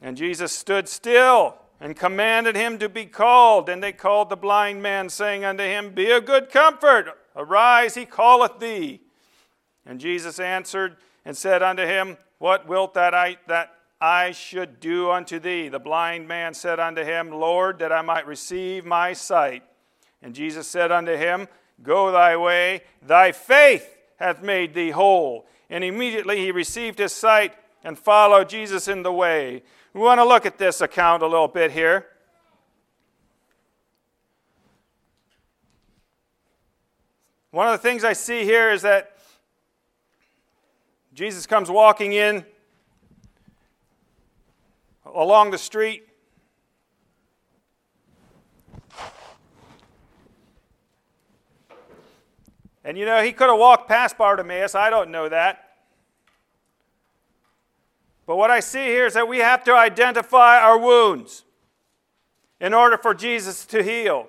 And 0.00 0.16
Jesus 0.16 0.52
stood 0.52 0.88
still 0.88 1.58
and 1.80 1.96
commanded 1.96 2.56
him 2.56 2.78
to 2.78 2.88
be 2.88 3.06
called. 3.06 3.68
And 3.68 3.82
they 3.82 3.92
called 3.92 4.30
the 4.30 4.36
blind 4.36 4.82
man, 4.82 5.08
saying 5.08 5.44
unto 5.44 5.62
him, 5.62 5.92
Be 5.92 6.10
of 6.10 6.24
good 6.24 6.50
comfort, 6.50 7.16
arise, 7.34 7.94
he 7.94 8.06
calleth 8.06 8.58
thee. 8.58 9.00
And 9.84 10.00
Jesus 10.00 10.40
answered 10.40 10.96
and 11.24 11.36
said 11.36 11.62
unto 11.62 11.84
him, 11.84 12.16
What 12.38 12.66
wilt 12.66 12.94
that 12.94 13.14
I, 13.14 13.36
that 13.46 13.72
I 14.00 14.32
should 14.32 14.80
do 14.80 15.10
unto 15.10 15.38
thee? 15.38 15.68
The 15.68 15.78
blind 15.78 16.26
man 16.26 16.54
said 16.54 16.80
unto 16.80 17.04
him, 17.04 17.30
Lord, 17.30 17.78
that 17.78 17.92
I 17.92 18.02
might 18.02 18.26
receive 18.26 18.84
my 18.84 19.12
sight. 19.12 19.62
And 20.22 20.34
Jesus 20.34 20.66
said 20.66 20.90
unto 20.90 21.16
him, 21.16 21.46
Go 21.82 22.10
thy 22.10 22.36
way, 22.36 22.82
thy 23.02 23.32
faith 23.32 23.96
hath 24.16 24.42
made 24.42 24.74
thee 24.74 24.90
whole. 24.90 25.46
And 25.68 25.84
immediately 25.84 26.38
he 26.38 26.50
received 26.50 26.98
his 26.98 27.12
sight 27.12 27.52
and 27.86 27.96
follow 27.96 28.42
Jesus 28.42 28.88
in 28.88 29.04
the 29.04 29.12
way. 29.12 29.62
We 29.94 30.00
want 30.00 30.18
to 30.18 30.24
look 30.24 30.44
at 30.44 30.58
this 30.58 30.80
account 30.80 31.22
a 31.22 31.26
little 31.26 31.46
bit 31.46 31.70
here. 31.70 32.06
One 37.52 37.68
of 37.68 37.72
the 37.72 37.78
things 37.78 38.02
I 38.02 38.12
see 38.12 38.42
here 38.42 38.72
is 38.72 38.82
that 38.82 39.16
Jesus 41.14 41.46
comes 41.46 41.70
walking 41.70 42.12
in 42.12 42.44
along 45.04 45.52
the 45.52 45.58
street. 45.58 46.08
And 52.82 52.98
you 52.98 53.06
know, 53.06 53.22
he 53.22 53.30
could 53.30 53.48
have 53.48 53.58
walked 53.60 53.88
past 53.88 54.18
Bartimaeus. 54.18 54.74
I 54.74 54.90
don't 54.90 55.12
know 55.12 55.28
that. 55.28 55.65
But 58.26 58.36
what 58.36 58.50
I 58.50 58.60
see 58.60 58.86
here 58.86 59.06
is 59.06 59.14
that 59.14 59.28
we 59.28 59.38
have 59.38 59.62
to 59.64 59.72
identify 59.72 60.58
our 60.58 60.78
wounds 60.78 61.44
in 62.60 62.74
order 62.74 62.98
for 62.98 63.14
Jesus 63.14 63.64
to 63.66 63.82
heal. 63.82 64.28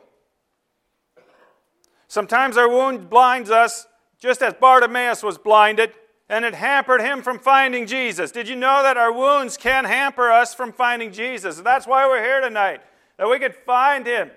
Sometimes 2.08 2.58
our 2.58 2.70
wound 2.70 3.10
blinds 3.10 3.50
us, 3.50 3.88
just 4.20 4.42
as 4.42 4.54
Bartimaeus 4.54 5.24
was 5.24 5.38
blinded, 5.38 5.92
and 6.30 6.46
it 6.46 6.54
hampered 6.54 7.02
him 7.02 7.22
from 7.22 7.40
finding 7.40 7.88
Jesus. 7.88 8.32
Did 8.32 8.48
you 8.48 8.56
know 8.56 8.84
that 8.84 8.98
our 8.98 9.12
wounds 9.12 9.58
can 9.58 9.86
hamper 9.86 10.32
us 10.32 10.54
from 10.54 10.72
finding 10.72 11.12
Jesus? 11.12 11.60
That's 11.62 11.88
why 11.88 12.06
we're 12.06 12.24
here 12.24 12.42
tonight, 12.42 12.82
that 13.18 13.28
we 13.30 13.40
could 13.40 13.56
find 13.56 14.06
him 14.06 14.30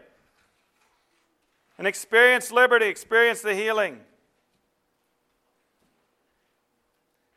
and 1.76 1.86
experience 1.86 2.50
liberty, 2.50 2.86
experience 2.86 3.42
the 3.42 3.54
healing. 3.54 4.00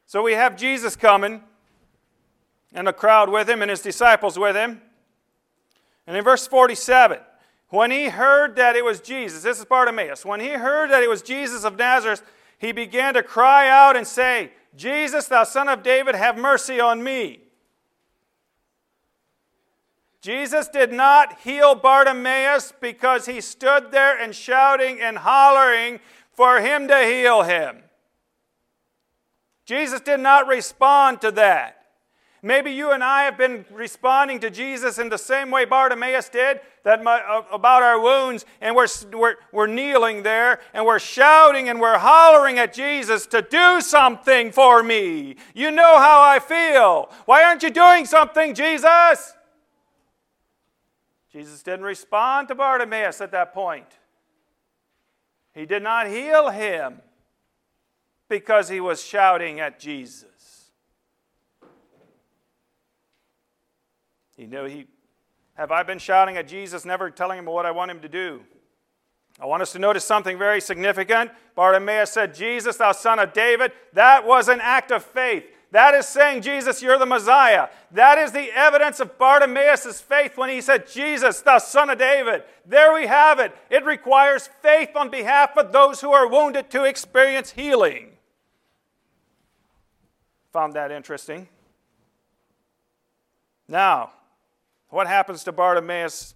So 0.06 0.22
we 0.22 0.34
have 0.34 0.56
Jesus 0.56 0.96
coming 0.96 1.42
and 2.74 2.88
a 2.88 2.94
crowd 2.94 3.30
with 3.30 3.50
him 3.50 3.62
and 3.62 3.70
his 3.70 3.82
disciples 3.82 4.38
with 4.38 4.56
him. 4.56 4.82
And 6.08 6.18
in 6.18 6.24
verse 6.24 6.48
47, 6.48 7.20
when 7.70 7.92
he 7.92 8.10
heard 8.10 8.56
that 8.58 8.76
it 8.76 8.84
was 8.84 9.00
Jesus, 9.00 9.44
this 9.44 9.60
is 9.60 9.66
Bartimaeus, 9.66 10.26
when 10.26 10.40
he 10.40 10.50
heard 10.50 10.92
that 10.92 11.04
it 11.04 11.10
was 11.10 11.22
Jesus 11.22 11.64
of 11.64 11.78
Nazareth, 11.78 12.24
he 12.58 12.72
began 12.72 13.14
to 13.14 13.24
cry 13.24 13.70
out 13.70 13.96
and 13.96 14.06
say, 14.06 14.52
Jesus, 14.76 15.28
thou 15.28 15.44
son 15.44 15.70
of 15.70 15.84
David, 15.84 16.16
have 16.16 16.38
mercy 16.38 16.80
on 16.80 17.04
me. 17.04 17.40
Jesus 20.22 20.70
did 20.70 20.94
not 20.94 21.40
heal 21.42 21.76
Bartimaeus 21.76 22.74
because 22.80 23.26
he 23.26 23.42
stood 23.42 23.92
there 23.92 24.18
and 24.18 24.34
shouting 24.34 25.02
and 25.02 25.18
hollering 25.18 26.00
for 26.32 26.62
him 26.62 26.88
to 26.88 27.06
heal 27.06 27.44
him. 27.44 27.84
Jesus 29.66 30.00
did 30.00 30.20
not 30.20 30.48
respond 30.48 31.22
to 31.22 31.32
that. 31.32 31.83
Maybe 32.46 32.72
you 32.72 32.92
and 32.92 33.02
I 33.02 33.24
have 33.24 33.38
been 33.38 33.64
responding 33.72 34.42
to 34.42 34.50
Jesus 34.50 35.00
in 35.00 35.08
the 35.08 35.18
same 35.18 35.50
way 35.50 35.64
Bartimaeus 35.64 36.28
did 36.28 36.60
that 36.84 37.02
my, 37.02 37.22
uh, 37.22 37.44
about 37.54 37.84
our 37.84 38.02
wounds, 38.02 38.46
and 38.60 38.76
we're, 38.76 38.90
we're, 39.14 39.36
we're 39.54 39.68
kneeling 39.68 40.24
there 40.24 40.60
and 40.74 40.86
we're 40.86 41.00
shouting 41.00 41.70
and 41.70 41.80
we're 41.80 41.98
hollering 41.98 42.60
at 42.60 42.74
Jesus 42.74 43.26
to 43.28 43.42
do 43.42 43.80
something 43.80 44.52
for 44.52 44.84
me. 44.84 45.38
You 45.56 45.72
know 45.72 45.98
how 46.00 46.22
I 46.22 46.40
feel. 46.40 47.10
Why 47.26 47.46
aren't 47.46 47.64
you 47.64 47.70
doing 47.70 48.06
something, 48.06 48.54
Jesus? 48.54 49.34
Jesus 51.32 51.64
didn't 51.64 51.86
respond 51.86 52.50
to 52.50 52.56
Bartimaeus 52.56 53.22
at 53.22 53.32
that 53.32 53.54
point. 53.54 53.88
He 55.54 55.66
did 55.66 55.82
not 55.82 56.08
heal 56.08 56.50
him 56.50 57.00
because 58.28 58.68
he 58.68 58.82
was 58.82 59.02
shouting 59.02 59.62
at 59.62 59.80
Jesus. 59.80 60.33
You 64.38 64.48
know, 64.48 64.66
he, 64.66 64.88
have 65.56 65.72
I 65.72 65.84
been 65.84 66.00
shouting 66.00 66.38
at 66.38 66.48
Jesus, 66.48 66.86
never 66.86 67.10
telling 67.10 67.40
him 67.40 67.46
what 67.46 67.66
I 67.66 67.72
want 67.72 67.92
him 67.92 68.00
to 68.02 68.10
do? 68.10 68.42
I 69.40 69.46
want 69.46 69.62
us 69.62 69.72
to 69.74 69.80
notice 69.80 70.06
something 70.06 70.38
very 70.38 70.62
significant. 70.62 71.32
Bartimaeus 71.56 72.12
said, 72.12 72.36
Jesus, 72.36 72.78
thou 72.78 72.92
son 72.92 73.20
of 73.20 73.34
David. 73.34 73.72
That 73.94 74.26
was 74.26 74.48
an 74.48 74.60
act 74.62 74.92
of 74.92 75.04
faith. 75.04 75.46
That 75.72 75.96
is 75.96 76.06
saying, 76.06 76.44
Jesus, 76.44 76.84
you're 76.84 77.00
the 77.00 77.06
Messiah. 77.08 77.68
That 77.90 78.20
is 78.20 78.32
the 78.32 78.56
evidence 78.56 79.00
of 79.00 79.18
Bartimaeus' 79.18 80.00
faith 80.00 80.38
when 80.38 80.52
he 80.52 80.62
said, 80.62 80.88
Jesus, 80.88 81.42
thou 81.42 81.58
son 81.58 81.90
of 81.90 81.98
David. 81.98 82.44
There 82.64 82.94
we 82.94 83.08
have 83.08 83.40
it. 83.40 83.56
It 83.72 83.84
requires 83.84 84.50
faith 84.62 84.92
on 84.96 85.10
behalf 85.10 85.58
of 85.58 85.72
those 85.72 86.00
who 86.02 86.12
are 86.12 86.28
wounded 86.28 86.70
to 86.70 86.84
experience 86.84 87.52
healing. 87.52 88.12
Found 90.52 90.74
that 90.74 90.92
interesting. 90.92 91.48
Now, 93.68 94.12
what 94.94 95.08
happens 95.08 95.44
to 95.44 95.52
Bartimaeus 95.52 96.36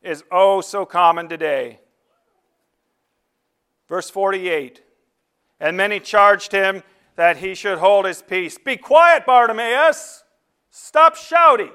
is 0.00 0.22
oh 0.30 0.60
so 0.60 0.86
common 0.86 1.28
today. 1.28 1.80
Verse 3.88 4.08
48 4.08 4.80
And 5.58 5.76
many 5.76 5.98
charged 5.98 6.52
him 6.52 6.84
that 7.16 7.38
he 7.38 7.54
should 7.54 7.78
hold 7.78 8.06
his 8.06 8.22
peace. 8.22 8.56
Be 8.58 8.76
quiet, 8.76 9.26
Bartimaeus! 9.26 10.22
Stop 10.70 11.16
shouting. 11.16 11.72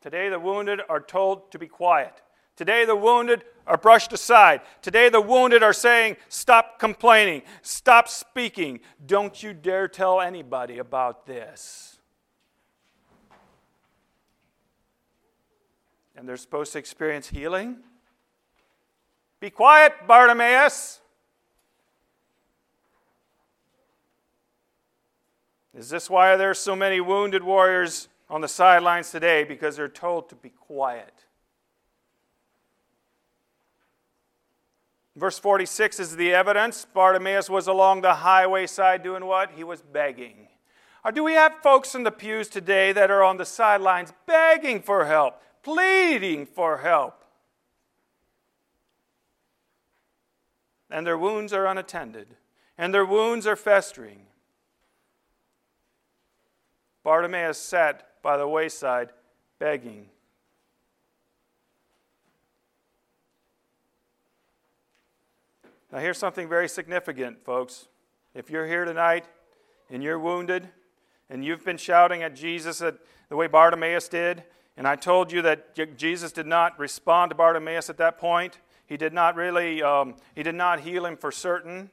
Today, 0.00 0.30
the 0.30 0.40
wounded 0.40 0.80
are 0.88 1.00
told 1.00 1.52
to 1.52 1.58
be 1.58 1.66
quiet. 1.66 2.22
Today, 2.56 2.84
the 2.84 2.94
wounded 2.94 3.44
are 3.66 3.76
brushed 3.76 4.12
aside. 4.12 4.60
Today, 4.82 5.08
the 5.08 5.20
wounded 5.20 5.62
are 5.62 5.72
saying, 5.72 6.16
Stop 6.28 6.78
complaining, 6.78 7.42
stop 7.62 8.08
speaking. 8.08 8.80
Don't 9.04 9.42
you 9.42 9.52
dare 9.52 9.88
tell 9.88 10.20
anybody 10.20 10.78
about 10.78 11.26
this. 11.26 11.98
And 16.16 16.28
they're 16.28 16.36
supposed 16.36 16.72
to 16.74 16.78
experience 16.78 17.28
healing. 17.28 17.78
Be 19.40 19.50
quiet, 19.50 19.92
Bartimaeus. 20.06 21.00
Is 25.76 25.90
this 25.90 26.08
why 26.08 26.36
there 26.36 26.50
are 26.50 26.54
so 26.54 26.76
many 26.76 27.00
wounded 27.00 27.42
warriors 27.42 28.08
on 28.30 28.40
the 28.40 28.48
sidelines 28.48 29.10
today? 29.10 29.42
Because 29.42 29.76
they're 29.76 29.88
told 29.88 30.28
to 30.28 30.36
be 30.36 30.50
quiet. 30.50 31.23
Verse 35.16 35.38
46 35.38 36.00
is 36.00 36.16
the 36.16 36.34
evidence. 36.34 36.86
Bartimaeus 36.92 37.48
was 37.48 37.68
along 37.68 38.00
the 38.00 38.14
highway 38.14 38.66
side 38.66 39.02
doing 39.02 39.26
what? 39.26 39.52
He 39.52 39.62
was 39.62 39.80
begging. 39.80 40.48
Or 41.04 41.12
do 41.12 41.22
we 41.22 41.34
have 41.34 41.62
folks 41.62 41.94
in 41.94 42.02
the 42.02 42.10
pews 42.10 42.48
today 42.48 42.92
that 42.92 43.10
are 43.10 43.22
on 43.22 43.36
the 43.36 43.44
sidelines 43.44 44.12
begging 44.26 44.80
for 44.80 45.04
help, 45.04 45.40
pleading 45.62 46.46
for 46.46 46.78
help? 46.78 47.22
And 50.90 51.06
their 51.06 51.18
wounds 51.18 51.52
are 51.52 51.66
unattended, 51.66 52.36
and 52.78 52.92
their 52.92 53.04
wounds 53.04 53.46
are 53.46 53.56
festering. 53.56 54.26
Bartimaeus 57.04 57.58
sat 57.58 58.08
by 58.22 58.36
the 58.36 58.48
wayside 58.48 59.10
begging. 59.58 60.08
Now, 65.94 66.00
here's 66.00 66.18
something 66.18 66.48
very 66.48 66.68
significant, 66.68 67.44
folks. 67.44 67.86
If 68.34 68.50
you're 68.50 68.66
here 68.66 68.84
tonight 68.84 69.26
and 69.88 70.02
you're 70.02 70.18
wounded 70.18 70.68
and 71.30 71.44
you've 71.44 71.64
been 71.64 71.76
shouting 71.76 72.24
at 72.24 72.34
Jesus 72.34 72.82
at 72.82 72.96
the 73.28 73.36
way 73.36 73.46
Bartimaeus 73.46 74.08
did, 74.08 74.42
and 74.76 74.88
I 74.88 74.96
told 74.96 75.30
you 75.30 75.40
that 75.42 75.96
Jesus 75.96 76.32
did 76.32 76.48
not 76.48 76.76
respond 76.80 77.30
to 77.30 77.36
Bartimaeus 77.36 77.90
at 77.90 77.98
that 77.98 78.18
point, 78.18 78.58
he 78.86 78.96
did 78.96 79.12
not 79.12 79.36
really, 79.36 79.84
um, 79.84 80.16
he 80.34 80.42
did 80.42 80.56
not 80.56 80.80
heal 80.80 81.06
him 81.06 81.16
for 81.16 81.30
certain. 81.30 81.90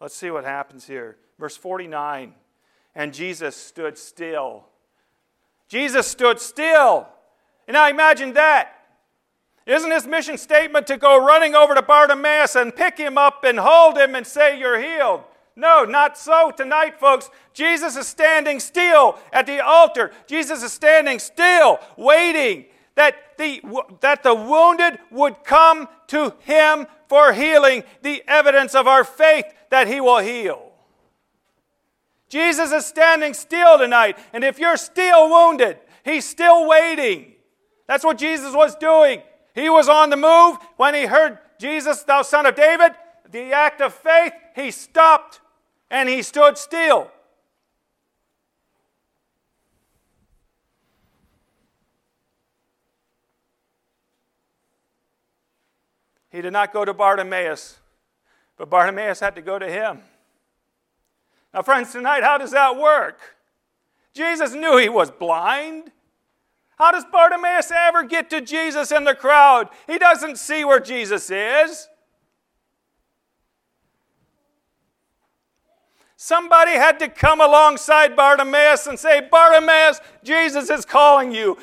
Let's 0.00 0.16
see 0.16 0.32
what 0.32 0.42
happens 0.42 0.84
here. 0.84 1.16
Verse 1.38 1.56
49 1.56 2.34
And 2.96 3.14
Jesus 3.14 3.54
stood 3.54 3.96
still. 3.96 4.66
Jesus 5.68 6.08
stood 6.08 6.40
still. 6.40 7.06
And 7.68 7.74
now 7.76 7.88
imagine 7.88 8.32
that. 8.32 8.77
Isn't 9.68 9.90
his 9.90 10.06
mission 10.06 10.38
statement 10.38 10.86
to 10.86 10.96
go 10.96 11.22
running 11.22 11.54
over 11.54 11.74
to 11.74 11.82
Bartimaeus 11.82 12.56
and 12.56 12.74
pick 12.74 12.96
him 12.96 13.18
up 13.18 13.44
and 13.44 13.58
hold 13.58 13.98
him 13.98 14.14
and 14.14 14.26
say, 14.26 14.58
You're 14.58 14.80
healed? 14.80 15.24
No, 15.54 15.84
not 15.84 16.16
so 16.16 16.50
tonight, 16.50 16.98
folks. 16.98 17.28
Jesus 17.52 17.94
is 17.94 18.06
standing 18.06 18.60
still 18.60 19.18
at 19.30 19.44
the 19.44 19.62
altar. 19.62 20.10
Jesus 20.26 20.62
is 20.62 20.72
standing 20.72 21.18
still, 21.18 21.80
waiting 21.98 22.64
that 22.94 23.36
the, 23.36 23.60
that 24.00 24.22
the 24.22 24.34
wounded 24.34 24.98
would 25.10 25.44
come 25.44 25.86
to 26.06 26.32
him 26.40 26.86
for 27.06 27.34
healing, 27.34 27.84
the 28.00 28.22
evidence 28.26 28.74
of 28.74 28.86
our 28.86 29.04
faith 29.04 29.44
that 29.70 29.86
he 29.86 30.00
will 30.00 30.18
heal. 30.18 30.72
Jesus 32.30 32.72
is 32.72 32.86
standing 32.86 33.34
still 33.34 33.78
tonight, 33.78 34.16
and 34.32 34.44
if 34.44 34.58
you're 34.58 34.76
still 34.76 35.28
wounded, 35.28 35.78
he's 36.04 36.24
still 36.24 36.66
waiting. 36.66 37.34
That's 37.86 38.04
what 38.04 38.16
Jesus 38.16 38.54
was 38.54 38.74
doing. 38.76 39.22
He 39.58 39.68
was 39.68 39.88
on 39.88 40.10
the 40.10 40.16
move 40.16 40.56
when 40.76 40.94
he 40.94 41.06
heard 41.06 41.36
Jesus, 41.58 42.04
thou 42.04 42.22
son 42.22 42.46
of 42.46 42.54
David, 42.54 42.92
the 43.28 43.52
act 43.52 43.80
of 43.80 43.92
faith, 43.92 44.32
he 44.54 44.70
stopped 44.70 45.40
and 45.90 46.08
he 46.08 46.22
stood 46.22 46.56
still. 46.56 47.10
He 56.30 56.40
did 56.40 56.52
not 56.52 56.72
go 56.72 56.84
to 56.84 56.94
Bartimaeus, 56.94 57.78
but 58.56 58.70
Bartimaeus 58.70 59.18
had 59.18 59.34
to 59.34 59.42
go 59.42 59.58
to 59.58 59.68
him. 59.68 60.02
Now, 61.52 61.62
friends, 61.62 61.90
tonight, 61.90 62.22
how 62.22 62.38
does 62.38 62.52
that 62.52 62.76
work? 62.76 63.18
Jesus 64.14 64.52
knew 64.52 64.76
he 64.76 64.88
was 64.88 65.10
blind. 65.10 65.90
How 66.78 66.92
does 66.92 67.04
Bartimaeus 67.04 67.72
ever 67.72 68.04
get 68.04 68.30
to 68.30 68.40
Jesus 68.40 68.92
in 68.92 69.02
the 69.04 69.14
crowd? 69.14 69.68
He 69.88 69.98
doesn't 69.98 70.38
see 70.38 70.64
where 70.64 70.78
Jesus 70.78 71.28
is. 71.30 71.88
Somebody 76.16 76.72
had 76.72 76.98
to 77.00 77.08
come 77.08 77.40
alongside 77.40 78.14
Bartimaeus 78.14 78.86
and 78.86 78.98
say, 78.98 79.20
Bartimaeus, 79.28 80.00
Jesus 80.22 80.70
is 80.70 80.84
calling 80.84 81.32
you. 81.32 81.58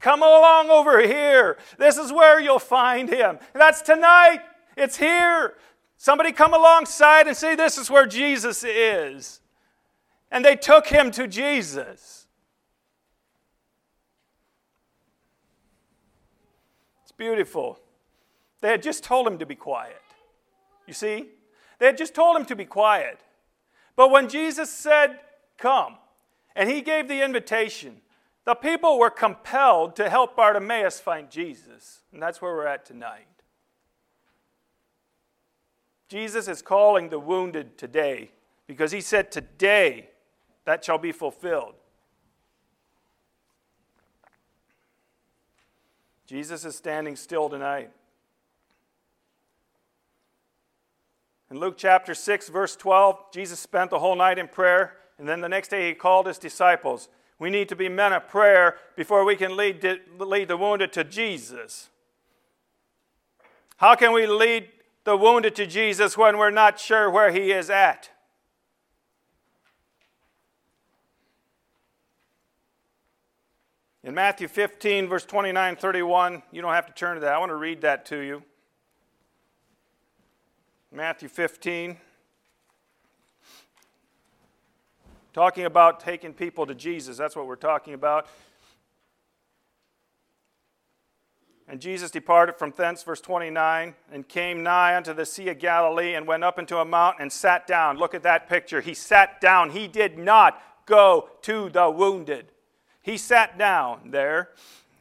Come 0.00 0.22
along 0.22 0.70
over 0.70 1.00
here. 1.00 1.58
This 1.78 1.98
is 1.98 2.12
where 2.12 2.40
you'll 2.40 2.58
find 2.58 3.08
him. 3.08 3.38
That's 3.54 3.82
tonight. 3.82 4.40
It's 4.76 4.96
here. 4.96 5.54
Somebody 5.96 6.32
come 6.32 6.52
alongside 6.54 7.28
and 7.28 7.36
say, 7.36 7.54
This 7.54 7.78
is 7.78 7.88
where 7.88 8.06
Jesus 8.06 8.64
is. 8.64 9.40
And 10.32 10.44
they 10.44 10.56
took 10.56 10.88
him 10.88 11.12
to 11.12 11.28
Jesus. 11.28 12.21
Beautiful. 17.22 17.78
They 18.62 18.68
had 18.68 18.82
just 18.82 19.04
told 19.04 19.28
him 19.28 19.38
to 19.38 19.46
be 19.46 19.54
quiet. 19.54 20.02
You 20.88 20.92
see? 20.92 21.26
They 21.78 21.86
had 21.86 21.96
just 21.96 22.14
told 22.16 22.36
him 22.36 22.44
to 22.46 22.56
be 22.56 22.64
quiet. 22.64 23.20
But 23.94 24.10
when 24.10 24.28
Jesus 24.28 24.70
said, 24.70 25.20
Come, 25.56 25.98
and 26.56 26.68
he 26.68 26.82
gave 26.82 27.06
the 27.06 27.22
invitation, 27.22 28.00
the 28.44 28.56
people 28.56 28.98
were 28.98 29.10
compelled 29.10 29.94
to 29.96 30.10
help 30.10 30.36
Bartimaeus 30.36 30.98
find 30.98 31.30
Jesus. 31.30 32.00
And 32.12 32.20
that's 32.20 32.42
where 32.42 32.52
we're 32.54 32.66
at 32.66 32.84
tonight. 32.84 33.26
Jesus 36.08 36.48
is 36.48 36.60
calling 36.60 37.08
the 37.08 37.20
wounded 37.20 37.78
today 37.78 38.32
because 38.66 38.90
he 38.90 39.00
said, 39.00 39.30
Today 39.30 40.10
that 40.64 40.84
shall 40.84 40.98
be 40.98 41.12
fulfilled. 41.12 41.74
Jesus 46.32 46.64
is 46.64 46.74
standing 46.74 47.14
still 47.14 47.50
tonight. 47.50 47.90
In 51.50 51.58
Luke 51.58 51.74
chapter 51.76 52.14
6, 52.14 52.48
verse 52.48 52.74
12, 52.74 53.30
Jesus 53.34 53.60
spent 53.60 53.90
the 53.90 53.98
whole 53.98 54.16
night 54.16 54.38
in 54.38 54.48
prayer, 54.48 54.94
and 55.18 55.28
then 55.28 55.42
the 55.42 55.48
next 55.50 55.68
day 55.68 55.88
he 55.88 55.94
called 55.94 56.26
his 56.26 56.38
disciples. 56.38 57.10
We 57.38 57.50
need 57.50 57.68
to 57.68 57.76
be 57.76 57.90
men 57.90 58.14
of 58.14 58.28
prayer 58.28 58.78
before 58.96 59.26
we 59.26 59.36
can 59.36 59.58
lead, 59.58 59.84
lead 60.18 60.48
the 60.48 60.56
wounded 60.56 60.90
to 60.94 61.04
Jesus. 61.04 61.90
How 63.76 63.94
can 63.94 64.14
we 64.14 64.26
lead 64.26 64.70
the 65.04 65.18
wounded 65.18 65.54
to 65.56 65.66
Jesus 65.66 66.16
when 66.16 66.38
we're 66.38 66.48
not 66.48 66.80
sure 66.80 67.10
where 67.10 67.30
he 67.30 67.52
is 67.52 67.68
at? 67.68 68.08
In 74.04 74.14
Matthew 74.14 74.48
15, 74.48 75.08
verse 75.08 75.24
29 75.24 75.76
31, 75.76 76.42
you 76.50 76.60
don't 76.60 76.72
have 76.72 76.86
to 76.86 76.92
turn 76.92 77.14
to 77.14 77.20
that. 77.20 77.34
I 77.34 77.38
want 77.38 77.50
to 77.50 77.56
read 77.56 77.82
that 77.82 78.04
to 78.06 78.18
you. 78.18 78.42
Matthew 80.90 81.28
15. 81.28 81.96
Talking 85.32 85.64
about 85.64 86.00
taking 86.00 86.34
people 86.34 86.66
to 86.66 86.74
Jesus. 86.74 87.16
That's 87.16 87.34
what 87.36 87.46
we're 87.46 87.56
talking 87.56 87.94
about. 87.94 88.26
And 91.68 91.80
Jesus 91.80 92.10
departed 92.10 92.56
from 92.56 92.74
thence, 92.76 93.02
verse 93.02 93.20
29, 93.22 93.94
and 94.12 94.28
came 94.28 94.62
nigh 94.62 94.94
unto 94.94 95.14
the 95.14 95.24
Sea 95.24 95.48
of 95.48 95.58
Galilee, 95.58 96.12
and 96.14 96.26
went 96.26 96.44
up 96.44 96.58
into 96.58 96.76
a 96.76 96.84
mountain 96.84 97.22
and 97.22 97.32
sat 97.32 97.66
down. 97.66 97.96
Look 97.96 98.14
at 98.14 98.24
that 98.24 98.46
picture. 98.48 98.82
He 98.82 98.92
sat 98.92 99.40
down. 99.40 99.70
He 99.70 99.88
did 99.88 100.18
not 100.18 100.60
go 100.84 101.30
to 101.42 101.70
the 101.70 101.88
wounded. 101.88 102.51
He 103.02 103.18
sat 103.18 103.58
down 103.58 104.10
there. 104.10 104.50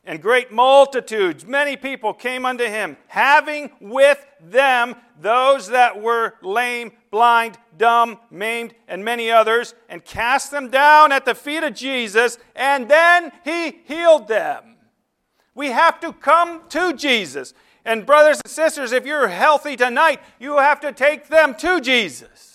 And 0.03 0.19
great 0.19 0.51
multitudes, 0.51 1.45
many 1.45 1.77
people 1.77 2.11
came 2.11 2.43
unto 2.43 2.65
him, 2.65 2.97
having 3.07 3.69
with 3.79 4.25
them 4.41 4.95
those 5.19 5.67
that 5.67 6.01
were 6.01 6.33
lame, 6.41 6.91
blind, 7.11 7.59
dumb, 7.77 8.17
maimed, 8.31 8.73
and 8.87 9.05
many 9.05 9.29
others, 9.29 9.75
and 9.89 10.03
cast 10.03 10.49
them 10.49 10.71
down 10.71 11.11
at 11.11 11.25
the 11.25 11.35
feet 11.35 11.63
of 11.63 11.75
Jesus, 11.75 12.39
and 12.55 12.89
then 12.89 13.31
he 13.43 13.81
healed 13.85 14.27
them. 14.27 14.75
We 15.53 15.67
have 15.67 15.99
to 15.99 16.13
come 16.13 16.63
to 16.69 16.93
Jesus. 16.93 17.53
And, 17.85 18.03
brothers 18.03 18.41
and 18.43 18.51
sisters, 18.51 18.93
if 18.93 19.05
you're 19.05 19.27
healthy 19.27 19.75
tonight, 19.75 20.19
you 20.39 20.57
have 20.57 20.79
to 20.79 20.91
take 20.91 21.27
them 21.27 21.53
to 21.55 21.79
Jesus. 21.79 22.50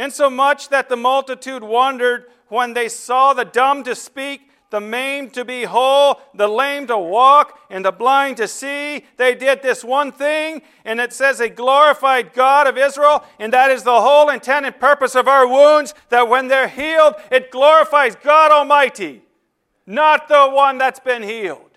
Insomuch 0.00 0.70
that 0.70 0.88
the 0.88 0.96
multitude 0.96 1.62
wondered 1.62 2.26
when 2.48 2.72
they 2.72 2.88
saw 2.88 3.32
the 3.32 3.44
dumb 3.44 3.84
to 3.84 3.94
speak 3.94 4.50
the 4.70 4.80
maimed 4.80 5.34
to 5.34 5.44
be 5.44 5.64
whole, 5.64 6.20
the 6.34 6.48
lame 6.48 6.86
to 6.86 6.96
walk, 6.96 7.58
and 7.68 7.84
the 7.84 7.92
blind 7.92 8.36
to 8.38 8.48
see. 8.48 9.04
They 9.16 9.34
did 9.34 9.62
this 9.62 9.84
one 9.84 10.12
thing, 10.12 10.62
and 10.84 11.00
it 11.00 11.12
says 11.12 11.38
they 11.38 11.50
glorified 11.50 12.32
God 12.32 12.66
of 12.66 12.78
Israel, 12.78 13.24
and 13.38 13.52
that 13.52 13.70
is 13.70 13.82
the 13.82 14.00
whole 14.00 14.30
intent 14.30 14.66
and 14.66 14.78
purpose 14.78 15.14
of 15.14 15.28
our 15.28 15.46
wounds, 15.46 15.92
that 16.08 16.28
when 16.28 16.48
they're 16.48 16.68
healed, 16.68 17.14
it 17.30 17.50
glorifies 17.50 18.14
God 18.14 18.52
Almighty, 18.52 19.22
not 19.86 20.28
the 20.28 20.48
one 20.48 20.78
that's 20.78 21.00
been 21.00 21.24
healed. 21.24 21.69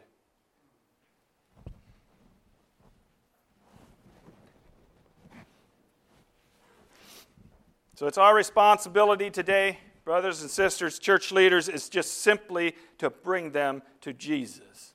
So 8.03 8.07
it's 8.07 8.17
our 8.17 8.35
responsibility 8.35 9.29
today 9.29 9.77
brothers 10.03 10.41
and 10.41 10.51
sisters, 10.51 10.99
church 10.99 11.31
leaders, 11.31 11.69
is 11.69 11.87
just 11.87 12.17
simply 12.17 12.75
to 12.97 13.09
bring 13.09 13.51
them 13.51 13.81
to 14.01 14.11
Jesus. 14.11 14.93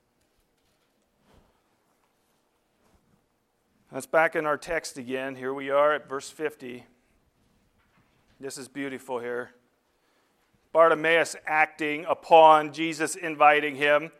That's 3.90 4.04
back 4.04 4.36
in 4.36 4.44
our 4.44 4.58
text 4.58 4.98
again. 4.98 5.36
Here 5.36 5.54
we 5.54 5.70
are 5.70 5.94
at 5.94 6.06
verse 6.06 6.28
50. 6.28 6.84
This 8.40 8.58
is 8.58 8.68
beautiful 8.68 9.20
here. 9.20 9.52
Bartimaeus 10.74 11.34
acting 11.46 12.04
upon 12.06 12.74
Jesus 12.74 13.16
inviting 13.16 13.76
him. 13.76 14.12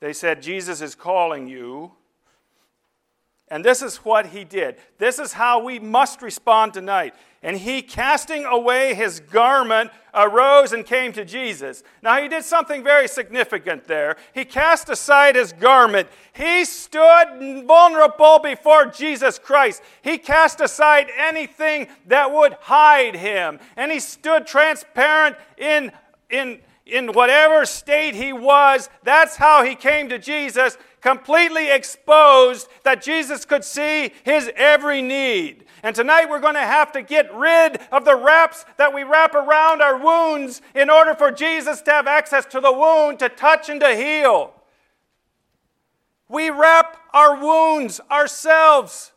They 0.00 0.12
said, 0.12 0.42
Jesus 0.42 0.80
is 0.80 0.96
calling 0.96 1.46
you. 1.46 1.92
And 3.50 3.64
this 3.64 3.82
is 3.82 3.96
what 3.98 4.26
he 4.26 4.44
did. 4.44 4.76
This 4.98 5.18
is 5.18 5.32
how 5.32 5.64
we 5.64 5.80
must 5.80 6.22
respond 6.22 6.72
tonight. 6.72 7.14
And 7.42 7.56
he, 7.56 7.82
casting 7.82 8.44
away 8.44 8.94
his 8.94 9.18
garment, 9.18 9.90
arose 10.14 10.72
and 10.72 10.86
came 10.86 11.12
to 11.14 11.24
Jesus. 11.24 11.82
Now, 12.00 12.22
he 12.22 12.28
did 12.28 12.44
something 12.44 12.84
very 12.84 13.08
significant 13.08 13.88
there. 13.88 14.16
He 14.34 14.44
cast 14.44 14.88
aside 14.88 15.34
his 15.34 15.52
garment. 15.52 16.08
He 16.32 16.64
stood 16.64 17.64
vulnerable 17.66 18.38
before 18.38 18.86
Jesus 18.86 19.38
Christ. 19.38 19.82
He 20.02 20.16
cast 20.18 20.60
aside 20.60 21.08
anything 21.18 21.88
that 22.06 22.30
would 22.30 22.52
hide 22.60 23.16
him. 23.16 23.58
And 23.76 23.90
he 23.90 23.98
stood 24.00 24.46
transparent 24.46 25.34
in, 25.56 25.90
in, 26.28 26.60
in 26.86 27.12
whatever 27.14 27.64
state 27.64 28.14
he 28.14 28.32
was. 28.32 28.90
That's 29.02 29.36
how 29.36 29.64
he 29.64 29.74
came 29.74 30.08
to 30.10 30.18
Jesus 30.18 30.76
completely 31.00 31.70
exposed 31.70 32.68
that 32.84 33.02
Jesus 33.02 33.44
could 33.44 33.64
see 33.64 34.12
his 34.24 34.50
every 34.56 35.02
need. 35.02 35.64
And 35.82 35.96
tonight 35.96 36.28
we're 36.28 36.40
going 36.40 36.54
to 36.54 36.60
have 36.60 36.92
to 36.92 37.02
get 37.02 37.34
rid 37.34 37.80
of 37.90 38.04
the 38.04 38.16
wraps 38.16 38.64
that 38.76 38.92
we 38.92 39.02
wrap 39.02 39.34
around 39.34 39.80
our 39.80 39.96
wounds 39.96 40.60
in 40.74 40.90
order 40.90 41.14
for 41.14 41.30
Jesus 41.30 41.80
to 41.82 41.90
have 41.90 42.06
access 42.06 42.44
to 42.46 42.60
the 42.60 42.72
wound 42.72 43.18
to 43.20 43.28
touch 43.28 43.68
and 43.68 43.80
to 43.80 43.96
heal. 43.96 44.52
We 46.28 46.50
wrap 46.50 46.96
our 47.12 47.40
wounds 47.40 48.00
ourselves. 48.10 49.12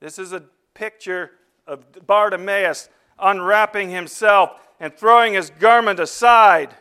This 0.00 0.18
is 0.18 0.32
a 0.32 0.44
picture 0.74 1.32
of 1.66 1.84
Bartimaeus 2.06 2.88
unwrapping 3.18 3.90
himself 3.90 4.52
and 4.80 4.94
throwing 4.94 5.34
his 5.34 5.50
garment 5.50 6.00
aside. 6.00 6.74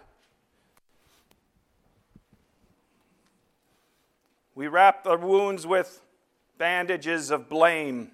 We 4.57 4.67
wrap 4.67 5.05
our 5.05 5.19
wounds 5.19 5.67
with 5.67 6.01
bandages 6.57 7.29
of 7.29 7.47
blame. 7.47 8.09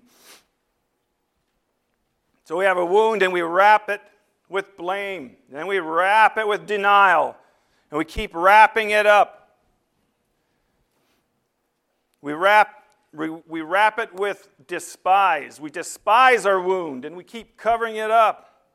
So 2.44 2.58
we 2.58 2.66
have 2.66 2.76
a 2.76 2.86
wound 2.86 3.24
and 3.24 3.32
we 3.32 3.40
wrap 3.40 3.88
it 3.88 4.02
with 4.50 4.76
blame. 4.76 5.38
Then 5.50 5.68
we 5.68 5.80
wrap 5.80 6.38
it 6.38 6.46
with 6.46 6.68
denial. 6.68 7.38
And 7.90 7.98
we 7.98 8.04
keep 8.04 8.36
wrapping 8.36 8.90
it 8.90 9.06
up. 9.06 9.56
We 12.22 12.34
wrap, 12.34 12.84
we, 13.14 13.30
we 13.48 13.62
wrap 13.62 13.98
it 13.98 14.14
with 14.14 14.50
despise. 14.68 15.62
We 15.62 15.70
despise 15.70 16.46
our 16.46 16.60
wound 16.60 17.06
and 17.06 17.16
we 17.16 17.24
keep 17.24 17.56
covering 17.56 17.96
it 17.96 18.12
up. 18.12 18.66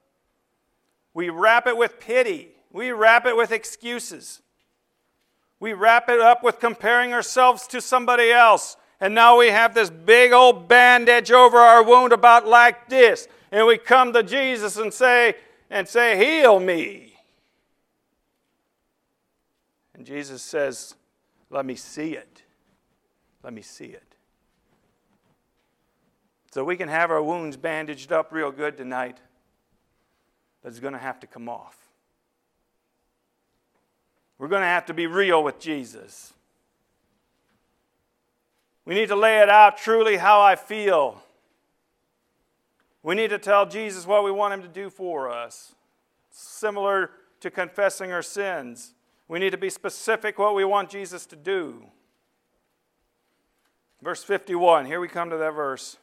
We 1.12 1.28
wrap 1.28 1.66
it 1.66 1.76
with 1.76 2.00
pity. 2.00 2.48
We 2.72 2.92
wrap 2.92 3.26
it 3.26 3.36
with 3.36 3.52
excuses. 3.52 4.40
We 5.60 5.72
wrap 5.72 6.08
it 6.08 6.20
up 6.20 6.42
with 6.44 6.60
comparing 6.60 7.12
ourselves 7.12 7.66
to 7.68 7.80
somebody 7.80 8.30
else. 8.30 8.76
And 9.00 9.14
now 9.14 9.38
we 9.38 9.48
have 9.48 9.74
this 9.74 9.90
big 9.90 10.32
old 10.32 10.68
bandage 10.68 11.30
over 11.30 11.58
our 11.58 11.82
wound 11.82 12.12
about 12.12 12.46
like 12.46 12.88
this. 12.88 13.28
And 13.50 13.66
we 13.66 13.78
come 13.78 14.12
to 14.12 14.22
Jesus 14.22 14.76
and 14.76 14.92
say, 14.92 15.34
and 15.70 15.86
say, 15.88 16.16
heal 16.16 16.60
me. 16.60 17.14
And 19.94 20.06
Jesus 20.06 20.42
says, 20.42 20.94
let 21.50 21.66
me 21.66 21.74
see 21.74 22.12
it. 22.14 22.42
Let 23.42 23.52
me 23.52 23.62
see 23.62 23.86
it. 23.86 24.02
So 26.52 26.64
we 26.64 26.76
can 26.76 26.88
have 26.88 27.10
our 27.10 27.22
wounds 27.22 27.56
bandaged 27.56 28.12
up 28.12 28.32
real 28.32 28.50
good 28.50 28.76
tonight. 28.76 29.18
That's 30.62 30.80
going 30.80 30.94
to 30.94 30.98
have 30.98 31.20
to 31.20 31.26
come 31.26 31.48
off. 31.48 31.87
We're 34.38 34.48
going 34.48 34.62
to 34.62 34.68
have 34.68 34.86
to 34.86 34.94
be 34.94 35.06
real 35.06 35.42
with 35.42 35.58
Jesus. 35.58 36.32
We 38.84 38.94
need 38.94 39.08
to 39.08 39.16
lay 39.16 39.40
it 39.40 39.48
out 39.48 39.76
truly 39.76 40.16
how 40.16 40.40
I 40.40 40.56
feel. 40.56 41.22
We 43.02 43.14
need 43.14 43.30
to 43.30 43.38
tell 43.38 43.66
Jesus 43.66 44.06
what 44.06 44.24
we 44.24 44.30
want 44.30 44.54
Him 44.54 44.62
to 44.62 44.68
do 44.68 44.90
for 44.90 45.30
us. 45.30 45.74
Similar 46.30 47.10
to 47.40 47.50
confessing 47.50 48.12
our 48.12 48.22
sins, 48.22 48.94
we 49.28 49.38
need 49.38 49.50
to 49.50 49.58
be 49.58 49.70
specific 49.70 50.38
what 50.38 50.54
we 50.54 50.64
want 50.64 50.90
Jesus 50.90 51.26
to 51.26 51.36
do. 51.36 51.84
Verse 54.00 54.22
51, 54.22 54.86
here 54.86 55.00
we 55.00 55.08
come 55.08 55.30
to 55.30 55.36
that 55.36 55.54
verse. 55.54 55.98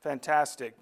Fantastic. 0.00 0.74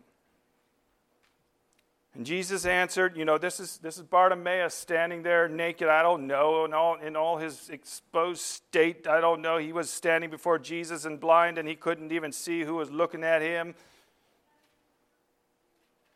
And 2.14 2.24
Jesus 2.24 2.64
answered, 2.64 3.16
you 3.16 3.24
know, 3.24 3.38
this 3.38 3.58
is, 3.58 3.78
this 3.78 3.96
is 3.96 4.04
Bartimaeus 4.04 4.72
standing 4.72 5.24
there 5.24 5.48
naked. 5.48 5.88
I 5.88 6.02
don't 6.02 6.28
know. 6.28 6.64
In 6.64 6.72
all, 6.72 6.94
in 6.94 7.16
all 7.16 7.38
his 7.38 7.68
exposed 7.70 8.40
state, 8.40 9.08
I 9.08 9.20
don't 9.20 9.42
know. 9.42 9.58
He 9.58 9.72
was 9.72 9.90
standing 9.90 10.30
before 10.30 10.60
Jesus 10.60 11.04
and 11.04 11.18
blind, 11.18 11.58
and 11.58 11.68
he 11.68 11.74
couldn't 11.74 12.12
even 12.12 12.30
see 12.30 12.62
who 12.62 12.76
was 12.76 12.88
looking 12.90 13.24
at 13.24 13.42
him. 13.42 13.74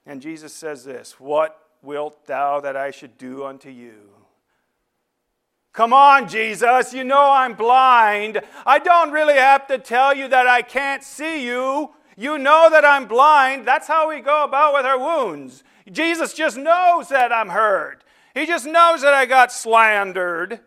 And 0.06 0.22
Jesus 0.22 0.52
says 0.52 0.84
this 0.84 1.18
What 1.18 1.58
wilt 1.82 2.26
thou 2.26 2.60
that 2.60 2.76
I 2.76 2.92
should 2.92 3.18
do 3.18 3.44
unto 3.44 3.68
you? 3.68 4.10
Come 5.72 5.92
on, 5.92 6.28
Jesus, 6.28 6.94
you 6.94 7.04
know 7.04 7.30
I'm 7.30 7.54
blind. 7.54 8.40
I 8.64 8.78
don't 8.78 9.10
really 9.10 9.34
have 9.34 9.66
to 9.68 9.78
tell 9.78 10.14
you 10.14 10.28
that 10.28 10.46
I 10.46 10.62
can't 10.62 11.02
see 11.02 11.44
you. 11.44 11.90
You 12.16 12.38
know 12.38 12.68
that 12.70 12.84
I'm 12.84 13.06
blind. 13.06 13.66
That's 13.66 13.86
how 13.86 14.08
we 14.08 14.20
go 14.20 14.42
about 14.44 14.74
with 14.74 14.84
our 14.84 14.98
wounds. 14.98 15.62
Jesus 15.90 16.34
just 16.34 16.56
knows 16.56 17.08
that 17.08 17.32
I'm 17.32 17.48
hurt. 17.48 18.04
He 18.34 18.46
just 18.46 18.66
knows 18.66 19.02
that 19.02 19.14
I 19.14 19.26
got 19.26 19.52
slandered. 19.52 20.60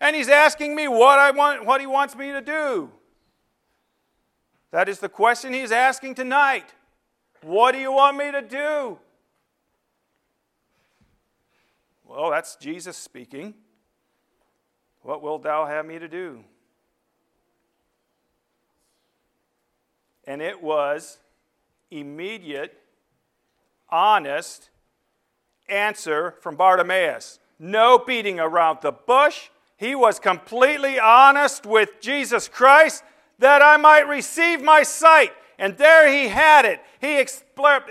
And 0.00 0.14
he's 0.14 0.28
asking 0.28 0.74
me 0.74 0.86
what 0.88 1.18
I 1.18 1.30
want 1.30 1.64
what 1.64 1.80
he 1.80 1.86
wants 1.86 2.14
me 2.14 2.32
to 2.32 2.40
do. 2.40 2.90
That 4.70 4.88
is 4.88 4.98
the 4.98 5.08
question 5.08 5.52
he's 5.52 5.72
asking 5.72 6.16
tonight. 6.16 6.74
What 7.42 7.72
do 7.72 7.78
you 7.78 7.92
want 7.92 8.16
me 8.16 8.32
to 8.32 8.42
do? 8.42 8.98
Well, 12.04 12.30
that's 12.30 12.56
Jesus 12.56 12.96
speaking. 12.96 13.54
What 15.02 15.22
wilt 15.22 15.42
thou 15.42 15.66
have 15.66 15.84
me 15.84 15.98
to 15.98 16.08
do? 16.08 16.44
And 20.26 20.40
it 20.40 20.62
was 20.62 21.18
immediate, 21.90 22.80
honest 23.88 24.70
answer 25.68 26.34
from 26.40 26.56
Bartimaeus. 26.56 27.38
No 27.58 27.98
beating 27.98 28.40
around 28.40 28.78
the 28.82 28.92
bush. 28.92 29.48
He 29.76 29.94
was 29.94 30.18
completely 30.18 30.98
honest 30.98 31.66
with 31.66 32.00
Jesus 32.00 32.48
Christ 32.48 33.02
that 33.38 33.62
I 33.62 33.76
might 33.76 34.08
receive 34.08 34.62
my 34.62 34.82
sight. 34.82 35.32
And 35.58 35.76
there 35.76 36.10
he 36.10 36.28
had 36.28 36.64
it. 36.64 36.80
He, 37.00 37.24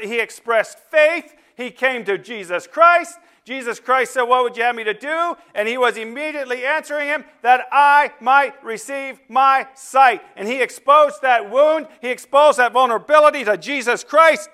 he 0.08 0.20
expressed 0.20 0.80
faith. 0.80 1.36
He 1.56 1.72
came 1.72 2.04
to 2.06 2.18
Jesus 2.18 2.68
Christ. 2.68 3.18
Jesus 3.46 3.80
Christ 3.80 4.14
said, 4.14 4.24
What 4.24 4.44
would 4.44 4.58
you 4.58 4.64
have 4.64 4.76
me 4.76 4.86
to 4.86 4.94
do? 4.94 5.36
And 5.54 5.68
he 5.68 5.78
was 5.78 5.98
immediately 5.98 6.66
answering 6.66 7.08
him, 7.08 7.26
That 7.42 7.68
I 7.72 8.12
might 8.22 8.64
receive 8.64 9.20
my 9.28 9.68
sight. 9.76 10.22
And 10.36 10.48
he 10.48 10.62
exposed 10.62 11.22
that 11.22 11.50
wound, 11.50 11.88
he 12.02 12.10
exposed 12.10 12.58
that 12.60 12.72
vulnerability 12.72 13.44
to 13.44 13.58
Jesus 13.58 14.04
Christ. 14.04 14.50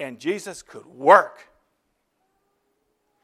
And 0.00 0.18
Jesus 0.18 0.62
could 0.62 0.86
work. 0.86 1.50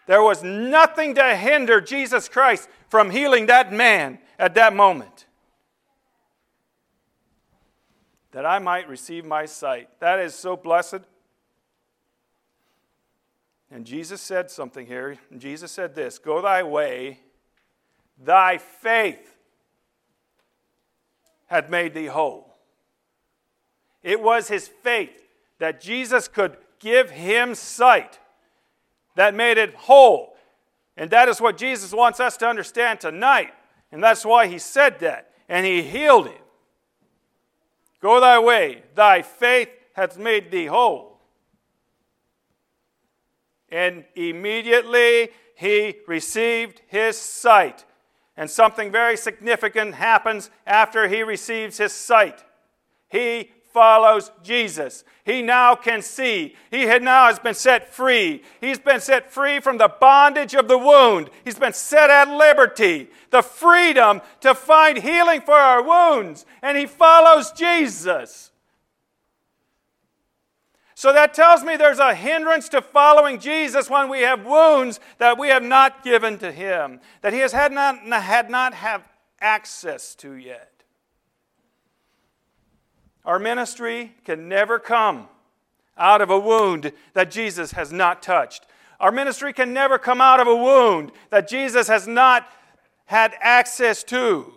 There 0.07 0.23
was 0.23 0.43
nothing 0.43 1.15
to 1.17 1.37
hinder 1.37 1.81
Jesus 1.81 2.29
Christ 2.29 2.69
from 2.89 3.11
healing 3.11 3.47
that 3.47 3.73
man 3.73 4.19
at 4.39 4.55
that 4.55 4.75
moment. 4.75 5.27
That 8.31 8.47
I 8.47 8.59
might 8.59 8.89
receive 8.89 9.25
my 9.25 9.47
sight. 9.47 9.89
That 10.01 10.21
is 10.21 10.35
so 10.35 10.57
blessed. 10.57 11.01
And 13.71 13.85
Jesus 13.85 14.21
said 14.21 14.51
something 14.51 14.87
here. 14.87 15.19
Jesus 15.37 15.73
said 15.73 15.95
this 15.95 16.19
Go 16.19 16.41
thy 16.41 16.63
way, 16.63 17.21
thy 18.23 18.59
faith 18.59 19.37
hath 21.47 21.69
made 21.69 21.95
thee 21.95 22.07
whole. 22.07 22.55
It 24.03 24.21
was 24.21 24.47
his 24.47 24.69
faith 24.69 25.27
that 25.59 25.81
Jesus 25.81 26.29
could 26.29 26.57
give 26.81 27.11
him 27.11 27.55
sight 27.55 28.19
that 29.15 29.35
made 29.35 29.59
it 29.59 29.75
whole. 29.75 30.37
And 30.97 31.11
that 31.11 31.29
is 31.29 31.41
what 31.41 31.57
Jesus 31.57 31.93
wants 31.93 32.21
us 32.21 32.37
to 32.39 32.49
understand 32.49 33.01
tonight. 33.01 33.53
And 33.93 34.03
that's 34.03 34.25
why 34.25 34.47
he 34.47 34.59
said 34.59 35.01
that. 35.01 35.31
And 35.49 35.67
he 35.67 35.83
healed 35.83 36.27
him. 36.27 36.43
Go 38.01 38.21
thy 38.21 38.39
way, 38.39 38.83
thy 38.95 39.23
faith 39.23 39.69
hath 39.95 40.19
made 40.19 40.51
thee 40.51 40.67
whole. 40.67 41.19
And 43.69 44.05
immediately 44.15 45.31
he 45.55 45.97
received 46.07 46.83
his 46.87 47.19
sight. 47.19 47.85
And 48.37 48.51
something 48.51 48.93
very 48.93 49.17
significant 49.17 49.95
happens 49.95 50.51
after 50.67 51.09
he 51.09 51.23
receives 51.23 51.79
his 51.79 51.93
sight. 51.93 52.45
He 53.09 53.51
follows 53.77 54.31
Jesus. 54.43 55.05
He 55.23 55.43
now 55.43 55.75
can 55.75 56.01
see. 56.01 56.57
He 56.71 56.85
had 56.85 57.03
now 57.03 57.27
has 57.27 57.39
been 57.39 57.53
set 57.53 57.93
free. 57.93 58.43
He's 58.59 58.79
been 58.79 59.01
set 59.01 59.31
free 59.31 59.61
from 59.61 59.77
the 59.77 59.93
bondage 60.01 60.55
of 60.55 60.67
the 60.67 60.79
wound. 60.79 61.29
He's 61.45 61.59
been 61.59 61.75
set 61.75 62.09
at 62.09 62.31
liberty, 62.31 63.11
the 63.31 63.43
freedom 63.43 64.23
to 64.41 64.55
find 64.55 64.97
healing 64.97 65.43
for 65.43 65.53
our 65.53 65.83
wounds. 65.83 66.47
And 66.63 66.79
he 66.79 66.87
follows 66.87 67.53
Jesus. 67.53 68.51
So 70.95 71.13
that 71.13 71.35
tells 71.35 71.63
me 71.63 71.77
there's 71.77 71.99
a 71.99 72.15
hindrance 72.15 72.71
to 72.71 72.81
following 72.81 73.39
Jesus 73.39 73.91
when 73.91 74.09
we 74.09 74.23
have 74.23 74.47
wounds 74.47 75.01
that 75.19 75.39
we 75.39 75.49
have 75.49 75.63
not 75.63 76.03
given 76.03 76.39
to 76.39 76.51
him, 76.51 76.99
that 77.21 77.35
he 77.35 77.41
has 77.41 77.53
had 77.53 77.73
not, 77.73 77.99
had 78.07 78.49
not 78.49 78.73
have 78.73 79.07
access 79.39 80.15
to 80.15 80.33
yet. 80.33 80.76
Our 83.27 83.41
ministry 83.41 84.15
can 84.25 84.49
never 84.49 84.79
come 84.79 85.29
out 85.99 86.21
of 86.21 86.31
a 86.31 86.39
wound 86.39 86.93
that 87.13 87.31
Jesus 87.31 87.73
has 87.73 87.93
not 87.93 88.23
touched. 88.23 88.67
Our 89.01 89.11
ministry 89.11 89.53
can 89.53 89.73
never 89.73 89.99
come 89.99 90.21
out 90.21 90.39
of 90.39 90.47
a 90.47 90.55
wound 90.55 91.11
that 91.31 91.49
Jesus 91.49 91.89
has 91.89 92.07
not 92.07 92.49
had 93.07 93.35
access 93.41 94.05
to. 94.05 94.53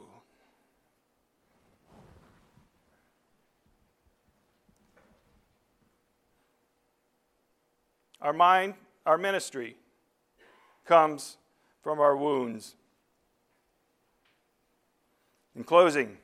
Our 8.21 8.33
mind, 8.33 8.75
our 9.05 9.17
ministry 9.17 9.77
comes 10.85 11.37
from 11.81 11.99
our 11.99 12.15
wounds. 12.15 12.75
In 15.55 15.63
closing, 15.63 16.17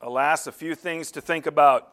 alas, 0.00 0.46
a 0.46 0.52
few 0.52 0.74
things 0.74 1.10
to 1.12 1.20
think 1.20 1.46
about. 1.46 1.92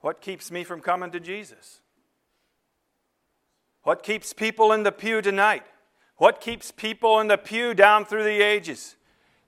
What 0.00 0.20
keeps 0.20 0.50
me 0.50 0.64
from 0.64 0.80
coming 0.80 1.10
to 1.12 1.20
Jesus? 1.20 1.80
What 3.84 4.02
keeps 4.02 4.32
people 4.32 4.72
in 4.72 4.82
the 4.82 4.92
pew 4.92 5.22
tonight? 5.22 5.64
What 6.16 6.40
keeps 6.40 6.70
people 6.70 7.20
in 7.20 7.28
the 7.28 7.38
pew 7.38 7.74
down 7.74 8.04
through 8.04 8.24
the 8.24 8.42
ages? 8.42 8.96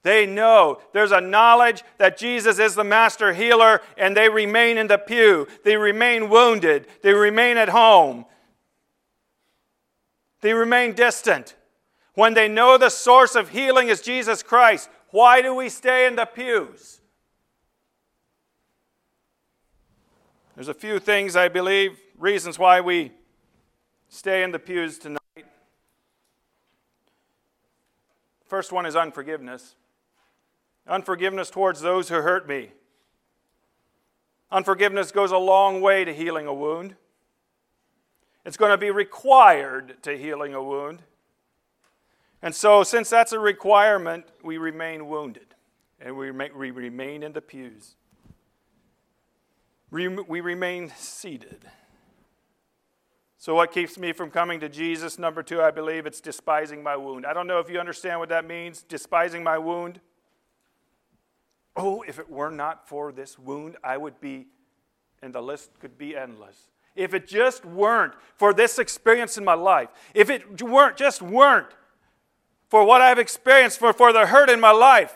They 0.02 0.26
know 0.26 0.80
there's 0.92 1.12
a 1.12 1.20
knowledge 1.20 1.82
that 1.98 2.18
Jesus 2.18 2.58
is 2.58 2.74
the 2.74 2.84
master 2.84 3.32
healer, 3.32 3.80
and 3.96 4.16
they 4.16 4.28
remain 4.28 4.76
in 4.76 4.86
the 4.86 4.98
pew. 4.98 5.48
They 5.64 5.76
remain 5.76 6.28
wounded. 6.28 6.86
They 7.02 7.14
remain 7.14 7.56
at 7.56 7.70
home. 7.70 8.26
They 10.40 10.52
remain 10.52 10.92
distant. 10.92 11.54
When 12.14 12.34
they 12.34 12.48
know 12.48 12.78
the 12.78 12.90
source 12.90 13.34
of 13.34 13.50
healing 13.50 13.88
is 13.88 14.00
Jesus 14.00 14.42
Christ, 14.42 14.88
why 15.10 15.42
do 15.42 15.54
we 15.54 15.68
stay 15.68 16.06
in 16.06 16.16
the 16.16 16.26
pews? 16.26 17.00
There's 20.54 20.68
a 20.68 20.74
few 20.74 21.00
things, 21.00 21.34
I 21.34 21.48
believe, 21.48 21.98
reasons 22.16 22.58
why 22.58 22.80
we 22.80 23.12
stay 24.08 24.44
in 24.44 24.52
the 24.52 24.60
pews 24.60 24.98
tonight. 24.98 25.20
First 28.46 28.70
one 28.70 28.86
is 28.86 28.94
unforgiveness. 28.94 29.74
Unforgiveness 30.86 31.50
towards 31.50 31.80
those 31.80 32.08
who 32.08 32.16
hurt 32.16 32.46
me. 32.46 32.70
Unforgiveness 34.52 35.10
goes 35.10 35.32
a 35.32 35.38
long 35.38 35.80
way 35.80 36.04
to 36.04 36.14
healing 36.14 36.46
a 36.46 36.54
wound. 36.54 36.94
It's 38.44 38.56
going 38.56 38.70
to 38.70 38.78
be 38.78 38.92
required 38.92 40.00
to 40.02 40.16
healing 40.16 40.54
a 40.54 40.62
wound. 40.62 41.02
And 42.45 42.55
so, 42.55 42.82
since 42.82 43.09
that's 43.09 43.32
a 43.32 43.38
requirement, 43.38 44.26
we 44.42 44.59
remain 44.59 45.09
wounded 45.09 45.55
and 45.99 46.14
we 46.14 46.28
remain 46.30 47.22
in 47.22 47.32
the 47.32 47.40
pews. 47.40 47.95
We 49.90 50.09
remain 50.09 50.92
seated. 50.95 51.64
So, 53.38 53.55
what 53.55 53.72
keeps 53.72 53.97
me 53.97 54.12
from 54.12 54.30
coming 54.30 54.61
to 54.61 54.68
Jesus? 54.68 55.18
Number 55.18 55.42
two, 55.42 55.62
I 55.62 55.70
believe 55.70 56.05
it's 56.05 56.20
despising 56.20 56.82
my 56.82 56.99
wound. 56.99 57.24
I 57.24 57.32
don't 57.32 57.47
know 57.47 57.61
if 57.61 57.70
you 57.70 57.80
understand 57.80 58.20
what 58.20 58.28
that 58.28 58.47
means, 58.47 58.82
despising 58.82 59.42
my 59.42 59.57
wound. 59.57 60.01
Oh, 61.74 62.03
if 62.03 62.18
it 62.18 62.28
were 62.28 62.51
not 62.51 62.86
for 62.86 63.11
this 63.11 63.38
wound, 63.38 63.78
I 63.82 63.97
would 63.97 64.20
be, 64.20 64.49
and 65.22 65.34
the 65.34 65.40
list 65.40 65.70
could 65.80 65.97
be 65.97 66.14
endless. 66.14 66.68
If 66.95 67.14
it 67.14 67.26
just 67.26 67.64
weren't 67.64 68.12
for 68.36 68.53
this 68.53 68.78
experience 68.78 69.38
in 69.38 69.47
my 69.47 69.55
life, 69.55 69.88
if 70.12 70.28
it 70.28 70.61
weren't 70.61 70.99
just 70.99 71.22
weren't 71.22 71.68
for 72.74 72.82
what 72.82 73.00
I've 73.00 73.20
experienced, 73.20 73.78
for, 73.78 73.92
for 73.92 74.12
the 74.12 74.26
hurt 74.26 74.50
in 74.50 74.58
my 74.58 74.72
life. 74.72 75.14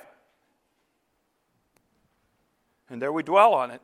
And 2.88 3.02
there 3.02 3.12
we 3.12 3.24
dwell 3.24 3.52
on 3.52 3.72
it. 3.72 3.82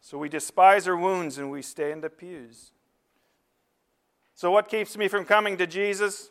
So 0.00 0.16
we 0.16 0.30
despise 0.30 0.88
our 0.88 0.96
wounds 0.96 1.36
and 1.36 1.50
we 1.50 1.60
stay 1.60 1.92
in 1.92 2.00
the 2.00 2.08
pews. 2.08 2.70
So, 4.34 4.50
what 4.50 4.70
keeps 4.70 4.96
me 4.96 5.06
from 5.06 5.26
coming 5.26 5.58
to 5.58 5.66
Jesus? 5.66 6.30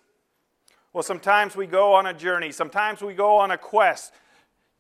Well, 0.94 1.04
sometimes 1.04 1.56
we 1.56 1.68
go 1.68 1.94
on 1.94 2.08
a 2.08 2.14
journey, 2.16 2.52
sometimes 2.52 3.04
we 3.04 3.14
go 3.14 3.38
on 3.38 3.52
a 3.52 3.58
quest 3.60 4.14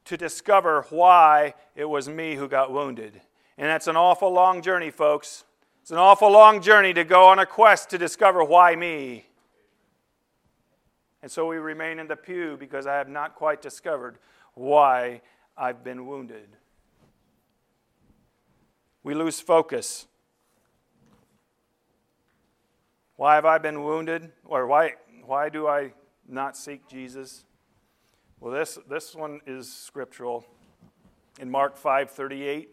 to 0.05 0.17
discover 0.17 0.87
why 0.89 1.53
it 1.75 1.85
was 1.85 2.09
me 2.09 2.33
who 2.33 2.47
got 2.47 2.71
wounded. 2.71 3.21
And 3.59 3.67
that's 3.67 3.85
an 3.85 3.97
awful 3.97 4.33
long 4.33 4.63
journey, 4.63 4.89
folks. 4.89 5.43
It's 5.83 5.91
an 5.91 5.99
awful 5.99 6.31
long 6.31 6.59
journey 6.59 6.91
to 6.95 7.03
go 7.03 7.27
on 7.27 7.37
a 7.37 7.45
quest 7.45 7.91
to 7.91 7.99
discover 7.99 8.43
why 8.43 8.75
me. 8.75 9.27
And 11.21 11.31
so 11.31 11.47
we 11.47 11.57
remain 11.57 11.99
in 11.99 12.07
the 12.07 12.15
pew 12.15 12.57
because 12.57 12.85
I 12.85 12.95
have 12.95 13.09
not 13.09 13.35
quite 13.35 13.61
discovered 13.61 14.17
why 14.53 15.21
I've 15.57 15.83
been 15.83 16.05
wounded. 16.05 16.49
We 19.03 19.13
lose 19.13 19.39
focus. 19.39 20.07
Why 23.15 23.35
have 23.35 23.45
I 23.45 23.57
been 23.57 23.83
wounded? 23.83 24.31
Or 24.43 24.67
why, 24.67 24.95
why 25.25 25.49
do 25.49 25.67
I 25.67 25.93
not 26.27 26.57
seek 26.57 26.87
Jesus? 26.87 27.45
Well, 28.39 28.51
this, 28.51 28.77
this 28.89 29.15
one 29.15 29.41
is 29.45 29.71
scriptural. 29.71 30.45
In 31.39 31.49
Mark 31.49 31.77
5:38, 31.77 32.67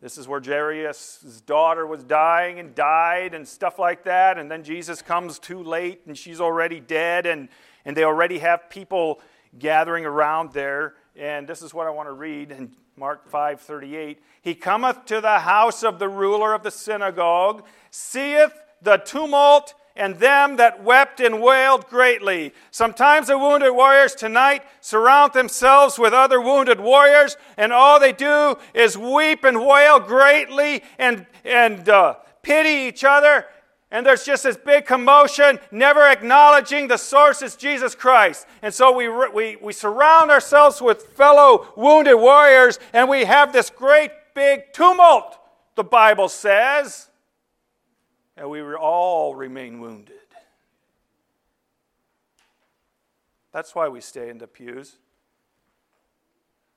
this 0.00 0.18
is 0.18 0.28
where 0.28 0.40
Jairus' 0.40 1.42
daughter 1.46 1.86
was 1.86 2.04
dying 2.04 2.58
and 2.58 2.74
died 2.74 3.34
and 3.34 3.48
stuff 3.48 3.78
like 3.78 4.04
that. 4.04 4.38
And 4.38 4.50
then 4.50 4.62
Jesus 4.62 5.00
comes 5.00 5.38
too 5.38 5.62
late 5.62 6.02
and 6.06 6.16
she's 6.16 6.40
already 6.40 6.80
dead, 6.80 7.26
and, 7.26 7.48
and 7.84 7.96
they 7.96 8.04
already 8.04 8.38
have 8.38 8.68
people 8.68 9.20
gathering 9.58 10.04
around 10.04 10.52
there. 10.52 10.94
And 11.16 11.48
this 11.48 11.62
is 11.62 11.72
what 11.72 11.86
I 11.86 11.90
want 11.90 12.08
to 12.08 12.12
read 12.12 12.50
in 12.50 12.72
Mark 12.96 13.30
5:38. 13.30 14.18
He 14.42 14.54
cometh 14.54 15.06
to 15.06 15.20
the 15.20 15.40
house 15.40 15.82
of 15.82 15.98
the 15.98 16.08
ruler 16.08 16.54
of 16.54 16.62
the 16.62 16.70
synagogue, 16.70 17.66
seeth 17.90 18.52
the 18.82 18.98
tumult 18.98 19.74
and 19.96 20.16
them 20.16 20.56
that 20.56 20.82
wept 20.84 21.20
and 21.20 21.40
wailed 21.40 21.86
greatly. 21.88 22.52
Sometimes 22.70 23.28
the 23.28 23.38
wounded 23.38 23.72
warriors 23.72 24.14
tonight 24.14 24.62
surround 24.80 25.32
themselves 25.32 25.98
with 25.98 26.12
other 26.12 26.40
wounded 26.40 26.78
warriors, 26.78 27.36
and 27.56 27.72
all 27.72 27.98
they 27.98 28.12
do 28.12 28.56
is 28.74 28.98
weep 28.98 29.44
and 29.44 29.66
wail 29.66 29.98
greatly 29.98 30.82
and, 30.98 31.26
and 31.44 31.88
uh, 31.88 32.14
pity 32.42 32.88
each 32.88 33.04
other. 33.04 33.46
And 33.90 34.04
there's 34.04 34.24
just 34.24 34.42
this 34.42 34.56
big 34.56 34.84
commotion, 34.84 35.58
never 35.70 36.02
acknowledging 36.08 36.88
the 36.88 36.96
source 36.96 37.40
is 37.40 37.56
Jesus 37.56 37.94
Christ. 37.94 38.46
And 38.60 38.74
so 38.74 38.92
we, 38.92 39.08
we, 39.08 39.56
we 39.56 39.72
surround 39.72 40.30
ourselves 40.30 40.82
with 40.82 41.04
fellow 41.04 41.68
wounded 41.76 42.16
warriors, 42.16 42.78
and 42.92 43.08
we 43.08 43.24
have 43.24 43.52
this 43.52 43.70
great 43.70 44.10
big 44.34 44.72
tumult, 44.72 45.38
the 45.76 45.84
Bible 45.84 46.28
says 46.28 47.08
and 48.36 48.50
we 48.50 48.60
all 48.74 49.34
remain 49.34 49.80
wounded. 49.80 50.16
That's 53.52 53.74
why 53.74 53.88
we 53.88 54.00
stay 54.00 54.28
in 54.28 54.38
the 54.38 54.46
pews. 54.46 54.96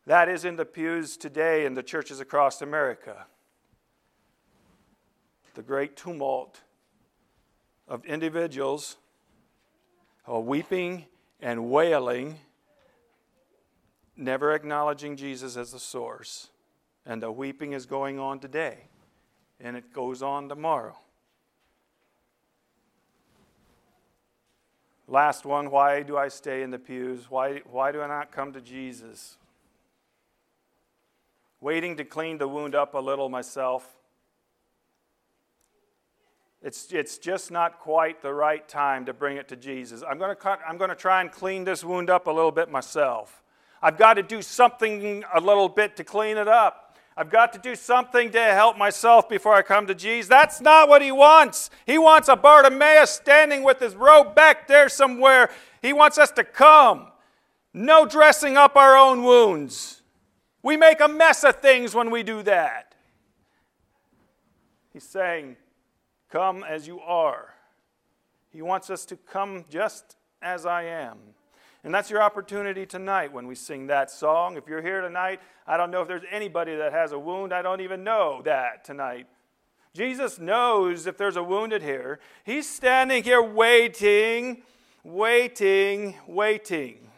That 0.05 0.29
is 0.29 0.45
in 0.45 0.55
the 0.55 0.65
pews 0.65 1.17
today 1.17 1.65
in 1.65 1.73
the 1.73 1.83
churches 1.83 2.19
across 2.19 2.61
America. 2.61 3.27
The 5.55 5.61
great 5.61 5.97
tumult 5.97 6.61
of 7.87 8.05
individuals 8.05 8.97
uh, 10.29 10.39
weeping 10.39 11.05
and 11.41 11.69
wailing, 11.69 12.37
never 14.15 14.53
acknowledging 14.53 15.17
Jesus 15.17 15.57
as 15.57 15.71
the 15.71 15.79
source. 15.79 16.49
And 17.05 17.21
the 17.23 17.31
weeping 17.31 17.73
is 17.73 17.85
going 17.85 18.19
on 18.19 18.39
today, 18.39 18.85
and 19.59 19.75
it 19.75 19.91
goes 19.91 20.21
on 20.21 20.47
tomorrow. 20.47 20.95
Last 25.09 25.43
one 25.43 25.71
why 25.71 26.03
do 26.03 26.17
I 26.17 26.27
stay 26.27 26.61
in 26.61 26.69
the 26.69 26.77
pews? 26.77 27.31
Why, 27.31 27.61
why 27.69 27.91
do 27.91 27.99
I 27.99 28.07
not 28.07 28.31
come 28.31 28.53
to 28.53 28.61
Jesus? 28.61 29.37
Waiting 31.59 31.97
to 31.97 32.05
clean 32.05 32.37
the 32.37 32.47
wound 32.47 32.75
up 32.75 32.93
a 32.93 32.99
little 32.99 33.27
myself. 33.27 33.97
It's, 36.61 36.91
it's 36.91 37.17
just 37.17 37.49
not 37.49 37.79
quite 37.79 38.21
the 38.21 38.33
right 38.33 38.67
time 38.67 39.05
to 39.07 39.13
bring 39.13 39.37
it 39.37 39.47
to 39.47 39.55
Jesus. 39.55 40.03
I'm 40.07 40.19
going 40.19 40.35
to, 40.35 40.59
I'm 40.67 40.77
going 40.77 40.91
to 40.91 40.95
try 40.95 41.21
and 41.21 41.31
clean 41.31 41.63
this 41.63 41.83
wound 41.83 42.11
up 42.11 42.27
a 42.27 42.31
little 42.31 42.51
bit 42.51 42.69
myself. 42.69 43.41
I've 43.81 43.97
got 43.97 44.15
to 44.15 44.23
do 44.23 44.43
something 44.43 45.23
a 45.33 45.39
little 45.39 45.69
bit 45.69 45.95
to 45.95 46.03
clean 46.03 46.37
it 46.37 46.47
up. 46.47 46.88
I've 47.19 47.29
got 47.29 47.51
to 47.51 47.59
do 47.59 47.75
something 47.75 48.31
to 48.31 48.41
help 48.41 48.77
myself 48.77 49.27
before 49.27 49.53
I 49.53 49.61
come 49.61 49.87
to 49.87 49.93
Jesus. 49.93 50.29
That's 50.29 50.61
not 50.61 50.87
what 50.87 51.01
he 51.01 51.11
wants. 51.11 51.69
He 51.85 51.97
wants 51.97 52.29
a 52.29 52.37
Bartimaeus 52.37 53.11
standing 53.11 53.61
with 53.61 53.81
his 53.81 53.93
robe 53.93 54.35
back 54.35 54.69
there 54.69 54.87
somewhere. 54.87 55.49
He 55.81 55.91
wants 55.91 56.17
us 56.17 56.31
to 56.31 56.45
come. 56.45 57.07
No 57.73 58.05
dressing 58.05 58.55
up 58.55 58.77
our 58.77 58.95
own 58.95 59.23
wounds. 59.23 60.01
We 60.63 60.77
make 60.77 61.01
a 61.01 61.09
mess 61.09 61.43
of 61.43 61.57
things 61.57 61.93
when 61.93 62.09
we 62.09 62.23
do 62.23 62.41
that. 62.43 62.95
He's 64.93 65.03
saying, 65.03 65.57
Come 66.31 66.63
as 66.63 66.87
you 66.87 67.01
are. 67.01 67.53
He 68.49 68.61
wants 68.61 68.89
us 68.89 69.03
to 69.07 69.17
come 69.17 69.65
just 69.69 70.15
as 70.41 70.65
I 70.65 70.83
am. 70.83 71.17
And 71.83 71.93
that's 71.93 72.09
your 72.09 72.21
opportunity 72.21 72.85
tonight 72.85 73.31
when 73.31 73.47
we 73.47 73.55
sing 73.55 73.87
that 73.87 74.11
song. 74.11 74.57
If 74.57 74.67
you're 74.67 74.81
here 74.81 75.01
tonight, 75.01 75.39
I 75.65 75.77
don't 75.77 75.91
know 75.91 76.01
if 76.01 76.07
there's 76.07 76.23
anybody 76.29 76.75
that 76.75 76.91
has 76.91 77.13
a 77.13 77.19
wound. 77.19 77.53
I 77.53 77.61
don't 77.61 77.81
even 77.81 78.03
know 78.03 78.41
that 78.43 78.83
tonight. 78.83 79.27
Jesus 79.93 80.39
knows 80.39 81.07
if 81.07 81.17
there's 81.17 81.37
a 81.37 81.43
wounded 81.43 81.81
here. 81.81 82.19
He's 82.43 82.69
standing 82.69 83.23
here 83.23 83.41
waiting, 83.41 84.63
waiting, 85.03 86.15
waiting 86.27 87.09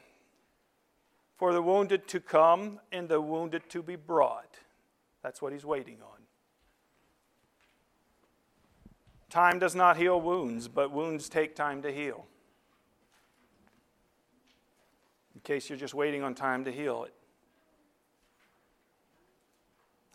for 1.37 1.53
the 1.53 1.61
wounded 1.61 2.07
to 2.09 2.19
come 2.19 2.79
and 2.91 3.09
the 3.09 3.19
wounded 3.19 3.67
to 3.69 3.81
be 3.81 3.95
brought. 3.95 4.59
That's 5.23 5.41
what 5.41 5.53
he's 5.53 5.65
waiting 5.65 5.97
on. 6.03 6.19
Time 9.31 9.59
does 9.59 9.73
not 9.73 9.97
heal 9.97 10.21
wounds, 10.21 10.67
but 10.67 10.91
wounds 10.91 11.29
take 11.29 11.55
time 11.55 11.81
to 11.81 11.91
heal. 11.91 12.25
In 15.41 15.55
case 15.55 15.69
you're 15.69 15.77
just 15.77 15.95
waiting 15.95 16.21
on 16.21 16.35
time 16.35 16.65
to 16.65 16.71
heal 16.71 17.03
it. 17.03 17.13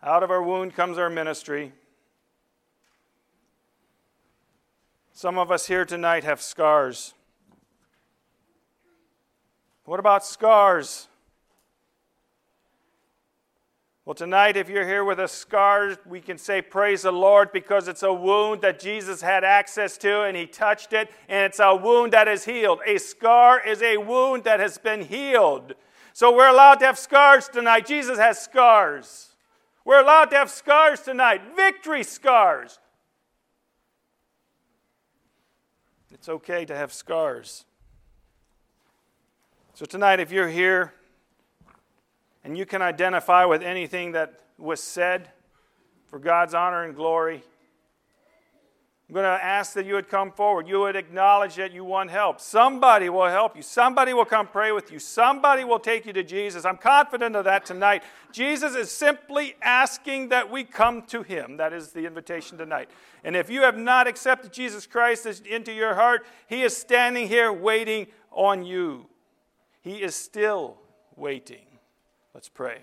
Out 0.01 0.23
of 0.23 0.31
our 0.31 0.41
wound 0.41 0.73
comes 0.73 0.97
our 0.97 1.09
ministry. 1.09 1.73
Some 5.11 5.37
of 5.37 5.51
us 5.51 5.67
here 5.67 5.83
tonight 5.83 6.23
have 6.23 6.41
scars. 6.41 7.13
What 9.83 9.99
about 9.99 10.25
scars? 10.25 11.09
Well, 14.07 14.15
tonight, 14.15 14.55
if 14.55 14.69
you're 14.69 14.87
here 14.87 15.03
with 15.03 15.19
a 15.19 15.27
scar, 15.27 15.97
we 16.05 16.21
can 16.21 16.37
say, 16.37 16.61
Praise 16.61 17.01
the 17.01 17.11
Lord, 17.11 17.51
because 17.51 17.89
it's 17.89 18.03
a 18.03 18.13
wound 18.13 18.61
that 18.61 18.79
Jesus 18.79 19.21
had 19.21 19.43
access 19.43 19.97
to 19.97 20.23
and 20.23 20.37
he 20.37 20.45
touched 20.45 20.93
it, 20.93 21.11
and 21.27 21.43
it's 21.43 21.59
a 21.59 21.75
wound 21.75 22.13
that 22.13 22.25
is 22.29 22.45
healed. 22.45 22.79
A 22.87 22.99
scar 22.99 23.59
is 23.59 23.81
a 23.81 23.97
wound 23.97 24.45
that 24.45 24.61
has 24.61 24.77
been 24.77 25.01
healed. 25.01 25.73
So 26.13 26.33
we're 26.33 26.47
allowed 26.47 26.75
to 26.75 26.85
have 26.85 26.97
scars 26.97 27.49
tonight. 27.49 27.85
Jesus 27.85 28.17
has 28.17 28.39
scars. 28.39 29.31
We're 29.83 30.01
allowed 30.01 30.29
to 30.29 30.37
have 30.37 30.49
scars 30.49 31.01
tonight, 31.01 31.41
victory 31.57 32.05
scars. 32.05 32.79
It's 36.13 36.29
okay 36.29 36.63
to 36.63 36.73
have 36.73 36.93
scars. 36.93 37.65
So 39.73 39.85
tonight, 39.85 40.21
if 40.21 40.31
you're 40.31 40.47
here, 40.47 40.93
and 42.47 42.57
you 42.57 42.65
can 42.65 42.81
identify 42.81 43.43
with 43.43 43.61
anything 43.61 44.13
that 44.13 44.39
was 44.57 44.81
said 44.81 45.27
for 46.09 46.17
God's 46.17 46.53
honor 46.53 46.85
and 46.85 46.95
glory, 46.95 47.43
I'm 49.09 49.13
going 49.13 49.25
to 49.25 49.43
ask 49.43 49.73
that 49.73 49.85
you 49.85 49.95
would 49.95 50.07
come 50.07 50.31
forward. 50.31 50.65
You 50.65 50.79
would 50.79 50.95
acknowledge 50.95 51.55
that 51.55 51.73
you 51.73 51.83
want 51.83 52.09
help. 52.09 52.39
Somebody 52.39 53.09
will 53.09 53.27
help 53.27 53.57
you. 53.57 53.61
Somebody 53.61 54.13
will 54.13 54.23
come 54.23 54.47
pray 54.47 54.71
with 54.71 54.93
you. 54.93 54.97
Somebody 54.97 55.65
will 55.65 55.77
take 55.77 56.05
you 56.05 56.13
to 56.13 56.23
Jesus. 56.23 56.63
I'm 56.63 56.77
confident 56.77 57.35
of 57.35 57.43
that 57.43 57.65
tonight. 57.65 58.03
Jesus 58.31 58.75
is 58.75 58.89
simply 58.89 59.55
asking 59.61 60.29
that 60.29 60.49
we 60.49 60.63
come 60.63 61.01
to 61.07 61.23
him. 61.23 61.57
That 61.57 61.73
is 61.73 61.91
the 61.91 62.05
invitation 62.05 62.57
tonight. 62.57 62.89
And 63.25 63.35
if 63.35 63.49
you 63.49 63.63
have 63.63 63.77
not 63.77 64.07
accepted 64.07 64.53
Jesus 64.53 64.87
Christ 64.87 65.25
into 65.45 65.73
your 65.73 65.95
heart, 65.95 66.25
he 66.47 66.63
is 66.63 66.77
standing 66.77 67.27
here 67.27 67.51
waiting 67.51 68.07
on 68.31 68.63
you. 68.63 69.07
He 69.81 70.01
is 70.01 70.15
still 70.15 70.77
waiting. 71.17 71.76
Let's 72.37 72.49
pray. 72.49 72.81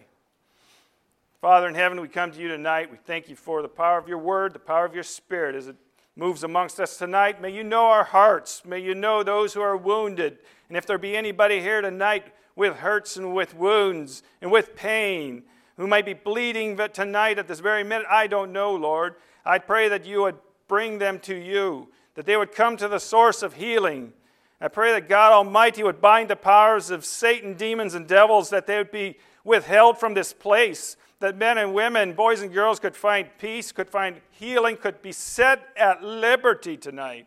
Father 1.40 1.68
in 1.68 1.76
heaven, 1.76 2.00
we 2.00 2.08
come 2.08 2.32
to 2.32 2.40
you 2.40 2.48
tonight. 2.48 2.90
We 2.90 2.96
thank 2.96 3.28
you 3.28 3.36
for 3.36 3.62
the 3.62 3.68
power 3.68 3.98
of 3.98 4.08
your 4.08 4.18
word, 4.18 4.52
the 4.52 4.58
power 4.58 4.84
of 4.84 4.94
your 4.94 5.04
spirit 5.04 5.54
as 5.54 5.68
it 5.68 5.76
moves 6.16 6.42
amongst 6.42 6.80
us 6.80 6.96
tonight. 6.96 7.40
May 7.40 7.50
you 7.50 7.62
know 7.62 7.84
our 7.84 8.02
hearts. 8.02 8.64
May 8.64 8.80
you 8.80 8.96
know 8.96 9.22
those 9.22 9.54
who 9.54 9.60
are 9.60 9.76
wounded. 9.76 10.38
And 10.66 10.76
if 10.76 10.86
there 10.86 10.98
be 10.98 11.16
anybody 11.16 11.60
here 11.60 11.80
tonight 11.80 12.34
with 12.56 12.78
hurts 12.78 13.16
and 13.16 13.32
with 13.32 13.54
wounds 13.54 14.24
and 14.42 14.50
with 14.50 14.74
pain, 14.74 15.44
who 15.76 15.86
might 15.86 16.04
be 16.04 16.14
bleeding 16.14 16.76
tonight 16.92 17.38
at 17.38 17.46
this 17.46 17.60
very 17.60 17.84
minute, 17.84 18.08
I 18.10 18.26
don't 18.26 18.52
know, 18.52 18.74
Lord. 18.74 19.14
I 19.46 19.58
pray 19.58 19.88
that 19.88 20.04
you 20.04 20.22
would 20.22 20.38
bring 20.66 20.98
them 20.98 21.20
to 21.20 21.34
you, 21.36 21.90
that 22.16 22.26
they 22.26 22.36
would 22.36 22.50
come 22.50 22.76
to 22.78 22.88
the 22.88 22.98
source 22.98 23.40
of 23.40 23.54
healing, 23.54 24.14
I 24.60 24.68
pray 24.68 24.92
that 24.92 25.10
God 25.10 25.32
Almighty 25.32 25.82
would 25.82 26.00
bind 26.00 26.30
the 26.30 26.36
powers 26.36 26.90
of 26.90 27.04
Satan, 27.04 27.52
demons, 27.52 27.94
and 27.94 28.06
devils, 28.06 28.48
that 28.48 28.66
they 28.66 28.78
would 28.78 28.90
be 28.90 29.16
withheld 29.44 29.98
from 29.98 30.14
this 30.14 30.32
place, 30.32 30.96
that 31.20 31.36
men 31.36 31.58
and 31.58 31.74
women, 31.74 32.12
boys 32.12 32.40
and 32.42 32.52
girls 32.52 32.80
could 32.80 32.96
find 32.96 33.28
peace, 33.38 33.72
could 33.72 33.88
find 33.88 34.20
healing, 34.30 34.76
could 34.76 35.00
be 35.00 35.12
set 35.12 35.68
at 35.76 36.02
liberty 36.02 36.76
tonight. 36.76 37.26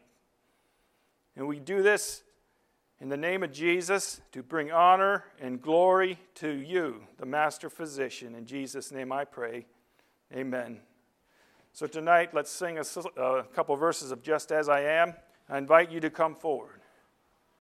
And 1.35 1.47
we 1.47 1.59
do 1.59 1.81
this 1.81 2.23
in 2.99 3.09
the 3.09 3.17
name 3.17 3.43
of 3.43 3.51
Jesus 3.51 4.21
to 4.31 4.41
bring 4.41 4.71
honor 4.71 5.25
and 5.39 5.61
glory 5.61 6.17
to 6.35 6.49
you, 6.49 7.03
the 7.17 7.25
Master 7.25 7.69
Physician. 7.69 8.35
In 8.35 8.45
Jesus' 8.45 8.91
name 8.91 9.11
I 9.11 9.23
pray. 9.23 9.65
Amen. 10.33 10.79
So 11.73 11.85
tonight, 11.85 12.33
let's 12.33 12.49
sing 12.49 12.79
a, 12.79 13.21
a 13.21 13.43
couple 13.43 13.75
verses 13.75 14.11
of 14.11 14.23
Just 14.23 14.51
As 14.51 14.67
I 14.67 14.81
Am. 14.81 15.13
I 15.47 15.59
invite 15.59 15.91
you 15.91 15.99
to 15.99 16.09
come 16.09 16.35
forward. 16.35 16.81